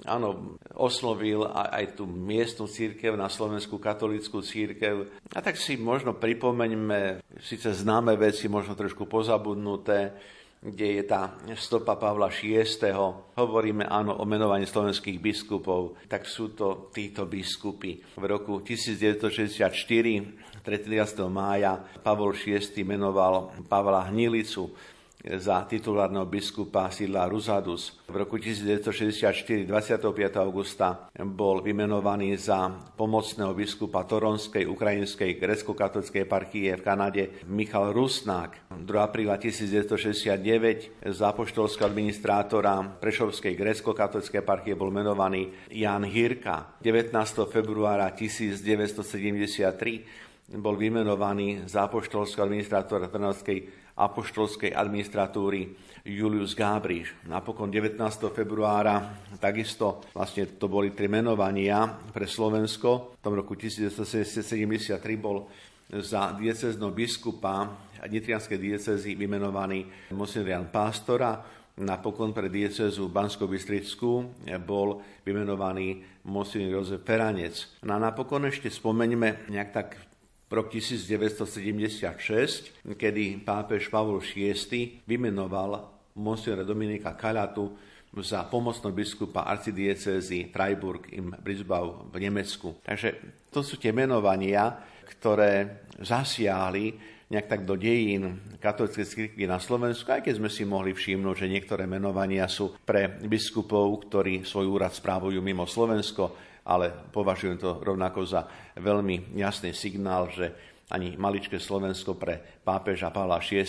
áno, 0.04 0.56
oslovil 0.76 1.44
aj 1.48 1.98
tú 1.98 2.04
miestnu 2.08 2.68
církev 2.70 3.16
na 3.16 3.28
Slovenskú 3.28 3.76
katolickú 3.76 4.40
církev. 4.40 5.08
A 5.34 5.38
tak 5.40 5.56
si 5.56 5.76
možno 5.76 6.16
pripomeňme 6.16 7.24
síce 7.40 7.72
známe 7.72 8.16
veci, 8.16 8.48
možno 8.48 8.76
trošku 8.76 9.08
pozabudnuté, 9.08 10.12
kde 10.60 11.00
je 11.00 11.02
tá 11.08 11.40
stopa 11.56 11.96
Pavla 11.96 12.28
VI. 12.28 12.68
Hovoríme 13.40 13.88
áno 13.88 14.20
o 14.20 14.28
menovaní 14.28 14.68
slovenských 14.68 15.16
biskupov, 15.16 15.96
tak 16.04 16.28
sú 16.28 16.52
to 16.52 16.92
títo 16.92 17.24
biskupy. 17.24 17.96
V 18.20 18.24
roku 18.28 18.60
1964, 18.60 19.72
13. 20.60 21.32
mája, 21.32 21.80
Pavol 22.04 22.36
VI. 22.36 22.60
menoval 22.84 23.56
Pavla 23.64 24.12
Hnilicu 24.12 24.68
za 25.20 25.68
titulárneho 25.68 26.24
biskupa 26.24 26.88
sídla 26.88 27.28
Ruzadus. 27.28 28.00
V 28.08 28.16
roku 28.16 28.40
1964, 28.40 29.68
25. 29.68 30.00
augusta, 30.40 31.12
bol 31.12 31.60
vymenovaný 31.60 32.40
za 32.40 32.72
pomocného 32.96 33.52
biskupa 33.52 34.08
Toronskej 34.08 34.64
ukrajinskej 34.64 35.36
grecko-katolickej 35.36 36.24
eparchie 36.24 36.72
v 36.72 36.82
Kanade 36.82 37.22
Michal 37.52 37.92
Rusnák. 37.92 38.72
2. 38.72 38.80
apríla 38.96 39.36
1969 39.36 41.04
za 41.12 41.36
apoštolského 41.36 41.84
administrátora 41.84 42.96
Prešovskej 42.96 43.52
grecko-katolickej 43.60 44.40
eparchie 44.40 44.72
bol 44.72 44.88
menovaný 44.88 45.52
Jan 45.68 46.08
Hirka. 46.08 46.80
19. 46.80 47.12
februára 47.52 48.08
1973 48.16 50.56
bol 50.58 50.74
vymenovaný 50.74 51.62
za 51.70 51.86
apoštolského 51.86 52.42
administrátora 52.42 53.06
Trnavskej 53.06 53.89
apoštolskej 54.00 54.72
administratúry 54.72 55.76
Julius 56.00 56.56
Gábriš. 56.56 57.12
Napokon 57.28 57.68
19. 57.68 58.00
februára 58.32 59.20
takisto 59.36 60.00
vlastne 60.16 60.56
to 60.56 60.64
boli 60.64 60.96
tri 60.96 61.12
menovania 61.12 61.84
pre 62.08 62.24
Slovensko. 62.24 63.20
V 63.20 63.22
tom 63.22 63.36
roku 63.36 63.52
1973 63.52 64.96
bol 65.20 65.44
za 65.90 66.32
diecezno 66.32 66.94
biskupa 66.94 67.68
Nitrianskej 68.00 68.56
diecezy 68.56 69.12
vymenovaný 69.12 69.84
monsignor 70.16 70.48
Jan 70.48 70.72
Pástora, 70.72 71.36
napokon 71.80 72.32
pre 72.32 72.48
diecezu 72.48 73.12
bansko 73.12 73.44
bystrickú 73.44 74.40
bol 74.64 75.04
vymenovaný 75.20 76.00
monsignor 76.24 76.80
Jozef 76.80 77.04
Peranec. 77.04 77.84
No 77.84 77.96
a 77.96 77.98
napokon 78.00 78.48
ešte 78.48 78.72
spomeňme 78.72 79.52
nejak 79.52 79.70
tak 79.72 79.88
rok 80.50 80.74
1976, 80.74 82.98
kedy 82.98 83.46
pápež 83.46 83.86
Pavol 83.86 84.18
VI 84.18 84.58
vymenoval 85.06 85.86
monsignora 86.18 86.66
Dominika 86.66 87.14
Kalatu 87.14 87.78
za 88.10 88.42
pomocného 88.50 88.90
biskupa 88.90 89.46
arcidiecézy 89.46 90.50
Freiburg 90.50 91.06
im 91.14 91.30
Brisbau 91.38 92.10
v 92.10 92.18
Nemecku. 92.18 92.82
Takže 92.82 93.38
to 93.54 93.62
sú 93.62 93.78
tie 93.78 93.94
menovania, 93.94 94.74
ktoré 95.06 95.86
zasiahli 96.02 96.98
nejak 97.30 97.46
tak 97.46 97.62
do 97.62 97.78
dejín 97.78 98.58
katolíckej 98.58 99.06
cirkvi 99.06 99.46
na 99.46 99.62
Slovensku, 99.62 100.10
aj 100.10 100.26
keď 100.26 100.42
sme 100.42 100.50
si 100.50 100.66
mohli 100.66 100.90
všimnúť, 100.90 101.46
že 101.46 101.46
niektoré 101.46 101.86
menovania 101.86 102.50
sú 102.50 102.74
pre 102.82 103.22
biskupov, 103.22 104.10
ktorí 104.10 104.42
svoj 104.42 104.66
úrad 104.66 104.90
správujú 104.90 105.38
mimo 105.38 105.62
Slovensko, 105.62 106.49
ale 106.70 106.94
považujem 107.10 107.58
to 107.58 107.82
rovnako 107.82 108.22
za 108.22 108.46
veľmi 108.78 109.34
jasný 109.34 109.74
signál, 109.74 110.30
že 110.30 110.54
ani 110.94 111.18
maličké 111.18 111.58
Slovensko 111.58 112.14
pre 112.14 112.62
pápeža 112.62 113.10
Pavla 113.10 113.42
VI. 113.42 113.66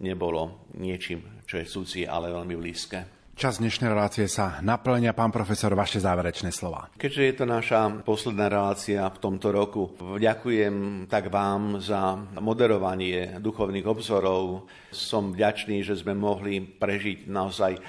nebolo 0.00 0.64
niečím, 0.80 1.44
čo 1.44 1.60
je 1.60 1.68
cudzie, 1.68 2.08
ale 2.08 2.32
veľmi 2.32 2.56
blízke. 2.56 3.21
Čas 3.32 3.64
dnešnej 3.64 3.88
relácie 3.88 4.28
sa 4.28 4.60
naplňa. 4.60 5.16
Pán 5.16 5.32
profesor, 5.32 5.72
vaše 5.72 5.96
záverečné 6.04 6.52
slova. 6.52 6.92
Keďže 7.00 7.22
je 7.24 7.34
to 7.40 7.44
naša 7.48 8.04
posledná 8.04 8.52
relácia 8.52 9.08
v 9.08 9.18
tomto 9.24 9.48
roku, 9.48 9.88
ďakujem 10.20 11.08
tak 11.08 11.32
vám 11.32 11.80
za 11.80 12.12
moderovanie 12.44 13.40
duchovných 13.40 13.88
obzorov. 13.88 14.68
Som 14.92 15.32
vďačný, 15.32 15.80
že 15.80 15.96
sme 15.96 16.12
mohli 16.12 16.60
prežiť 16.60 17.24
naozaj, 17.32 17.72
eh, 17.72 17.80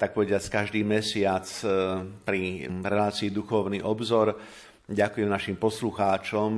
tak 0.00 0.16
povediať, 0.16 0.48
každý 0.48 0.80
mesiac 0.80 1.44
eh, 1.44 1.68
pri 2.24 2.64
relácii 2.64 3.28
Duchovný 3.28 3.84
obzor. 3.84 4.40
Ďakujem 4.88 5.28
našim 5.28 5.60
poslucháčom, 5.60 6.50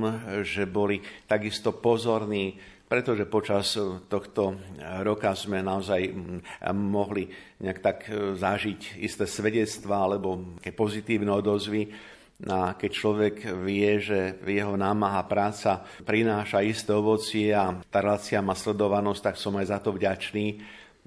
že 0.47 0.63
boli 0.63 1.03
takisto 1.27 1.75
pozorní 1.75 2.55
pretože 2.89 3.29
počas 3.29 3.77
eh, 3.77 3.85
tohto 4.09 4.57
roka 5.05 5.31
sme 5.37 5.61
naozaj 5.61 6.09
mm, 6.09 6.41
mohli 6.73 7.29
nejak 7.61 7.79
tak 7.79 7.97
eh, 8.09 8.33
zažiť 8.35 8.97
isté 8.99 9.29
svedectvá 9.29 10.09
alebo 10.09 10.57
pozitívne 10.73 11.29
odozvy. 11.29 11.93
A 12.39 12.71
keď 12.71 12.91
človek 12.95 13.35
vie, 13.67 13.99
že 13.99 14.39
jeho 14.47 14.79
námaha 14.79 15.27
práca 15.27 15.83
prináša 16.07 16.63
isté 16.63 16.95
ovocie 16.95 17.51
a 17.51 17.75
tá 17.91 17.99
relácia 17.99 18.39
má 18.39 18.55
sledovanosť, 18.55 19.21
tak 19.27 19.35
som 19.35 19.59
aj 19.59 19.75
za 19.75 19.79
to 19.83 19.91
vďačný. 19.91 20.63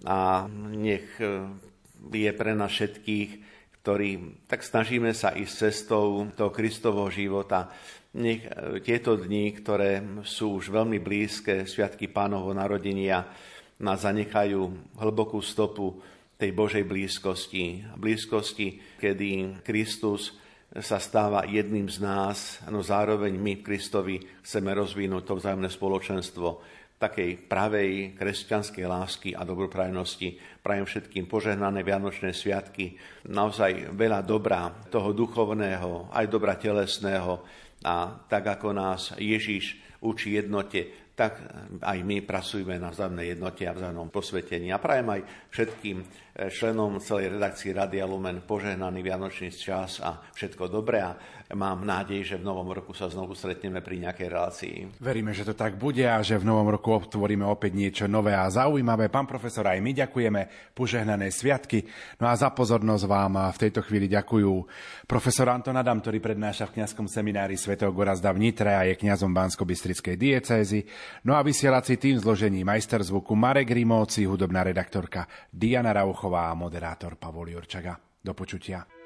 A 0.06 0.46
nech 0.70 1.08
eh, 1.18 1.50
je 2.12 2.30
pre 2.30 2.54
nás 2.54 2.70
všetkých, 2.70 3.30
ktorí 3.82 4.38
tak 4.46 4.62
snažíme 4.62 5.10
sa 5.10 5.34
ísť 5.34 5.54
cestou 5.66 6.30
toho 6.38 6.54
Kristovho 6.54 7.10
života, 7.10 7.66
nech 8.16 8.44
e, 8.44 8.80
tieto 8.84 9.16
dni, 9.16 9.56
ktoré 9.56 10.04
sú 10.24 10.60
už 10.60 10.68
veľmi 10.68 11.00
blízke, 11.00 11.64
Sviatky 11.64 12.12
pánovho 12.12 12.52
narodenia, 12.52 13.24
nás 13.82 14.04
zanechajú 14.04 14.94
hlbokú 15.00 15.42
stopu 15.42 15.98
tej 16.38 16.54
Božej 16.54 16.84
blízkosti. 16.86 17.82
Blízkosti, 17.98 18.98
kedy 18.98 19.62
Kristus 19.66 20.38
sa 20.72 20.96
stáva 20.96 21.44
jedným 21.44 21.90
z 21.90 22.00
nás, 22.00 22.64
no 22.72 22.80
zároveň 22.80 23.36
my 23.36 23.60
Kristovi 23.60 24.22
chceme 24.40 24.72
rozvinúť 24.72 25.22
to 25.28 25.34
vzájomné 25.36 25.68
spoločenstvo 25.68 26.48
takej 27.02 27.50
pravej 27.50 28.14
kresťanskej 28.14 28.84
lásky 28.86 29.28
a 29.34 29.42
dobroprajnosti. 29.42 30.38
Prajem 30.62 30.86
všetkým 30.86 31.26
požehnané 31.26 31.82
Vianočné 31.82 32.30
sviatky, 32.30 32.94
naozaj 33.26 33.90
veľa 33.90 34.22
dobra, 34.22 34.70
toho 34.86 35.10
duchovného, 35.10 36.14
aj 36.14 36.30
dobra 36.30 36.54
telesného, 36.54 37.42
a 37.82 38.26
tak 38.30 38.58
ako 38.58 38.74
nás 38.74 39.14
Ježiš 39.18 39.78
učí 40.02 40.34
jednote, 40.34 41.12
tak 41.12 41.44
aj 41.84 41.98
my 42.02 42.24
pracujeme 42.24 42.80
na 42.80 42.88
vzájomnej 42.88 43.36
jednote 43.36 43.68
a 43.68 43.76
vzájomnom 43.76 44.08
posvetení. 44.08 44.72
A 44.72 44.80
prajem 44.80 45.12
aj 45.12 45.20
všetkým 45.52 45.96
členom 46.32 46.96
celej 46.96 47.36
redakcie 47.36 47.76
Radia 47.76 48.08
Lumen 48.08 48.40
požehnaný 48.48 49.04
Vianočný 49.04 49.52
čas 49.52 50.00
a 50.00 50.16
všetko 50.32 50.64
dobré 50.72 51.04
a 51.04 51.12
mám 51.52 51.84
nádej, 51.84 52.24
že 52.24 52.36
v 52.40 52.48
novom 52.48 52.72
roku 52.72 52.96
sa 52.96 53.12
znovu 53.12 53.36
stretneme 53.36 53.84
pri 53.84 54.00
nejakej 54.08 54.28
relácii. 54.32 54.74
Veríme, 55.04 55.36
že 55.36 55.44
to 55.44 55.52
tak 55.52 55.76
bude 55.76 56.00
a 56.00 56.24
že 56.24 56.40
v 56.40 56.48
novom 56.48 56.72
roku 56.72 56.96
otvoríme 56.96 57.44
opäť 57.44 57.76
niečo 57.76 58.04
nové 58.08 58.32
a 58.32 58.48
zaujímavé. 58.48 59.12
Pán 59.12 59.28
profesor, 59.28 59.68
aj 59.68 59.76
my 59.84 59.92
ďakujeme. 59.92 60.72
Požehnané 60.72 61.28
sviatky. 61.28 61.84
No 62.16 62.32
a 62.32 62.34
za 62.34 62.48
pozornosť 62.48 63.04
vám 63.04 63.52
v 63.52 63.60
tejto 63.68 63.84
chvíli 63.84 64.08
ďakujú 64.08 64.52
profesor 65.04 65.52
Anton 65.52 65.76
Adam, 65.76 66.00
ktorý 66.00 66.24
prednáša 66.24 66.72
v 66.72 66.80
kňazskom 66.80 67.04
seminári 67.12 67.60
svätého 67.60 67.92
Gorazda 67.92 68.32
v 68.32 68.48
Nitre 68.48 68.72
a 68.72 68.88
je 68.88 68.96
kňazom 68.96 69.36
Bansko-Bystrickej 69.36 70.16
diecézy. 70.16 70.88
No 71.28 71.36
a 71.36 71.44
vysielací 71.44 72.00
tým 72.00 72.16
zložení 72.16 72.64
majster 72.64 73.04
zvuku 73.04 73.36
Marek 73.36 73.68
Rimóci, 73.68 74.24
hudobná 74.24 74.64
redaktorka 74.64 75.28
Diana 75.52 75.92
Rauchová 76.22 76.50
a 76.50 76.54
moderátor 76.54 77.16
Pavol 77.16 77.50
Jurčaga. 77.50 77.98
Do 78.22 78.34
počutia. 78.34 79.01